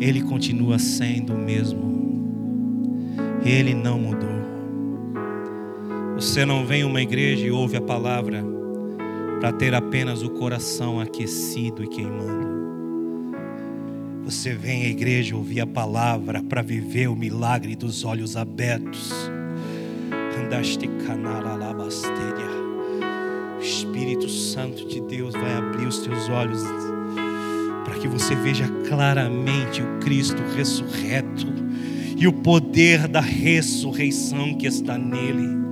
Ele 0.00 0.20
continua 0.22 0.78
sendo 0.78 1.34
o 1.34 1.38
mesmo. 1.38 1.92
Ele 3.44 3.72
não 3.72 3.98
mudou. 3.98 4.42
Você 6.16 6.44
não 6.44 6.66
vem 6.66 6.82
a 6.82 6.86
uma 6.86 7.00
igreja 7.00 7.46
e 7.46 7.50
ouve 7.50 7.76
a 7.76 7.80
palavra 7.80 8.44
para 9.40 9.52
ter 9.52 9.74
apenas 9.74 10.22
o 10.22 10.30
coração 10.30 11.00
aquecido 11.00 11.82
e 11.82 11.88
queimando. 11.88 12.52
Você 14.24 14.54
vem 14.54 14.84
à 14.84 14.88
igreja 14.88 15.36
ouvir 15.36 15.60
a 15.60 15.66
palavra 15.66 16.42
para 16.42 16.62
viver 16.62 17.08
o 17.08 17.16
milagre 17.16 17.74
dos 17.74 18.04
olhos 18.04 18.36
abertos. 18.36 19.12
O 23.56 23.62
Espírito 23.62 24.28
Santo 24.28 24.86
de 24.86 25.00
Deus 25.00 25.32
vai 25.32 25.54
abrir 25.54 25.86
os 25.86 26.00
teus 26.00 26.28
olhos 26.28 26.62
para 27.84 27.94
que 27.94 28.06
você 28.06 28.34
veja 28.34 28.68
claramente 28.86 29.80
o 29.80 29.98
Cristo 30.00 30.42
ressurreto 30.54 31.46
e 32.18 32.28
o 32.28 32.32
poder 32.32 33.08
da 33.08 33.20
ressurreição 33.20 34.54
que 34.54 34.66
está 34.66 34.98
nele. 34.98 35.62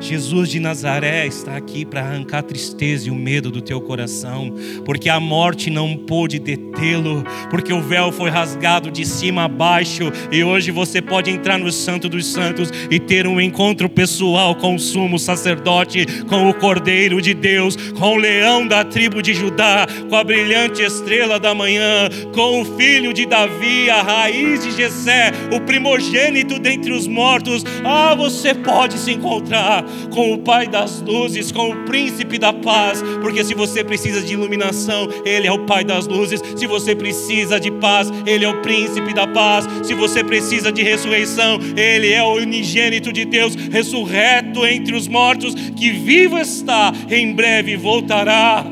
Jesus 0.00 0.50
de 0.50 0.60
Nazaré 0.60 1.26
está 1.26 1.56
aqui 1.56 1.86
para 1.86 2.02
arrancar 2.02 2.38
a 2.38 2.42
tristeza 2.42 3.08
e 3.08 3.10
o 3.10 3.14
medo 3.14 3.50
do 3.50 3.62
teu 3.62 3.80
coração, 3.80 4.54
porque 4.84 5.08
a 5.08 5.18
morte 5.18 5.70
não 5.70 5.96
pôde 5.96 6.38
detê-lo, 6.80 7.22
porque 7.50 7.72
o 7.72 7.82
véu 7.82 8.10
foi 8.10 8.30
rasgado 8.30 8.90
de 8.90 9.04
cima 9.04 9.44
a 9.44 9.48
baixo 9.48 10.10
e 10.32 10.42
hoje 10.42 10.70
você 10.70 11.02
pode 11.02 11.30
entrar 11.30 11.58
no 11.58 11.70
Santo 11.70 12.08
dos 12.08 12.26
Santos 12.26 12.72
e 12.90 12.98
ter 12.98 13.26
um 13.26 13.40
encontro 13.40 13.88
pessoal 13.88 14.54
com 14.54 14.74
o 14.74 14.78
sumo 14.78 15.18
sacerdote, 15.18 16.06
com 16.28 16.48
o 16.48 16.54
Cordeiro 16.54 17.20
de 17.20 17.34
Deus, 17.34 17.76
com 17.92 18.14
o 18.14 18.16
leão 18.16 18.66
da 18.66 18.82
tribo 18.82 19.22
de 19.22 19.34
Judá, 19.34 19.86
com 20.08 20.16
a 20.16 20.24
brilhante 20.24 20.82
estrela 20.82 21.38
da 21.38 21.54
manhã, 21.54 22.08
com 22.34 22.62
o 22.62 22.64
filho 22.76 23.12
de 23.12 23.26
Davi, 23.26 23.90
a 23.90 24.02
raiz 24.02 24.64
de 24.64 24.70
Jessé, 24.72 25.32
o 25.52 25.60
primogênito 25.60 26.58
dentre 26.58 26.92
os 26.92 27.06
mortos. 27.06 27.64
Ah, 27.84 28.14
você 28.14 28.54
pode 28.54 28.98
se 28.98 29.12
encontrar 29.12 29.84
com 30.10 30.32
o 30.32 30.38
Pai 30.38 30.66
das 30.66 31.02
luzes, 31.02 31.52
com 31.52 31.70
o 31.70 31.84
Príncipe 31.84 32.38
da 32.38 32.52
paz, 32.52 33.02
porque 33.20 33.44
se 33.44 33.54
você 33.54 33.84
precisa 33.84 34.22
de 34.22 34.32
iluminação, 34.32 35.08
Ele 35.24 35.46
é 35.46 35.52
o 35.52 35.66
Pai 35.66 35.84
das 35.84 36.06
luzes. 36.06 36.40
Se 36.56 36.66
você 36.70 36.94
precisa 36.94 37.60
de 37.60 37.70
paz, 37.70 38.10
Ele 38.24 38.44
é 38.44 38.48
o 38.48 38.62
príncipe 38.62 39.12
da 39.12 39.26
paz. 39.26 39.68
Se 39.82 39.92
você 39.92 40.24
precisa 40.24 40.72
de 40.72 40.82
ressurreição, 40.82 41.58
Ele 41.76 42.10
é 42.10 42.22
o 42.22 42.36
unigênito 42.36 43.12
de 43.12 43.24
Deus, 43.24 43.54
ressurreto 43.54 44.64
entre 44.64 44.94
os 44.94 45.06
mortos, 45.06 45.54
que 45.54 45.90
vivo 45.90 46.38
está, 46.38 46.92
em 47.10 47.34
breve 47.34 47.76
voltará. 47.76 48.64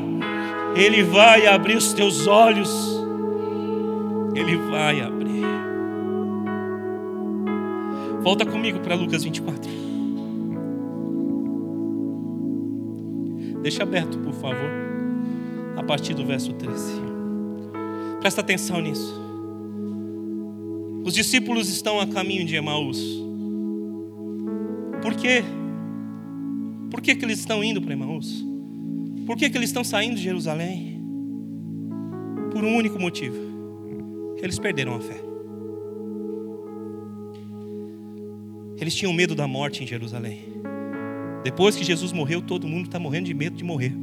Ele 0.75 1.03
vai 1.03 1.45
abrir 1.45 1.75
os 1.75 1.93
teus 1.93 2.25
olhos. 2.25 2.69
Ele 4.33 4.55
vai 4.69 5.01
abrir. 5.01 5.43
Volta 8.21 8.45
comigo 8.45 8.79
para 8.79 8.95
Lucas 8.95 9.23
24. 9.23 9.79
Deixa 13.61 13.83
aberto, 13.83 14.17
por 14.19 14.33
favor, 14.33 14.69
a 15.75 15.83
partir 15.83 16.13
do 16.13 16.25
verso 16.25 16.53
13. 16.53 17.08
Presta 18.19 18.41
atenção 18.41 18.81
nisso. 18.81 19.19
Os 21.05 21.13
discípulos 21.13 21.69
estão 21.69 21.99
a 21.99 22.07
caminho 22.07 22.45
de 22.45 22.55
Emaús. 22.55 22.99
Por 25.01 25.15
quê? 25.15 25.43
Por 26.91 27.01
que, 27.01 27.15
que 27.15 27.23
eles 27.23 27.39
estão 27.39 27.63
indo 27.63 27.81
para 27.81 27.93
Emaús? 27.93 28.45
Por 29.25 29.37
que, 29.37 29.49
que 29.49 29.57
eles 29.57 29.69
estão 29.69 29.83
saindo 29.83 30.15
de 30.15 30.21
Jerusalém? 30.21 31.01
Por 32.51 32.63
um 32.63 32.75
único 32.75 32.99
motivo: 32.99 33.37
eles 34.41 34.59
perderam 34.59 34.95
a 34.95 34.99
fé. 34.99 35.21
Eles 38.81 38.95
tinham 38.95 39.13
medo 39.13 39.35
da 39.35 39.47
morte 39.47 39.83
em 39.83 39.87
Jerusalém. 39.87 40.41
Depois 41.43 41.75
que 41.75 41.83
Jesus 41.83 42.11
morreu, 42.11 42.41
todo 42.41 42.67
mundo 42.67 42.85
está 42.85 42.99
morrendo 42.99 43.25
de 43.27 43.33
medo 43.33 43.55
de 43.55 43.63
morrer. 43.63 43.93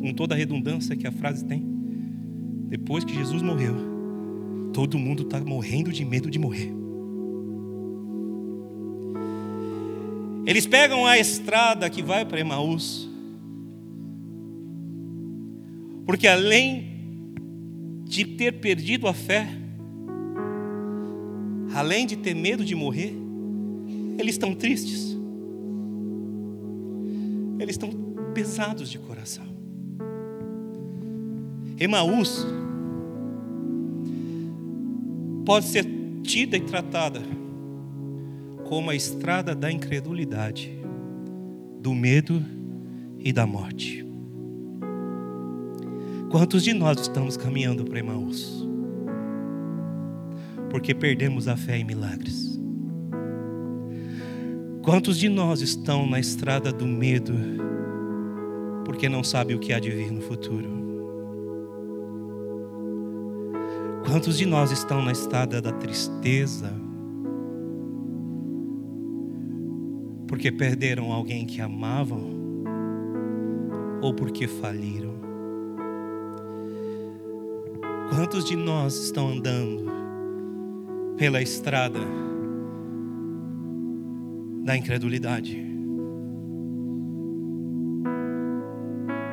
Com 0.00 0.12
toda 0.14 0.34
a 0.34 0.38
redundância 0.38 0.96
que 0.96 1.06
a 1.06 1.12
frase 1.12 1.44
tem. 1.44 1.73
Depois 2.74 3.04
que 3.04 3.14
Jesus 3.14 3.40
morreu, 3.40 3.76
todo 4.72 4.98
mundo 4.98 5.22
está 5.22 5.40
morrendo 5.40 5.92
de 5.92 6.04
medo 6.04 6.28
de 6.28 6.40
morrer. 6.40 6.72
Eles 10.44 10.66
pegam 10.66 11.06
a 11.06 11.16
estrada 11.16 11.88
que 11.88 12.02
vai 12.02 12.24
para 12.24 12.40
Emaús. 12.40 13.08
Porque 16.04 16.26
além 16.26 17.36
de 18.06 18.24
ter 18.24 18.54
perdido 18.54 19.06
a 19.06 19.14
fé, 19.14 19.46
além 21.76 22.08
de 22.08 22.16
ter 22.16 22.34
medo 22.34 22.64
de 22.64 22.74
morrer, 22.74 23.14
eles 24.18 24.34
estão 24.34 24.52
tristes. 24.52 25.16
Eles 27.60 27.76
estão 27.76 27.90
pesados 28.34 28.90
de 28.90 28.98
coração. 28.98 29.46
Emaús 31.78 32.44
pode 35.44 35.66
ser 35.66 35.86
tida 36.22 36.56
e 36.56 36.60
tratada 36.60 37.20
como 38.64 38.90
a 38.90 38.94
estrada 38.94 39.54
da 39.54 39.70
incredulidade, 39.70 40.72
do 41.80 41.94
medo 41.94 42.42
e 43.18 43.32
da 43.32 43.46
morte. 43.46 44.04
Quantos 46.30 46.64
de 46.64 46.72
nós 46.72 46.98
estamos 47.00 47.36
caminhando 47.36 47.84
para 47.84 47.98
Emaús? 47.98 48.66
Porque 50.70 50.94
perdemos 50.94 51.46
a 51.46 51.56
fé 51.56 51.76
em 51.76 51.84
milagres. 51.84 52.58
Quantos 54.82 55.18
de 55.18 55.28
nós 55.28 55.60
estão 55.60 56.06
na 56.06 56.18
estrada 56.18 56.72
do 56.72 56.86
medo 56.86 57.32
porque 58.84 59.08
não 59.08 59.22
sabe 59.22 59.54
o 59.54 59.58
que 59.58 59.72
há 59.72 59.78
de 59.78 59.90
vir 59.90 60.10
no 60.10 60.20
futuro? 60.20 60.83
Quantos 64.06 64.36
de 64.36 64.44
nós 64.44 64.70
estão 64.70 65.02
na 65.02 65.12
estrada 65.12 65.62
da 65.62 65.72
tristeza 65.72 66.70
porque 70.28 70.52
perderam 70.52 71.10
alguém 71.10 71.46
que 71.46 71.60
amavam 71.60 72.22
ou 74.02 74.12
porque 74.12 74.46
faliram? 74.46 75.14
Quantos 78.14 78.44
de 78.44 78.54
nós 78.54 78.94
estão 78.94 79.28
andando 79.28 79.90
pela 81.16 81.40
estrada 81.40 82.00
da 84.64 84.76
incredulidade, 84.76 85.62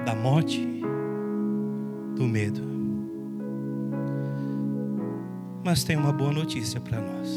da 0.05 0.15
morte, 0.15 0.65
do 2.15 2.23
medo. 2.27 2.70
Mas 5.63 5.83
tem 5.83 5.95
uma 5.95 6.11
boa 6.11 6.31
notícia 6.31 6.79
para 6.79 6.99
nós. 6.99 7.29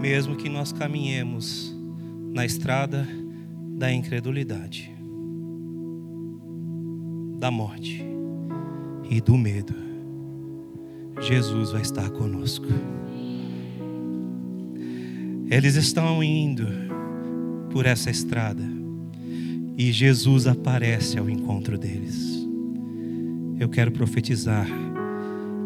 Mesmo 0.00 0.34
que 0.36 0.48
nós 0.48 0.72
caminhemos 0.72 1.74
na 2.32 2.44
estrada 2.44 3.06
da 3.76 3.92
incredulidade, 3.92 4.92
da 7.38 7.50
morte 7.50 8.04
e 9.08 9.20
do 9.20 9.36
medo, 9.36 9.74
Jesus 11.20 11.72
vai 11.72 11.82
estar 11.82 12.10
conosco. 12.10 12.66
Eles 15.48 15.76
estão 15.76 16.22
indo 16.22 16.66
por 17.70 17.86
essa 17.86 18.10
estrada 18.10 18.62
e 19.76 19.92
Jesus 19.92 20.46
aparece 20.46 21.18
ao 21.18 21.30
encontro 21.30 21.78
deles. 21.78 22.46
Eu 23.58 23.68
quero 23.68 23.92
profetizar 23.92 24.66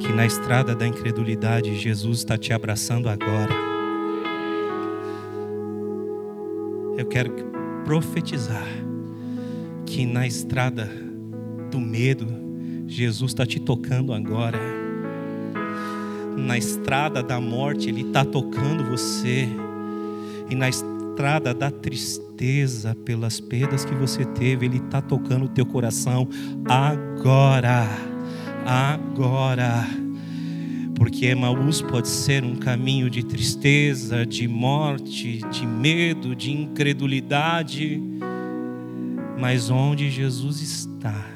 que 0.05 0.13
na 0.13 0.27
estrada 0.27 0.75
da 0.75 0.87
incredulidade 0.87 1.75
Jesus 1.75 2.19
está 2.19 2.37
te 2.37 2.53
abraçando 2.53 3.09
agora. 3.09 3.53
Eu 6.99 7.07
quero 7.07 7.33
profetizar 7.85 8.69
que 9.87 10.05
na 10.05 10.27
estrada 10.27 10.91
do 11.71 11.81
medo 11.81 12.27
Jesus 12.87 13.33
está 13.33 13.47
te 13.47 13.59
tocando 13.59 14.13
agora. 14.13 14.61
Na 16.37 16.59
estrada 16.59 17.23
da 17.23 17.41
morte 17.41 17.89
Ele 17.89 18.03
está 18.03 18.25
tocando 18.27 18.85
você 18.85 19.49
e 20.51 20.55
na 20.55 20.69
estrada 20.69 21.55
da 21.55 21.71
tristeza 21.71 22.95
pelas 22.95 23.41
perdas 23.41 23.85
que 23.85 23.95
você 23.95 24.25
teve, 24.27 24.67
Ele 24.67 24.79
está 24.79 25.01
tocando 25.01 25.47
o 25.47 25.49
teu 25.49 25.65
coração 25.65 26.29
agora, 26.69 27.89
agora. 28.65 29.87
Porque 30.97 31.27
Emaús 31.27 31.83
pode 31.83 32.09
ser 32.09 32.45
um 32.45 32.57
caminho 32.57 33.11
de 33.11 33.25
tristeza, 33.25 34.25
de 34.25 34.47
morte, 34.47 35.41
de 35.51 35.67
medo, 35.67 36.35
de 36.37 36.53
incredulidade, 36.53 38.01
mas 39.39 39.71
onde 39.71 40.11
Jesus 40.11 40.61
está, 40.61 41.27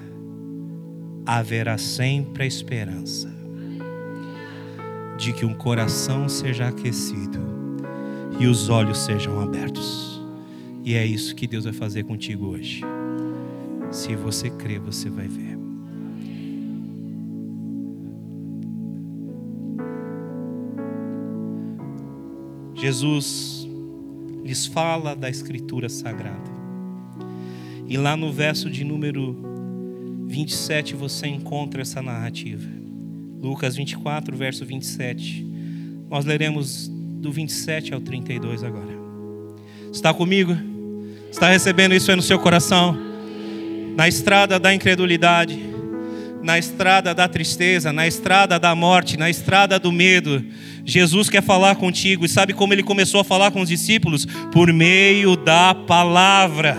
haverá 1.27 1.77
sempre 1.77 2.45
a 2.45 2.47
esperança 2.47 3.37
de 5.19 5.33
que 5.33 5.45
um 5.45 5.53
coração 5.53 6.29
seja 6.29 6.69
aquecido 6.69 7.41
e 8.39 8.47
os 8.47 8.69
olhos 8.69 8.99
sejam 8.99 9.41
abertos. 9.41 10.23
E 10.85 10.95
é 10.95 11.05
isso 11.05 11.35
que 11.35 11.47
Deus 11.47 11.65
vai 11.65 11.73
fazer 11.73 12.05
contigo 12.05 12.47
hoje. 12.47 12.83
Se 13.91 14.15
você 14.15 14.49
crer, 14.49 14.79
você 14.79 15.11
vai 15.11 15.27
ver. 15.27 15.48
Jesus 22.89 23.69
lhes 24.43 24.65
fala 24.65 25.15
da 25.15 25.29
Escritura 25.29 25.91
Sagrada. 25.91 26.51
E 27.87 27.99
lá 27.99 28.17
no 28.17 28.33
verso 28.33 28.71
de 28.71 28.83
número 28.83 30.25
27 30.27 30.95
você 30.95 31.27
encontra 31.27 31.83
essa 31.83 32.01
narrativa. 32.01 32.67
Lucas 33.43 33.77
24, 33.77 34.35
verso 34.35 34.65
27. 34.65 35.47
Nós 36.09 36.25
leremos 36.25 36.89
do 36.89 37.31
27 37.31 37.93
ao 37.93 38.01
32 38.01 38.65
agora. 38.65 38.97
Está 39.93 40.15
comigo? 40.15 40.57
Está 41.31 41.51
recebendo 41.51 41.95
isso 41.95 42.11
aí 42.11 42.17
no 42.17 42.23
seu 42.23 42.39
coração? 42.39 42.97
Na 43.97 44.09
estrada 44.09 44.59
da 44.59 44.73
incredulidade, 44.73 45.61
na 46.43 46.59
estrada 46.59 47.15
da 47.15 47.29
tristeza, 47.29 47.93
na 47.93 48.07
estrada 48.07 48.59
da 48.59 48.75
morte, 48.75 49.17
na 49.17 49.29
estrada 49.29 49.79
do 49.79 49.91
medo, 49.91 50.45
Jesus 50.85 51.29
quer 51.29 51.43
falar 51.43 51.77
contigo. 51.77 52.25
E 52.25 52.29
sabe 52.29 52.53
como 52.53 52.73
ele 52.73 52.83
começou 52.83 53.21
a 53.21 53.25
falar 53.25 53.51
com 53.51 53.61
os 53.61 53.69
discípulos? 53.69 54.27
Por 54.53 54.73
meio 54.73 55.37
da 55.37 55.75
palavra. 55.75 56.77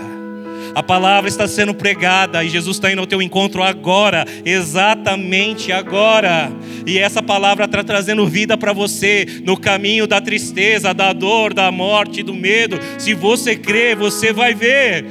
A 0.74 0.82
palavra 0.82 1.28
está 1.28 1.48
sendo 1.48 1.74
pregada 1.74 2.44
e 2.44 2.48
Jesus 2.48 2.76
está 2.76 2.92
indo 2.92 3.00
ao 3.00 3.06
teu 3.06 3.20
encontro 3.20 3.62
agora, 3.62 4.24
exatamente 4.44 5.72
agora. 5.72 6.50
E 6.86 6.96
essa 6.96 7.22
palavra 7.22 7.64
está 7.64 7.82
trazendo 7.82 8.26
vida 8.26 8.56
para 8.56 8.72
você 8.72 9.26
no 9.44 9.56
caminho 9.56 10.06
da 10.06 10.20
tristeza, 10.20 10.94
da 10.94 11.12
dor, 11.12 11.52
da 11.52 11.72
morte, 11.72 12.22
do 12.22 12.34
medo. 12.34 12.78
Se 12.98 13.14
você 13.14 13.56
crer, 13.56 13.96
você 13.96 14.32
vai 14.32 14.54
ver. 14.54 15.04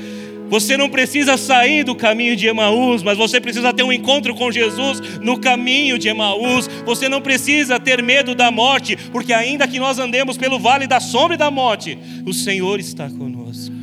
Você 0.50 0.76
não 0.76 0.90
precisa 0.90 1.38
sair 1.38 1.84
do 1.84 1.96
caminho 1.96 2.36
de 2.36 2.48
Emaús, 2.48 3.04
mas 3.04 3.18
você 3.18 3.40
precisa 3.40 3.74
ter 3.74 3.84
um 3.84 3.94
encontro 3.94 4.34
com 4.36 4.52
Jesus 4.52 5.00
no 5.22 5.40
caminho 5.40 5.98
de 5.98 6.10
Emaús. 6.10 6.68
Você 6.86 7.08
não 7.08 7.22
precisa 7.22 7.80
ter 7.80 8.02
medo 8.02 8.34
da 8.34 8.52
morte, 8.52 8.98
porque 9.12 9.34
ainda 9.34 9.68
que 9.68 9.80
nós 9.80 10.00
andemos 10.00 10.38
pelo 10.38 10.60
vale 10.60 10.88
da 10.88 11.00
sombra 11.00 11.36
e 11.36 11.38
da 11.38 11.52
morte, 11.52 11.98
o 12.26 12.34
Senhor 12.34 12.80
está 12.80 13.10
conosco. 13.10 13.76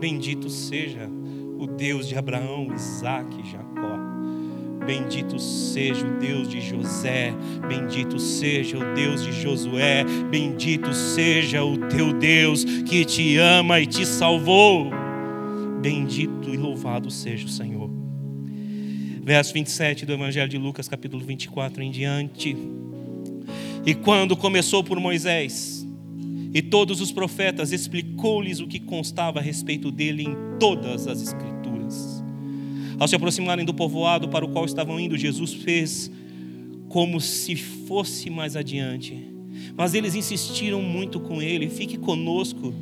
Bendito 0.00 0.48
seja 0.50 1.08
o 1.58 1.66
Deus 1.66 2.08
de 2.08 2.16
Abraão, 2.16 2.68
Isaac 2.74 3.28
e 3.38 3.50
Jacó. 3.50 4.00
Bendito 4.84 5.38
seja 5.38 6.04
o 6.04 6.18
Deus 6.18 6.48
de 6.48 6.60
José, 6.60 7.32
bendito 7.68 8.18
seja 8.18 8.78
o 8.78 8.94
Deus 8.94 9.22
de 9.22 9.30
Josué, 9.30 10.04
bendito 10.28 10.92
seja 10.92 11.62
o 11.62 11.78
teu 11.86 12.12
Deus 12.12 12.64
que 12.64 13.04
te 13.04 13.36
ama 13.36 13.78
e 13.78 13.86
te 13.86 14.04
salvou. 14.04 14.90
Bendito 15.82 16.48
e 16.48 16.56
louvado 16.56 17.10
seja 17.10 17.44
o 17.44 17.50
Senhor. 17.50 17.90
Verso 19.22 19.52
27 19.52 20.06
do 20.06 20.12
Evangelho 20.12 20.48
de 20.48 20.56
Lucas, 20.56 20.88
capítulo 20.88 21.22
24 21.24 21.82
em 21.82 21.90
diante. 21.90 22.56
E 23.84 23.94
quando 23.94 24.36
começou 24.36 24.82
por 24.82 24.98
Moisés 24.98 25.86
e 26.54 26.62
todos 26.62 27.00
os 27.00 27.12
profetas, 27.12 27.72
explicou-lhes 27.72 28.60
o 28.60 28.66
que 28.66 28.80
constava 28.80 29.40
a 29.40 29.42
respeito 29.42 29.90
dele 29.90 30.22
em 30.22 30.58
todas 30.58 31.06
as 31.06 31.20
Escrituras 31.20 31.52
ao 33.02 33.08
se 33.08 33.16
aproximarem 33.16 33.64
do 33.64 33.74
povoado 33.74 34.28
para 34.28 34.44
o 34.44 34.48
qual 34.48 34.64
estavam 34.64 35.00
indo, 35.00 35.18
Jesus 35.18 35.52
fez 35.52 36.08
como 36.88 37.20
se 37.20 37.56
fosse 37.56 38.30
mais 38.30 38.54
adiante. 38.54 39.18
Mas 39.76 39.92
eles 39.92 40.14
insistiram 40.14 40.80
muito 40.80 41.18
com 41.18 41.42
ele: 41.42 41.68
fique 41.68 41.98
conosco 41.98 42.72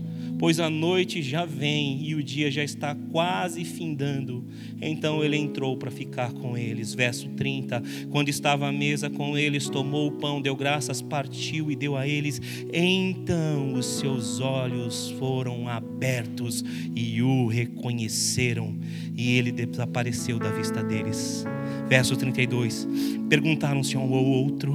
pois 0.41 0.59
a 0.59 0.71
noite 0.71 1.21
já 1.21 1.45
vem 1.45 2.03
e 2.03 2.15
o 2.15 2.23
dia 2.23 2.51
já 2.51 2.65
está 2.65 2.95
quase 2.95 3.63
findando. 3.63 4.43
Então 4.81 5.23
ele 5.23 5.37
entrou 5.37 5.77
para 5.77 5.91
ficar 5.91 6.33
com 6.33 6.57
eles. 6.57 6.95
Verso 6.95 7.29
30. 7.29 7.83
Quando 8.09 8.31
estava 8.31 8.67
à 8.67 8.73
mesa 8.73 9.11
com 9.11 9.37
eles, 9.37 9.69
tomou 9.69 10.09
o 10.09 10.13
pão, 10.13 10.41
deu 10.41 10.57
graças, 10.57 11.03
partiu 11.03 11.71
e 11.71 11.77
deu 11.77 11.95
a 11.95 12.09
eles. 12.09 12.41
Então 12.73 13.75
os 13.75 13.85
seus 13.85 14.41
olhos 14.41 15.11
foram 15.19 15.69
abertos 15.69 16.65
e 16.97 17.21
o 17.21 17.47
reconheceram, 17.47 18.79
e 19.15 19.37
ele 19.37 19.53
desapareceu 19.53 20.39
da 20.39 20.51
vista 20.51 20.83
deles. 20.83 21.45
Verso 21.87 22.17
32. 22.17 22.89
Perguntaram-se 23.29 23.95
um 23.95 24.15
ao 24.15 24.25
outro: 24.25 24.73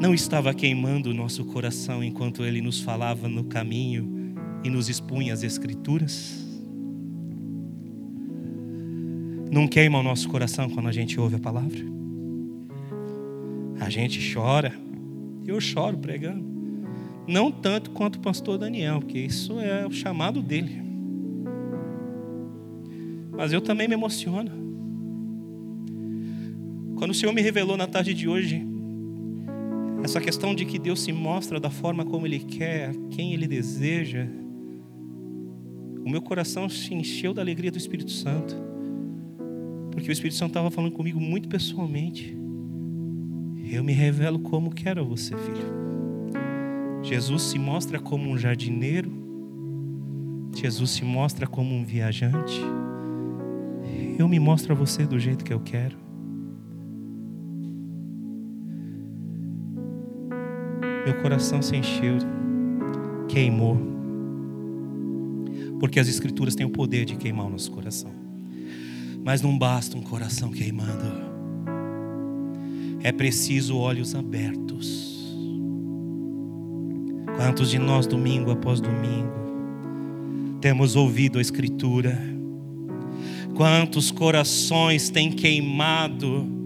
Não 0.00 0.12
estava 0.12 0.52
queimando 0.52 1.10
o 1.10 1.14
nosso 1.14 1.44
coração 1.44 2.02
enquanto 2.02 2.44
ele 2.44 2.60
nos 2.60 2.80
falava 2.80 3.28
no 3.28 3.44
caminho? 3.44 4.21
E 4.64 4.70
nos 4.70 4.88
expunha 4.88 5.32
as 5.32 5.42
Escrituras? 5.42 6.42
Não 9.50 9.68
queima 9.68 9.98
o 9.98 10.02
nosso 10.02 10.28
coração 10.28 10.70
quando 10.70 10.88
a 10.88 10.92
gente 10.92 11.20
ouve 11.20 11.36
a 11.36 11.38
palavra? 11.38 11.78
A 13.80 13.90
gente 13.90 14.32
chora. 14.32 14.72
Eu 15.46 15.60
choro 15.60 15.98
pregando. 15.98 16.42
Não 17.26 17.50
tanto 17.50 17.90
quanto 17.90 18.16
o 18.16 18.20
pastor 18.20 18.56
Daniel, 18.56 19.00
porque 19.00 19.18
isso 19.18 19.60
é 19.60 19.86
o 19.86 19.90
chamado 19.90 20.40
dele. 20.40 20.80
Mas 23.30 23.52
eu 23.52 23.60
também 23.60 23.86
me 23.86 23.94
emociono. 23.94 24.50
Quando 26.96 27.10
o 27.10 27.14
Senhor 27.14 27.32
me 27.32 27.42
revelou 27.42 27.76
na 27.76 27.86
tarde 27.86 28.14
de 28.14 28.28
hoje, 28.28 28.64
essa 30.02 30.20
questão 30.20 30.54
de 30.54 30.64
que 30.64 30.78
Deus 30.78 31.02
se 31.02 31.12
mostra 31.12 31.60
da 31.60 31.70
forma 31.70 32.04
como 32.04 32.26
Ele 32.26 32.38
quer, 32.38 32.94
quem 33.10 33.34
Ele 33.34 33.46
deseja, 33.46 34.28
o 36.04 36.10
meu 36.10 36.20
coração 36.20 36.68
se 36.68 36.92
encheu 36.92 37.32
da 37.32 37.40
alegria 37.42 37.70
do 37.70 37.78
Espírito 37.78 38.10
Santo, 38.10 38.56
porque 39.90 40.08
o 40.08 40.12
Espírito 40.12 40.36
Santo 40.36 40.50
estava 40.50 40.70
falando 40.70 40.92
comigo 40.92 41.20
muito 41.20 41.48
pessoalmente. 41.48 42.36
Eu 43.70 43.84
me 43.84 43.92
revelo 43.92 44.38
como 44.40 44.74
quero 44.74 45.04
você, 45.04 45.36
filho. 45.36 45.82
Jesus 47.02 47.42
se 47.42 47.58
mostra 47.58 48.00
como 48.00 48.28
um 48.28 48.36
jardineiro, 48.36 49.10
Jesus 50.54 50.90
se 50.90 51.04
mostra 51.04 51.46
como 51.46 51.74
um 51.74 51.84
viajante. 51.84 52.60
Eu 54.18 54.28
me 54.28 54.38
mostro 54.38 54.72
a 54.72 54.76
você 54.76 55.06
do 55.06 55.18
jeito 55.18 55.44
que 55.44 55.52
eu 55.52 55.60
quero. 55.60 55.96
Meu 61.04 61.20
coração 61.20 61.62
se 61.62 61.76
encheu, 61.76 62.18
queimou 63.28 63.91
porque 65.82 65.98
as 65.98 66.06
Escrituras 66.06 66.54
têm 66.54 66.64
o 66.64 66.70
poder 66.70 67.04
de 67.04 67.16
queimar 67.16 67.46
o 67.46 67.50
nosso 67.50 67.68
coração. 67.72 68.12
Mas 69.24 69.42
não 69.42 69.58
basta 69.58 69.98
um 69.98 70.00
coração 70.00 70.52
queimando, 70.52 71.12
é 73.02 73.10
preciso 73.10 73.76
olhos 73.76 74.14
abertos. 74.14 75.36
Quantos 77.34 77.68
de 77.68 77.80
nós, 77.80 78.06
domingo 78.06 78.52
após 78.52 78.80
domingo, 78.80 79.32
temos 80.60 80.94
ouvido 80.94 81.40
a 81.40 81.42
Escritura? 81.42 82.16
Quantos 83.56 84.12
corações 84.12 85.10
têm 85.10 85.32
queimado? 85.32 86.61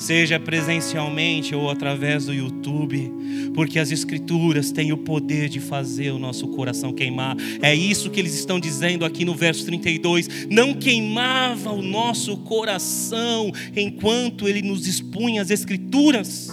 Seja 0.00 0.40
presencialmente 0.40 1.54
ou 1.54 1.70
através 1.70 2.24
do 2.24 2.32
YouTube, 2.32 3.12
porque 3.54 3.78
as 3.78 3.90
Escrituras 3.90 4.72
têm 4.72 4.92
o 4.92 4.96
poder 4.96 5.48
de 5.48 5.60
fazer 5.60 6.10
o 6.10 6.18
nosso 6.18 6.48
coração 6.48 6.92
queimar. 6.92 7.36
É 7.60 7.74
isso 7.74 8.10
que 8.10 8.18
eles 8.18 8.34
estão 8.34 8.58
dizendo 8.58 9.04
aqui 9.04 9.24
no 9.24 9.34
verso 9.34 9.64
32. 9.66 10.46
Não 10.50 10.74
queimava 10.74 11.70
o 11.70 11.82
nosso 11.82 12.38
coração 12.38 13.52
enquanto 13.76 14.48
ele 14.48 14.62
nos 14.62 14.86
expunha 14.86 15.42
as 15.42 15.50
Escrituras. 15.50 16.48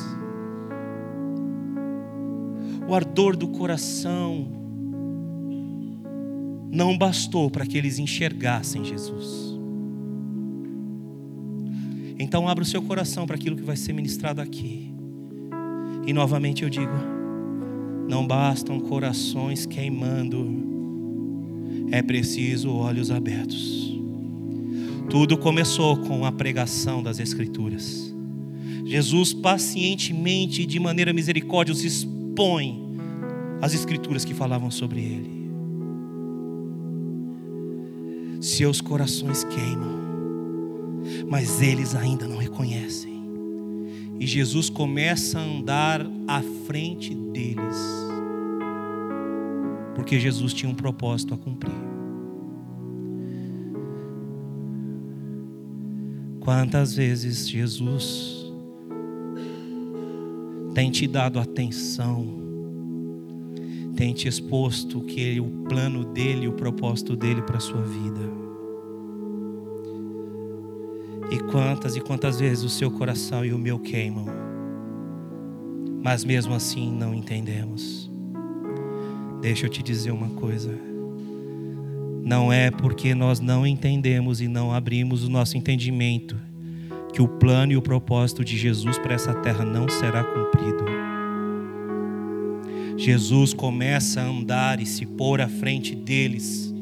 O 2.88 2.94
ardor 2.94 3.36
do 3.36 3.48
coração 3.48 4.48
não 6.70 6.98
bastou 6.98 7.50
para 7.50 7.66
que 7.66 7.78
eles 7.78 7.98
enxergassem 7.98 8.84
Jesus. 8.84 9.57
Então 12.28 12.46
abra 12.46 12.62
o 12.62 12.68
seu 12.68 12.82
coração 12.82 13.26
para 13.26 13.38
aquilo 13.38 13.56
que 13.56 13.64
vai 13.64 13.78
ser 13.78 13.94
ministrado 13.94 14.42
aqui. 14.42 14.94
E 16.06 16.12
novamente 16.12 16.62
eu 16.62 16.70
digo: 16.70 16.92
não 18.06 18.28
bastam 18.28 18.82
corações 18.82 19.66
queimando, 19.66 20.46
é 21.90 22.02
preciso 22.02 22.70
olhos 22.70 23.12
abertos. 23.12 23.98
Tudo 25.10 25.38
começou 25.38 25.96
com 25.96 26.26
a 26.26 26.32
pregação 26.34 27.02
das 27.02 27.18
Escrituras. 27.18 28.14
Jesus 28.84 29.34
pacientemente 29.34 30.64
e 30.64 30.66
de 30.66 30.82
maneira 30.82 31.14
misericórdia 31.14 31.72
expõe 31.72 32.98
as 33.62 33.74
Escrituras 33.74 34.26
que 34.26 34.34
falavam 34.34 34.70
sobre 34.70 35.00
Ele. 35.00 35.38
Seus 38.42 38.82
corações 38.82 39.46
queimam 39.46 40.07
mas 41.30 41.62
eles 41.62 41.96
ainda 41.96 42.28
não 42.28 42.38
reconhecem. 42.38 43.18
E 44.20 44.26
Jesus 44.26 44.70
começa 44.70 45.40
a 45.40 45.44
andar 45.44 46.02
à 46.28 46.42
frente 46.66 47.14
deles, 47.14 47.78
porque 49.96 50.20
Jesus 50.20 50.54
tinha 50.54 50.72
um 50.72 50.76
propósito 50.76 51.34
a 51.34 51.38
cumprir. 51.38 51.76
Quantas 56.40 56.96
vezes 56.96 57.48
Jesus 57.48 58.38
tem 60.74 60.90
te 60.90 61.08
dado 61.08 61.40
atenção, 61.40 62.26
tem 63.96 64.14
te 64.14 64.28
exposto 64.28 65.02
que 65.02 65.40
o 65.40 65.50
plano 65.68 66.06
dele, 66.06 66.48
o 66.48 66.54
propósito 66.54 67.16
dele 67.16 67.42
para 67.42 67.58
a 67.58 67.60
sua 67.60 67.82
vida. 67.82 68.37
Quantas 71.52 71.96
e 71.96 72.02
quantas 72.02 72.40
vezes 72.40 72.64
o 72.64 72.70
seu 72.70 72.92
coração 72.92 73.44
e 73.44 73.54
o 73.54 73.58
meu 73.58 73.80
queimam, 73.80 74.26
mas 76.04 76.24
mesmo 76.24 76.54
assim 76.54 76.92
não 76.92 77.14
entendemos. 77.14 78.10
Deixa 79.42 79.66
eu 79.66 79.70
te 79.70 79.82
dizer 79.82 80.12
uma 80.12 80.30
coisa. 80.30 80.78
Não 82.24 82.52
é 82.52 82.70
porque 82.70 83.16
nós 83.16 83.40
não 83.40 83.66
entendemos 83.66 84.42
e 84.42 84.48
não 84.48 84.74
abrimos 84.74 85.24
o 85.24 85.30
nosso 85.30 85.58
entendimento 85.58 86.36
que 87.14 87.22
o 87.22 87.28
plano 87.28 87.72
e 87.72 87.78
o 87.78 87.82
propósito 87.82 88.44
de 88.44 88.58
Jesus 88.58 88.98
para 88.98 89.14
essa 89.14 89.34
terra 89.34 89.64
não 89.64 89.88
será 89.88 90.24
cumprido. 90.24 90.86
Jesus 92.98 93.54
começa 93.54 94.22
a 94.22 94.26
andar 94.26 94.82
e 94.82 94.86
se 94.86 95.06
pôr 95.06 95.40
à 95.40 95.48
frente 95.48 95.96
deles, 95.96 96.74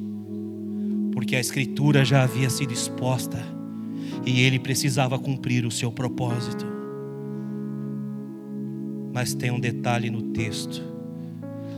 porque 1.11 1.35
a 1.35 1.39
Escritura 1.39 2.03
já 2.03 2.23
havia 2.23 2.49
sido 2.49 2.73
exposta 2.73 3.54
e 4.25 4.41
ele 4.41 4.59
precisava 4.59 5.19
cumprir 5.19 5.65
o 5.65 5.71
seu 5.71 5.91
propósito. 5.91 6.65
Mas 9.13 9.33
tem 9.33 9.51
um 9.51 9.59
detalhe 9.59 10.09
no 10.09 10.21
texto, 10.33 10.81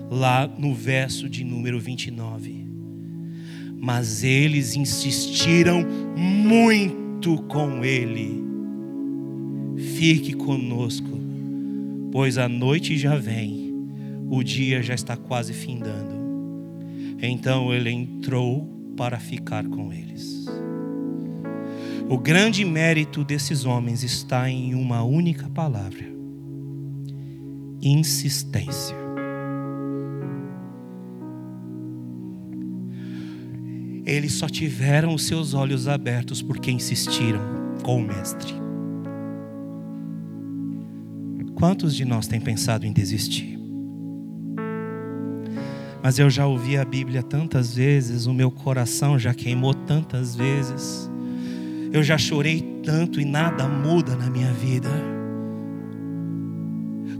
lá 0.10 0.48
no 0.48 0.74
verso 0.74 1.30
de 1.30 1.43
número 1.43 1.80
29. 1.80 2.66
mas 3.80 4.24
eles 4.24 4.76
insistiram 4.76 5.86
muito 6.16 7.38
com 7.43 7.86
ele. 7.86 8.43
Fique 9.78 10.34
conosco, 10.34 11.10
pois 12.12 12.38
a 12.38 12.50
noite 12.50 12.98
já 12.98 13.16
vem, 13.16 13.74
o 14.30 14.43
dia 14.43 14.82
já 14.82 14.95
está 14.95 15.16
quase 15.16 15.54
findando. 15.54 16.18
Então 17.22 17.74
ele 17.74 17.91
entrou 17.91 18.68
para 18.98 19.20
ficar 19.20 19.66
com 19.68 19.93
eles. 19.93 20.45
O 22.10 22.18
grande 22.18 22.64
mérito 22.64 23.22
desses 23.22 23.66
homens 23.66 24.01
está 24.01 24.49
em 24.49 24.74
uma 24.74 25.03
única 25.03 25.49
palavra: 25.49 26.05
insistência. 27.82 28.95
Eles 34.05 34.36
só 34.36 34.47
tiveram 34.47 35.14
os 35.14 35.24
seus 35.24 35.53
olhos 35.53 35.86
abertos 35.86 36.41
porque 36.41 36.72
insistiram 36.72 37.41
com 37.84 37.97
o 37.97 38.01
Mestre. 38.01 38.53
Quantos 41.55 41.93
de 41.93 42.05
nós 42.05 42.26
têm 42.26 42.39
pensado 42.39 42.86
em 42.86 42.93
desistir? 42.93 43.60
Mas 46.01 46.18
eu 46.18 46.30
já 46.30 46.47
ouvi 46.47 46.78
a 46.78 46.86
Bíblia 46.86 47.22
tantas 47.22 47.76
vezes, 47.76 48.28
o 48.28 48.34
meu 48.34 48.49
coração 48.49 49.20
já 49.20 49.34
queimou 49.34 49.74
tantas 49.74 50.38
vezes, 50.38 51.10
eu 51.98 52.04
já 52.04 52.18
chorei 52.18 52.64
tanto 52.84 53.20
e 53.20 53.26
nada 53.26 53.68
muda 53.68 54.16
na 54.16 54.30
minha 54.30 54.52
vida. 54.54 54.89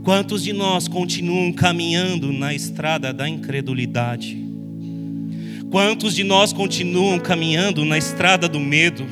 Quantos 0.04 0.42
de 0.42 0.52
nós 0.52 0.86
continuam 0.86 1.52
caminhando 1.52 2.32
na 2.32 2.54
estrada 2.54 3.12
da 3.12 3.28
incredulidade? 3.28 4.38
Quantos 5.70 6.14
de 6.14 6.22
nós 6.22 6.52
continuam 6.52 7.18
caminhando 7.18 7.84
na 7.84 7.98
estrada 7.98 8.48
do 8.48 8.60
medo? 8.60 9.04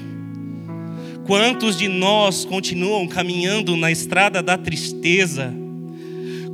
Quantos 1.26 1.76
de 1.76 1.88
nós 1.88 2.44
continuam 2.44 3.08
caminhando 3.08 3.76
na 3.76 3.90
estrada 3.90 4.42
da 4.42 4.56
tristeza? 4.56 5.52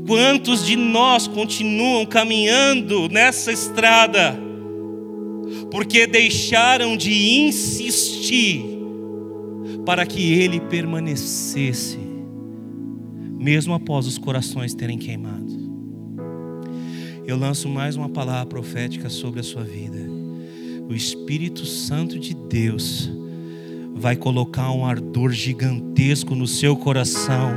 Quantos 0.07 0.67
de 0.67 0.75
nós 0.75 1.29
continuam 1.29 2.07
caminhando 2.07 3.09
nessa 3.11 3.53
estrada 3.53 4.37
porque 5.71 6.07
deixaram 6.07 6.97
de 6.97 7.13
insistir 7.41 8.72
para 9.85 10.07
que 10.07 10.33
ele 10.35 10.61
permanecesse, 10.61 11.99
mesmo 13.39 13.75
após 13.75 14.07
os 14.07 14.19
corações 14.19 14.75
terem 14.75 14.99
queimado? 14.99 15.63
eu 17.27 17.37
lanço 17.37 17.69
mais 17.69 17.97
uma 17.97 18.09
palavra 18.09 18.47
profética 18.47 19.09
sobre 19.09 19.41
a 19.41 19.43
sua 19.43 19.63
vida. 19.63 19.99
O 20.89 20.95
Espírito 20.95 21.65
Santo 21.65 22.19
de 22.19 22.35
Deus 22.35 23.11
vai 24.03 24.17
colocar 24.17 24.73
um 24.73 24.85
ardor 24.85 25.31
gigantesco 25.31 26.35
no 26.35 26.45
seu 26.45 26.75
coração. 26.77 27.53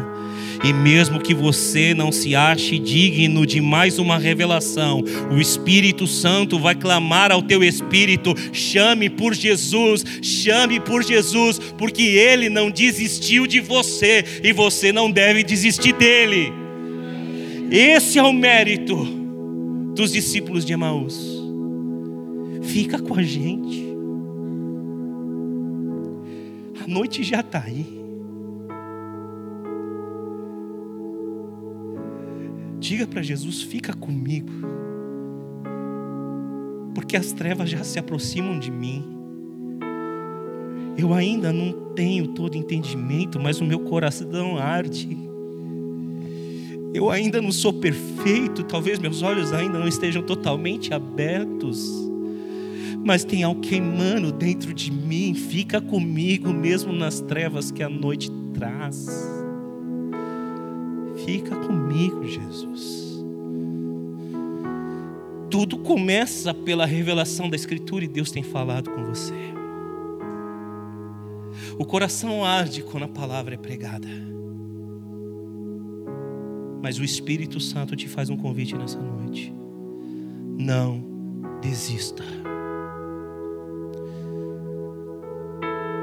E 0.64 0.72
mesmo 0.72 1.20
que 1.20 1.34
você 1.34 1.96
não 1.96 2.12
se 2.12 2.36
ache 2.36 2.78
digno 2.78 3.48
de 3.48 3.60
mais 3.60 3.98
uma 3.98 4.20
revelação, 4.20 5.04
o 5.32 5.42
Espírito 5.42 6.06
Santo 6.06 6.60
vai 6.60 6.76
clamar 6.76 7.32
ao 7.32 7.42
teu 7.42 7.64
espírito: 7.64 8.34
chame 8.54 9.10
por 9.10 9.34
Jesus, 9.34 10.06
chame 10.22 10.80
por 10.80 11.04
Jesus, 11.04 11.60
porque 11.78 12.04
ele 12.04 12.48
não 12.48 12.70
desistiu 12.70 13.48
de 13.48 13.60
você 13.60 14.24
e 14.44 14.54
você 14.54 14.92
não 14.92 15.10
deve 15.10 15.44
desistir 15.44 15.94
dele. 15.94 16.54
Esse 17.72 18.20
é 18.20 18.24
o 18.24 18.32
mérito 18.32 18.96
dos 19.96 20.12
discípulos 20.12 20.64
de 20.64 20.74
Emaús. 20.74 21.20
Fica 22.62 23.00
com 23.00 23.16
a 23.16 23.24
gente. 23.24 23.85
A 26.86 26.88
noite 26.88 27.24
já 27.24 27.40
está 27.40 27.64
aí. 27.64 27.84
Diga 32.80 33.08
para 33.08 33.24
Jesus: 33.24 33.64
fica 33.64 33.92
comigo, 33.92 34.52
porque 36.94 37.18
as 37.18 37.32
trevas 37.32 37.72
já 37.72 37.84
se 37.84 37.98
aproximam 37.98 38.60
de 38.60 38.70
mim. 38.70 39.04
Eu 40.96 41.12
ainda 41.12 41.52
não 41.52 41.94
tenho 41.96 42.28
todo 42.28 42.56
entendimento, 42.56 43.40
mas 43.40 43.60
o 43.60 43.66
meu 43.66 43.80
coração 43.80 44.58
arde 44.58 45.26
eu 46.96 47.10
ainda 47.10 47.42
não 47.42 47.52
sou 47.52 47.74
perfeito, 47.74 48.64
talvez 48.64 49.00
meus 49.00 49.22
olhos 49.22 49.52
ainda 49.52 49.78
não 49.78 49.86
estejam 49.86 50.24
totalmente 50.24 50.94
abertos, 50.94 52.05
mas 53.06 53.24
tem 53.24 53.44
algo 53.44 53.62
queimando 53.62 54.32
dentro 54.32 54.74
de 54.74 54.92
mim, 54.92 55.36
fica 55.36 55.80
comigo 55.80 56.52
mesmo 56.52 56.92
nas 56.92 57.22
trevas 57.22 57.70
que 57.70 57.84
a 57.84 57.88
noite 57.88 58.32
traz. 58.52 59.08
Fica 61.24 61.56
comigo, 61.56 62.26
Jesus. 62.26 63.24
Tudo 65.52 65.78
começa 65.78 66.52
pela 66.52 66.88
revelação 66.88 67.48
da 67.48 67.56
Escritura 67.56 68.04
e 68.04 68.08
Deus 68.08 68.32
tem 68.32 68.42
falado 68.42 68.90
com 68.90 69.06
você. 69.06 69.36
O 71.78 71.86
coração 71.86 72.44
arde 72.44 72.82
quando 72.82 73.04
a 73.04 73.08
palavra 73.08 73.54
é 73.54 73.58
pregada. 73.58 74.08
Mas 76.82 76.98
o 76.98 77.04
Espírito 77.04 77.60
Santo 77.60 77.96
te 77.96 78.08
faz 78.08 78.32
um 78.32 78.38
convite 78.38 78.76
nessa 78.76 79.00
noite. 79.00 79.54
Não 80.58 81.04
desista. 81.62 82.24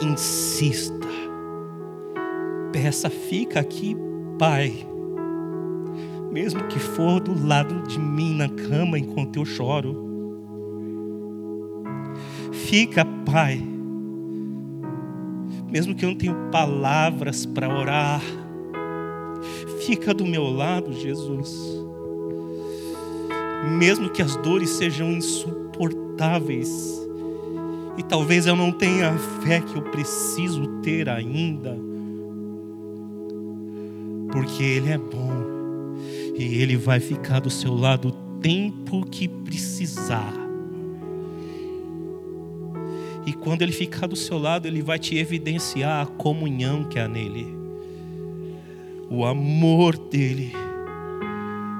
Insista. 0.03 1.07
Peça, 2.73 3.09
fica 3.09 3.61
aqui, 3.61 3.97
Pai. 4.39 4.87
Mesmo 6.31 6.65
que 6.65 6.79
for 6.79 7.21
do 7.21 7.47
lado 7.47 7.83
de 7.83 7.99
mim 7.99 8.35
na 8.35 8.49
cama 8.49 8.99
enquanto 8.99 9.37
eu 9.37 9.45
choro. 9.45 10.11
Fica, 12.53 13.05
Pai. 13.05 13.63
Mesmo 15.71 15.95
que 15.95 16.05
eu 16.05 16.11
não 16.11 16.17
tenha 16.17 16.35
palavras 16.51 17.47
para 17.47 17.69
orar 17.69 18.21
Fica 19.87 20.15
do 20.15 20.25
meu 20.25 20.45
lado, 20.45 20.93
Jesus. 20.93 21.51
Mesmo 23.79 24.11
que 24.11 24.23
as 24.23 24.37
dores 24.37 24.71
sejam 24.71 25.11
insuportáveis, 25.11 27.02
e 27.97 28.03
talvez 28.03 28.47
eu 28.47 28.57
não 28.57 28.73
tenha 28.73 29.11
a 29.11 29.19
fé 29.43 29.61
que 29.61 29.77
eu 29.77 29.83
preciso 29.83 30.67
ter 30.83 31.09
ainda, 31.09 31.77
porque 34.31 34.63
Ele 34.63 34.91
é 34.91 34.99
bom 34.99 35.97
e 36.37 36.63
Ele 36.63 36.77
vai 36.77 37.01
ficar 37.01 37.41
do 37.41 37.51
seu 37.51 37.75
lado 37.75 38.09
o 38.09 38.13
tempo 38.41 39.05
que 39.07 39.29
precisar. 39.29 40.33
E 43.25 43.33
quando 43.33 43.63
Ele 43.63 43.73
ficar 43.73 44.07
do 44.07 44.17
seu 44.17 44.39
lado, 44.39 44.67
Ele 44.67 44.83
vai 44.83 44.99
te 44.99 45.17
evidenciar 45.17 46.03
a 46.03 46.07
comunhão 46.07 46.85
que 46.85 46.99
há 46.99 47.07
nele 47.07 47.63
o 49.13 49.27
amor 49.27 49.99
dele. 49.99 50.53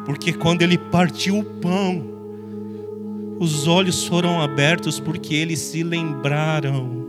Porque 0.05 0.35
quando 0.35 0.61
ele 0.61 0.77
partiu 0.77 1.39
o 1.39 1.45
pão, 1.45 2.12
os 3.39 3.67
olhos 3.67 4.07
foram 4.07 4.41
abertos 4.41 5.01
porque 5.01 5.35
eles 5.35 5.59
se 5.59 5.83
lembraram 5.83 7.03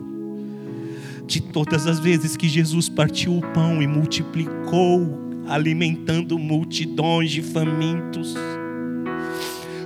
de 1.25 1.41
todas 1.41 1.87
as 1.87 1.99
vezes 1.99 2.35
que 2.35 2.47
Jesus 2.47 2.89
partiu 2.89 3.37
o 3.37 3.41
pão 3.53 3.81
e 3.81 3.87
multiplicou, 3.87 5.19
alimentando 5.47 6.37
multidões 6.37 7.31
de 7.31 7.41
famintos. 7.41 8.35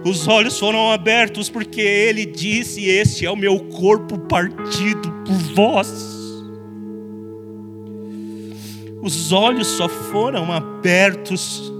Os 0.03 0.27
olhos 0.27 0.57
foram 0.57 0.91
abertos 0.91 1.49
porque 1.49 1.81
ele 1.81 2.25
disse: 2.25 2.85
Este 2.85 3.25
é 3.25 3.31
o 3.31 3.35
meu 3.35 3.59
corpo 3.59 4.17
partido 4.17 5.11
por 5.25 5.37
vós. 5.53 6.17
Os 9.01 9.31
olhos 9.31 9.67
só 9.67 9.87
foram 9.87 10.51
abertos 10.51 11.71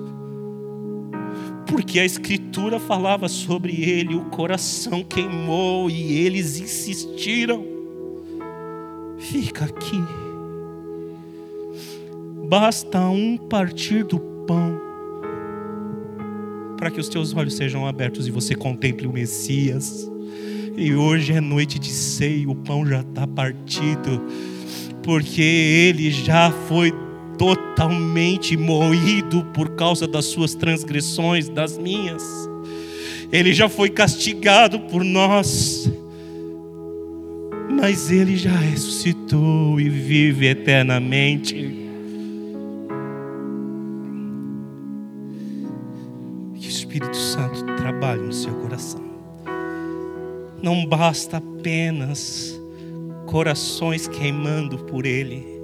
porque 1.67 1.99
a 1.99 2.05
Escritura 2.05 2.79
falava 2.79 3.27
sobre 3.27 3.83
ele, 3.83 4.15
o 4.15 4.25
coração 4.25 5.03
queimou 5.03 5.89
e 5.89 6.17
eles 6.19 6.59
insistiram. 6.59 7.63
Fica 9.19 9.65
aqui. 9.65 10.01
Basta 12.47 13.01
um 13.09 13.37
partir 13.37 14.03
do 14.05 14.19
pão 14.19 14.79
para 16.77 16.91
que 16.91 16.99
os 16.99 17.09
teus 17.09 17.35
olhos 17.35 17.55
sejam 17.55 17.85
abertos 17.85 18.27
e 18.27 18.31
você 18.31 18.55
contemple 18.55 19.07
o 19.07 19.11
Messias. 19.11 20.09
E 20.77 20.93
hoje 20.93 21.33
é 21.33 21.41
noite 21.41 21.79
de 21.79 21.89
ceia, 21.89 22.47
o 22.47 22.55
pão 22.55 22.85
já 22.85 23.01
está 23.01 23.25
partido, 23.25 24.23
porque 25.01 25.41
ele 25.41 26.11
já 26.11 26.51
foi 26.51 26.93
totalmente 27.37 28.57
moído 28.57 29.45
por 29.53 29.69
causa 29.71 30.07
das 30.07 30.25
suas 30.25 30.55
transgressões, 30.55 31.49
das 31.49 31.77
minhas. 31.77 32.23
Ele 33.31 33.53
já 33.53 33.67
foi 33.69 33.89
castigado 33.89 34.79
por 34.81 35.03
nós. 35.03 35.91
mas 37.69 38.09
ele 38.09 38.35
já 38.35 38.55
ressuscitou 38.55 39.79
e 39.79 39.87
vive 39.87 40.47
eternamente. 40.47 41.53
Que 46.55 46.67
o 46.67 46.69
Espírito 46.69 47.15
Santo 47.15 47.63
trabalhe 47.77 48.23
no 48.23 48.33
seu 48.33 48.53
coração. 48.55 49.05
Não 50.61 50.85
basta 50.85 51.37
apenas 51.37 52.59
corações 53.27 54.07
queimando 54.07 54.79
por 54.79 55.05
Ele. 55.05 55.56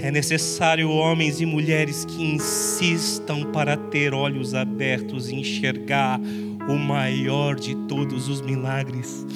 É 0.00 0.10
necessário 0.12 0.90
homens 0.90 1.40
e 1.40 1.46
mulheres 1.46 2.04
que 2.04 2.22
insistam 2.22 3.44
para 3.52 3.76
ter 3.76 4.14
olhos 4.14 4.54
abertos 4.54 5.28
e 5.28 5.34
enxergar 5.34 6.20
o 6.68 6.76
maior 6.76 7.56
de 7.56 7.74
todos 7.88 8.28
os 8.28 8.40
milagres. 8.40 9.26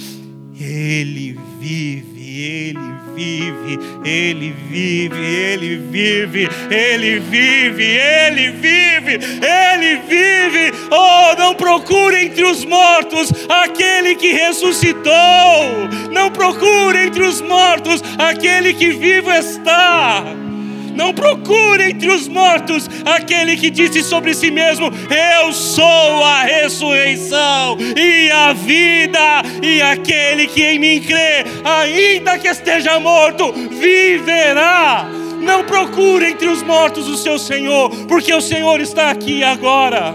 Ele 0.61 1.37
vive, 1.59 2.23
ele 2.39 2.79
vive, 3.17 3.79
ele 4.05 4.55
vive, 4.71 5.17
ele 5.51 5.77
vive, 5.79 6.49
ele 6.71 7.19
vive, 7.19 7.85
ele 7.85 8.51
vive, 8.53 9.19
ele 9.45 9.97
vive. 10.07 10.73
Oh, 10.93 11.37
não 11.37 11.55
procure 11.55 12.27
entre 12.27 12.45
os 12.45 12.65
mortos 12.65 13.33
aquele 13.49 14.15
que 14.15 14.33
ressuscitou. 14.33 15.13
Não 16.13 16.31
procure 16.31 17.07
entre 17.07 17.25
os 17.25 17.41
mortos 17.41 18.01
aquele 18.19 18.75
que 18.75 18.91
vivo 18.91 19.33
está. 19.33 20.42
Não 20.95 21.13
procure 21.13 21.91
entre 21.91 22.11
os 22.11 22.29
mortos 22.29 22.89
aquele 23.05 23.57
que 23.57 23.71
disse 23.71 24.03
sobre 24.03 24.35
si 24.35 24.51
mesmo: 24.51 24.91
Eu 25.41 25.53
sou 25.53 26.25
a 26.25 26.43
ressurreição 26.43 27.77
e 27.97 28.31
a 28.31 28.53
vida, 28.53 29.43
e 29.63 29.81
aquele 29.81 30.47
que 30.47 30.63
em 30.63 30.79
mim 30.79 31.01
crê, 31.01 31.45
ainda 31.65 32.39
que 32.39 32.49
esteja 32.49 33.01
morto, 33.01 33.53
viverá. 33.53 35.07
Não 35.41 35.65
procure 35.65 36.31
entre 36.31 36.47
os 36.47 36.63
mortos 36.63 37.09
o 37.09 37.17
seu 37.17 37.39
Senhor, 37.39 37.91
porque 38.07 38.33
o 38.33 38.41
Senhor 38.41 38.81
está 38.81 39.11
aqui 39.11 39.43
agora. 39.43 40.15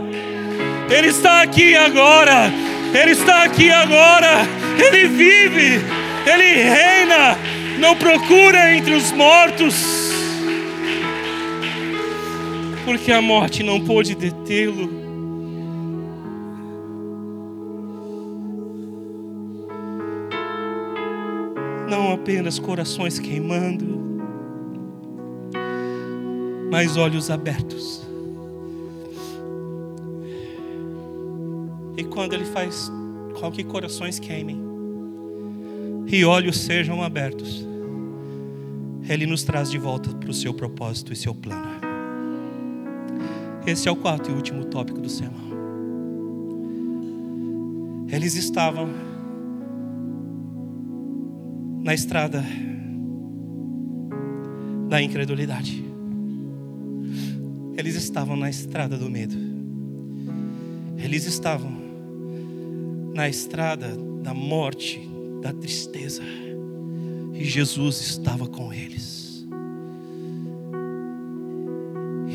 Ele 0.89 1.07
está 1.09 1.41
aqui 1.41 1.75
agora. 1.75 2.51
Ele 2.93 3.11
está 3.11 3.43
aqui 3.43 3.69
agora. 3.69 4.47
Ele 4.79 5.07
vive. 5.09 5.81
Ele 6.25 6.63
reina. 6.63 7.37
Não 7.77 7.95
procura 7.95 8.73
entre 8.73 8.93
os 8.93 9.11
mortos 9.11 10.06
porque 12.87 13.11
a 13.11 13.21
morte 13.21 13.63
não 13.63 13.83
pôde 13.83 14.15
detê-lo. 14.15 14.89
Não 21.89 22.13
apenas 22.13 22.57
corações 22.57 23.19
queimando, 23.19 23.99
mas 26.71 26.95
olhos 26.95 27.29
abertos. 27.29 28.07
E 31.97 32.05
quando 32.05 32.35
Ele 32.35 32.45
faz 32.45 32.89
com 33.37 33.51
que 33.51 33.65
corações 33.65 34.17
queimem 34.17 34.61
e 36.07 36.23
olhos 36.23 36.61
sejam 36.61 37.03
abertos, 37.03 37.67
Ele 39.09 39.25
nos 39.25 39.43
traz 39.43 39.69
de 39.69 39.77
volta 39.77 40.09
para 40.11 40.29
o 40.29 40.33
seu 40.33 40.53
propósito 40.53 41.11
e 41.11 41.15
seu 41.17 41.35
plano. 41.35 41.86
Esse 43.67 43.89
é 43.89 43.91
o 43.91 43.97
quarto 43.97 44.31
e 44.31 44.33
último 44.33 44.63
tópico 44.63 45.01
do 45.01 45.09
sermão. 45.09 45.45
Eles 48.07 48.33
estavam 48.35 48.87
na 51.83 51.93
estrada 51.93 52.41
da 54.87 55.01
incredulidade. 55.01 55.83
Eles 57.75 57.95
estavam 57.95 58.37
na 58.37 58.49
estrada 58.49 58.97
do 58.97 59.09
medo. 59.09 59.35
Eles 60.97 61.25
estavam 61.25 61.71
na 63.13 63.27
estrada 63.27 63.97
da 64.23 64.33
morte, 64.33 64.97
da 65.41 65.51
tristeza. 65.51 66.23
E 67.33 67.43
Jesus 67.43 67.99
estava 67.99 68.47
com 68.47 68.71
eles. 68.71 69.16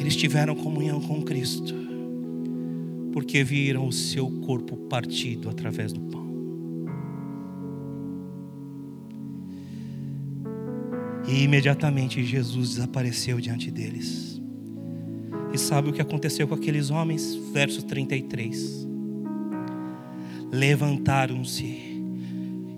Eles 0.03 0.16
tiveram 0.16 0.57
comunhão 0.57 1.00
com 1.00 1.22
Cristo, 1.22 1.72
porque 3.12 3.44
viram 3.44 3.86
o 3.86 3.92
seu 3.92 4.28
corpo 4.40 4.76
partido 4.76 5.48
através 5.48 5.92
do 5.92 6.00
pão. 6.00 6.26
E 11.28 11.44
imediatamente 11.44 12.24
Jesus 12.24 12.70
desapareceu 12.70 13.38
diante 13.38 13.70
deles. 13.70 14.42
E 15.55 15.59
sabe 15.59 15.90
o 15.90 15.92
que 15.92 16.03
aconteceu 16.03 16.48
com 16.48 16.55
aqueles 16.55 16.90
homens? 16.90 17.36
Verso 17.53 17.84
33. 17.84 18.88
Levantaram-se 20.50 21.78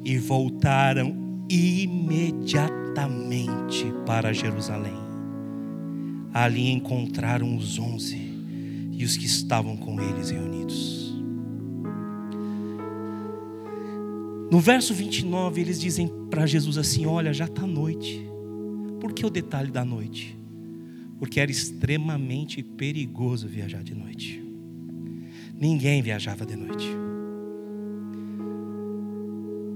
e 0.05 0.19
voltaram 0.19 1.47
imediatamente 1.49 3.87
para 4.05 4.31
Jerusalém. 4.31 5.04
Ali 6.35 6.69
encontraram 6.73 7.57
os 7.57 7.79
onze 7.79 8.19
e 8.91 9.05
os 9.05 9.17
que 9.17 9.25
estavam 9.25 9.77
com 9.77 10.01
eles 10.01 10.31
reunidos. 10.31 11.15
No 14.51 14.59
verso 14.59 14.93
29, 14.93 15.61
eles 15.61 15.81
dizem 15.81 16.11
para 16.29 16.45
Jesus 16.45 16.77
assim: 16.77 17.07
Olha, 17.07 17.33
já 17.33 17.45
está 17.45 17.65
noite. 17.65 18.29
Por 19.01 19.13
que 19.13 19.25
o 19.25 19.31
detalhe 19.31 19.71
da 19.71 19.85
noite? 19.85 20.37
Porque 21.21 21.39
era 21.39 21.53
extremamente 21.53 22.65
perigoso 22.65 23.47
viajar 23.47 23.85
de 23.85 23.95
noite. 23.95 24.43
Ninguém 25.57 26.03
viajava 26.03 26.45
de 26.45 26.57
noite. 26.57 26.89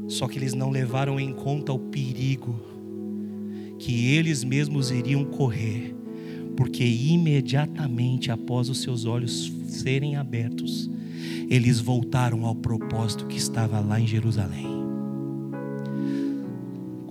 Só 0.09 0.27
que 0.27 0.39
eles 0.39 0.55
não 0.55 0.71
levaram 0.71 1.21
em 1.21 1.33
conta 1.33 1.73
o 1.73 1.79
perigo 1.79 2.61
que 3.79 4.09
eles 4.15 4.43
mesmos 4.43 4.91
iriam 4.91 5.25
correr 5.25 5.98
porque 6.59 6.85
imediatamente 6.85 8.33
após 8.33 8.69
os 8.69 8.83
seus 8.83 9.05
olhos 9.05 9.53
serem 9.69 10.17
abertos, 10.17 10.91
eles 11.49 11.79
voltaram 11.79 12.45
ao 12.45 12.53
propósito 12.53 13.27
que 13.27 13.37
estava 13.37 13.79
lá 13.79 14.01
em 14.01 14.09
Jerusalém. 14.09 14.67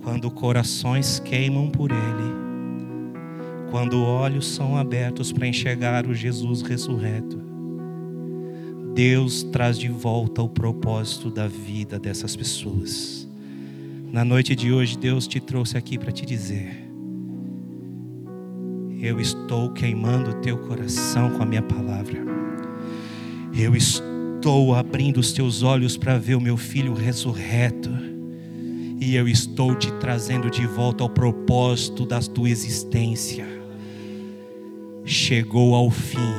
Quando 0.02 0.30
corações 0.30 1.18
queimam 1.18 1.70
por 1.70 1.90
Ele, 1.90 3.70
quando 3.70 4.02
olhos 4.02 4.46
são 4.46 4.76
abertos 4.76 5.32
para 5.32 5.46
enxergar 5.46 6.06
o 6.06 6.12
Jesus 6.12 6.60
ressurreto, 6.60 7.40
Deus 8.94 9.44
traz 9.44 9.78
de 9.78 9.88
volta 9.88 10.42
o 10.42 10.48
propósito 10.48 11.30
da 11.30 11.48
vida 11.48 11.98
dessas 11.98 12.36
pessoas. 12.36 13.26
Na 14.12 14.26
noite 14.26 14.54
de 14.54 14.70
hoje, 14.70 14.98
Deus 14.98 15.26
te 15.26 15.40
trouxe 15.40 15.78
aqui 15.78 15.96
para 15.96 16.12
te 16.12 16.26
dizer 16.26 16.87
eu 19.00 19.20
estou 19.20 19.70
queimando 19.70 20.30
o 20.30 20.34
teu 20.40 20.58
coração 20.58 21.30
com 21.30 21.42
a 21.42 21.46
minha 21.46 21.62
palavra. 21.62 22.18
Eu 23.56 23.76
estou 23.76 24.74
abrindo 24.74 25.18
os 25.18 25.32
teus 25.32 25.62
olhos 25.62 25.96
para 25.96 26.18
ver 26.18 26.34
o 26.34 26.40
meu 26.40 26.56
filho 26.56 26.94
ressurreto. 26.94 27.90
E 29.00 29.14
eu 29.14 29.28
estou 29.28 29.76
te 29.76 29.92
trazendo 29.94 30.50
de 30.50 30.66
volta 30.66 31.04
ao 31.04 31.08
propósito 31.08 32.04
da 32.04 32.18
tua 32.20 32.50
existência. 32.50 33.46
Chegou 35.04 35.76
ao 35.76 35.90
fim 35.90 36.34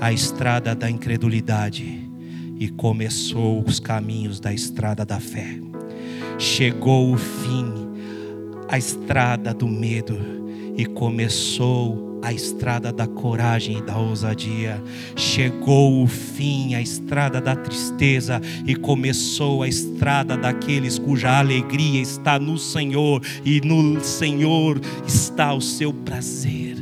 a 0.00 0.12
estrada 0.12 0.76
da 0.76 0.88
incredulidade 0.88 2.08
e 2.56 2.68
começou 2.68 3.64
os 3.64 3.80
caminhos 3.80 4.38
da 4.38 4.54
estrada 4.54 5.04
da 5.04 5.18
fé. 5.18 5.58
Chegou 6.38 7.12
o 7.12 7.16
fim 7.16 7.64
a 8.68 8.78
estrada 8.78 9.52
do 9.52 9.66
medo 9.66 10.41
e 10.76 10.84
começou 10.86 12.12
a 12.22 12.32
estrada 12.32 12.92
da 12.92 13.06
coragem 13.06 13.78
e 13.78 13.82
da 13.82 13.98
ousadia. 13.98 14.80
Chegou 15.16 16.02
o 16.02 16.06
fim, 16.06 16.74
a 16.74 16.80
estrada 16.80 17.40
da 17.40 17.56
tristeza, 17.56 18.40
e 18.64 18.76
começou 18.76 19.64
a 19.64 19.68
estrada 19.68 20.36
daqueles 20.36 20.98
cuja 20.98 21.38
alegria 21.38 22.00
está 22.00 22.38
no 22.38 22.56
Senhor, 22.56 23.20
e 23.44 23.60
no 23.60 24.00
Senhor 24.02 24.80
está 25.06 25.52
o 25.52 25.60
seu 25.60 25.92
prazer. 25.92 26.76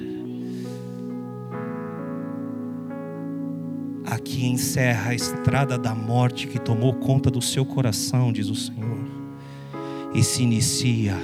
Aqui 4.05 4.45
encerra 4.45 5.13
a 5.13 5.15
estrada 5.15 5.79
da 5.79 5.95
morte 5.95 6.47
que 6.47 6.59
tomou 6.59 6.93
conta 6.95 7.31
do 7.31 7.41
seu 7.41 7.65
coração, 7.65 8.31
diz 8.31 8.49
o 8.49 8.55
Senhor, 8.55 8.99
e 10.15 10.23
se 10.23 10.43
inicia 10.43 11.17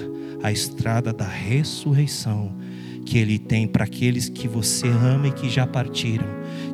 a 0.42 0.52
estrada 0.52 1.12
da 1.12 1.26
ressurreição 1.26 2.52
que 3.06 3.18
Ele 3.18 3.38
tem 3.38 3.68
para 3.68 3.84
aqueles 3.84 4.28
que 4.28 4.48
você 4.48 4.88
ama 4.88 5.28
e 5.28 5.32
que 5.32 5.48
já 5.48 5.66
partiram, 5.66 6.26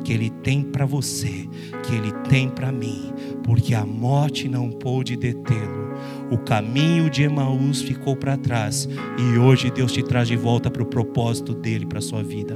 que 0.03 0.11
Ele 0.11 0.29
tem 0.29 0.63
para 0.63 0.85
você, 0.85 1.47
que 1.83 1.95
Ele 1.95 2.11
tem 2.27 2.49
para 2.49 2.71
mim, 2.71 3.13
porque 3.43 3.75
a 3.75 3.85
morte 3.85 4.49
não 4.49 4.71
pôde 4.71 5.15
detê-lo, 5.15 5.93
O 6.31 6.37
caminho 6.39 7.09
de 7.09 7.23
Emaús 7.23 7.81
ficou 7.81 8.15
para 8.15 8.35
trás 8.35 8.89
e 9.19 9.37
hoje 9.37 9.69
Deus 9.69 9.91
te 9.91 10.01
traz 10.01 10.27
de 10.27 10.35
volta 10.35 10.71
para 10.71 10.81
o 10.81 10.87
propósito 10.87 11.53
dele 11.53 11.85
para 11.85 12.01
sua 12.01 12.23
vida. 12.23 12.55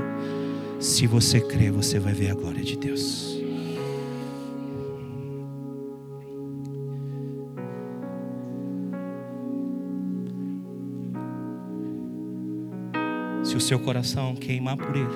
Se 0.79 1.05
você 1.05 1.39
crer, 1.39 1.71
você 1.71 1.99
vai 1.99 2.13
ver 2.13 2.31
a 2.31 2.35
glória 2.35 2.63
de 2.63 2.75
Deus. 2.77 3.26
O 13.57 13.61
seu 13.61 13.79
coração 13.79 14.35
queimar 14.35 14.77
por 14.77 14.95
Ele, 14.95 15.07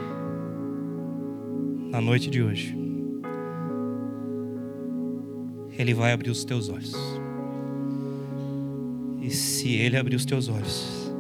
na 1.92 2.02
noite 2.02 2.28
de 2.28 2.42
hoje, 2.42 2.76
Ele 5.78 5.94
vai 5.94 6.12
abrir 6.12 6.32
os 6.32 6.44
teus 6.44 6.68
olhos. 6.68 6.96
E 9.22 9.30
se 9.30 9.76
Ele 9.76 9.96
abrir 9.96 10.16
os 10.16 10.26
teus 10.26 10.50
olhos, 10.50 11.14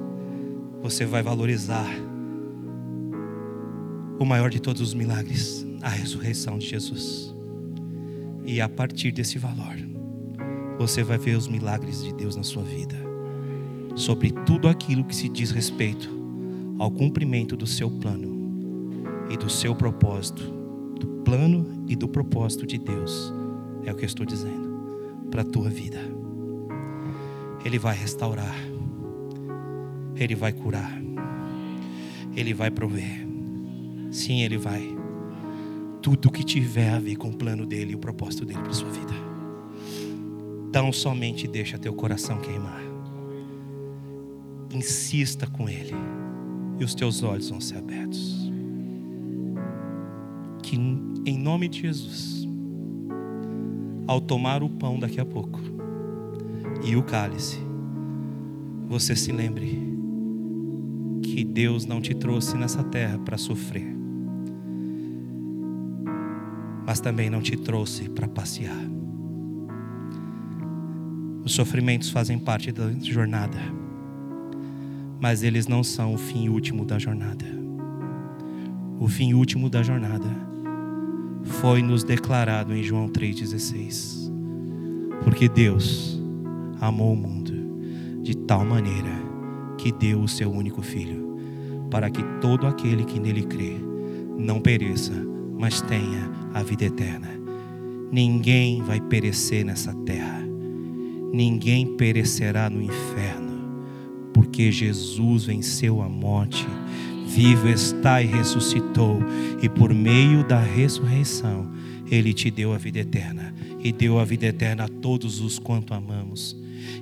você 0.81 1.05
vai 1.05 1.21
valorizar 1.21 1.87
o 4.17 4.25
maior 4.25 4.49
de 4.49 4.59
todos 4.59 4.81
os 4.81 4.95
milagres, 4.95 5.65
a 5.79 5.89
ressurreição 5.89 6.57
de 6.57 6.65
Jesus. 6.65 7.35
E 8.43 8.59
a 8.59 8.67
partir 8.67 9.11
desse 9.11 9.37
valor, 9.37 9.75
você 10.79 11.03
vai 11.03 11.19
ver 11.19 11.37
os 11.37 11.47
milagres 11.47 12.03
de 12.03 12.13
Deus 12.15 12.35
na 12.35 12.43
sua 12.43 12.63
vida, 12.63 12.95
sobre 13.95 14.31
tudo 14.31 14.67
aquilo 14.67 15.03
que 15.03 15.15
se 15.15 15.29
diz 15.29 15.51
respeito 15.51 16.20
ao 16.81 16.89
cumprimento 16.89 17.55
do 17.55 17.67
seu 17.67 17.91
plano 17.91 19.05
e 19.29 19.37
do 19.37 19.47
seu 19.47 19.75
propósito, 19.75 20.41
do 20.99 21.05
plano 21.23 21.85
e 21.87 21.95
do 21.95 22.07
propósito 22.07 22.65
de 22.65 22.79
Deus, 22.79 23.31
é 23.85 23.91
o 23.91 23.95
que 23.95 24.01
eu 24.01 24.07
estou 24.07 24.25
dizendo, 24.25 25.27
para 25.29 25.43
a 25.43 25.45
tua 25.45 25.69
vida. 25.69 25.99
Ele 27.63 27.77
vai 27.77 27.95
restaurar, 27.95 28.55
Ele 30.15 30.33
vai 30.33 30.51
curar, 30.51 30.99
Ele 32.35 32.51
vai 32.51 32.71
prover. 32.71 33.27
Sim, 34.09 34.41
Ele 34.41 34.57
vai. 34.57 34.81
Tudo 36.01 36.31
que 36.31 36.43
tiver 36.43 36.89
a 36.89 36.99
ver 36.99 37.15
com 37.15 37.29
o 37.29 37.37
plano 37.37 37.63
dele 37.63 37.91
e 37.91 37.95
o 37.95 37.99
propósito 37.99 38.43
dele 38.43 38.59
para 38.59 38.71
a 38.71 38.73
sua 38.73 38.89
vida. 38.89 39.13
Tão 40.71 40.91
somente 40.91 41.47
deixa 41.47 41.77
teu 41.77 41.93
coração 41.93 42.39
queimar. 42.41 42.81
Insista 44.73 45.45
com 45.45 45.69
Ele 45.69 45.93
e 46.81 46.83
os 46.83 46.95
teus 46.95 47.21
olhos 47.21 47.47
vão 47.47 47.61
ser 47.61 47.77
abertos. 47.77 48.51
Que 50.63 50.75
em 50.75 51.37
nome 51.37 51.67
de 51.67 51.81
Jesus, 51.81 52.47
ao 54.07 54.19
tomar 54.19 54.63
o 54.63 54.69
pão 54.69 54.99
daqui 54.99 55.21
a 55.21 55.25
pouco 55.25 55.59
e 56.83 56.95
o 56.95 57.03
cálice, 57.03 57.59
você 58.87 59.15
se 59.15 59.31
lembre 59.31 59.79
que 61.21 61.43
Deus 61.43 61.85
não 61.85 62.01
te 62.01 62.15
trouxe 62.15 62.57
nessa 62.57 62.83
terra 62.83 63.19
para 63.19 63.37
sofrer, 63.37 63.95
mas 66.83 66.99
também 66.99 67.29
não 67.29 67.43
te 67.43 67.55
trouxe 67.55 68.09
para 68.09 68.27
passear. 68.27 68.89
Os 71.45 71.53
sofrimentos 71.53 72.09
fazem 72.09 72.39
parte 72.39 72.71
da 72.71 72.91
jornada 72.93 73.80
mas 75.21 75.43
eles 75.43 75.67
não 75.67 75.83
são 75.83 76.15
o 76.15 76.17
fim 76.17 76.49
último 76.49 76.83
da 76.83 76.97
jornada. 76.97 77.45
O 78.99 79.07
fim 79.07 79.35
último 79.35 79.69
da 79.69 79.83
jornada 79.83 80.27
foi 81.43 81.83
nos 81.83 82.03
declarado 82.03 82.75
em 82.75 82.81
João 82.81 83.07
3,16. 83.07 84.31
Porque 85.23 85.47
Deus 85.47 86.19
amou 86.79 87.13
o 87.13 87.15
mundo 87.15 87.53
de 88.23 88.35
tal 88.35 88.65
maneira 88.65 89.11
que 89.77 89.91
deu 89.91 90.21
o 90.21 90.27
seu 90.27 90.51
único 90.51 90.81
filho, 90.81 91.37
para 91.91 92.09
que 92.09 92.23
todo 92.39 92.65
aquele 92.65 93.05
que 93.05 93.19
nele 93.19 93.43
crê 93.43 93.75
não 94.39 94.59
pereça, 94.59 95.13
mas 95.55 95.81
tenha 95.81 96.31
a 96.51 96.63
vida 96.63 96.85
eterna. 96.85 97.29
Ninguém 98.11 98.81
vai 98.81 98.99
perecer 98.99 99.63
nessa 99.63 99.93
terra, 100.03 100.41
ninguém 101.31 101.95
perecerá 101.95 102.69
no 102.69 102.81
inferno 102.81 103.40
porque 104.51 104.69
Jesus 104.69 105.45
venceu 105.45 106.01
a 106.01 106.09
morte, 106.09 106.67
vivo 107.25 107.69
está 107.69 108.21
e 108.21 108.25
ressuscitou, 108.25 109.21
e 109.63 109.69
por 109.69 109.93
meio 109.93 110.43
da 110.43 110.59
ressurreição, 110.59 111.71
Ele 112.11 112.33
te 112.33 112.51
deu 112.51 112.73
a 112.73 112.77
vida 112.77 112.99
eterna, 112.99 113.55
e 113.81 113.93
deu 113.93 114.19
a 114.19 114.25
vida 114.25 114.47
eterna 114.47 114.83
a 114.83 114.87
todos 114.89 115.39
os 115.39 115.57
quanto 115.57 115.93
amamos. 115.93 116.53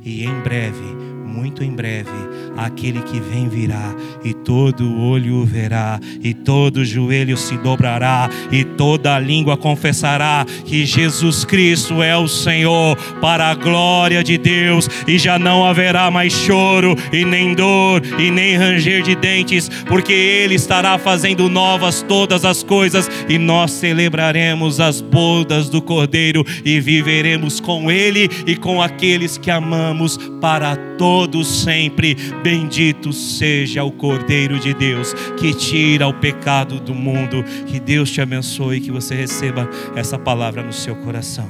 E 0.05 0.23
em 0.23 0.41
breve, 0.41 0.93
muito 1.25 1.63
em 1.63 1.71
breve, 1.71 2.11
aquele 2.55 3.01
que 3.01 3.19
vem 3.19 3.49
virá, 3.49 3.95
e 4.23 4.31
todo 4.31 4.95
olho 4.99 5.37
o 5.37 5.45
verá, 5.45 5.99
e 6.21 6.35
todo 6.43 6.85
joelho 6.85 7.37
se 7.37 7.57
dobrará, 7.57 8.29
e 8.51 8.63
toda 8.63 9.19
língua 9.19 9.57
confessará 9.57 10.45
que 10.65 10.85
Jesus 10.85 11.45
Cristo 11.45 12.01
é 12.01 12.15
o 12.17 12.27
Senhor, 12.27 12.95
para 13.21 13.49
a 13.49 13.55
glória 13.55 14.23
de 14.23 14.37
Deus, 14.37 14.89
e 15.07 15.17
já 15.17 15.37
não 15.37 15.65
haverá 15.65 16.09
mais 16.09 16.33
choro, 16.33 16.95
e 17.11 17.25
nem 17.25 17.53
dor, 17.53 18.01
e 18.17 18.31
nem 18.31 18.55
ranger 18.55 19.03
de 19.03 19.15
dentes, 19.15 19.69
porque 19.87 20.13
Ele 20.13 20.55
estará 20.55 20.97
fazendo 20.97 21.49
novas 21.49 22.01
todas 22.01 22.45
as 22.45 22.63
coisas, 22.63 23.09
e 23.27 23.37
nós 23.37 23.71
celebraremos 23.71 24.79
as 24.79 25.01
bodas 25.01 25.69
do 25.69 25.81
Cordeiro, 25.81 26.45
e 26.63 26.79
viveremos 26.79 27.59
com 27.59 27.91
Ele 27.91 28.29
e 28.45 28.55
com 28.55 28.81
aqueles 28.81 29.37
que 29.37 29.51
amamos 29.51 30.17
para 30.41 30.75
todos 30.97 31.47
sempre. 31.47 32.15
Bendito 32.43 33.13
seja 33.13 33.83
o 33.83 33.91
Cordeiro 33.91 34.59
de 34.59 34.73
Deus 34.73 35.13
que 35.37 35.53
tira 35.53 36.07
o 36.07 36.13
pecado 36.31 36.79
do 36.79 36.93
mundo. 36.93 37.43
Que 37.65 37.79
Deus 37.79 38.11
te 38.11 38.21
abençoe 38.21 38.77
e 38.77 38.81
que 38.81 38.91
você 38.91 39.15
receba 39.15 39.67
essa 39.95 40.19
palavra 40.19 40.61
no 40.61 40.71
seu 40.71 40.95
coração. 40.97 41.49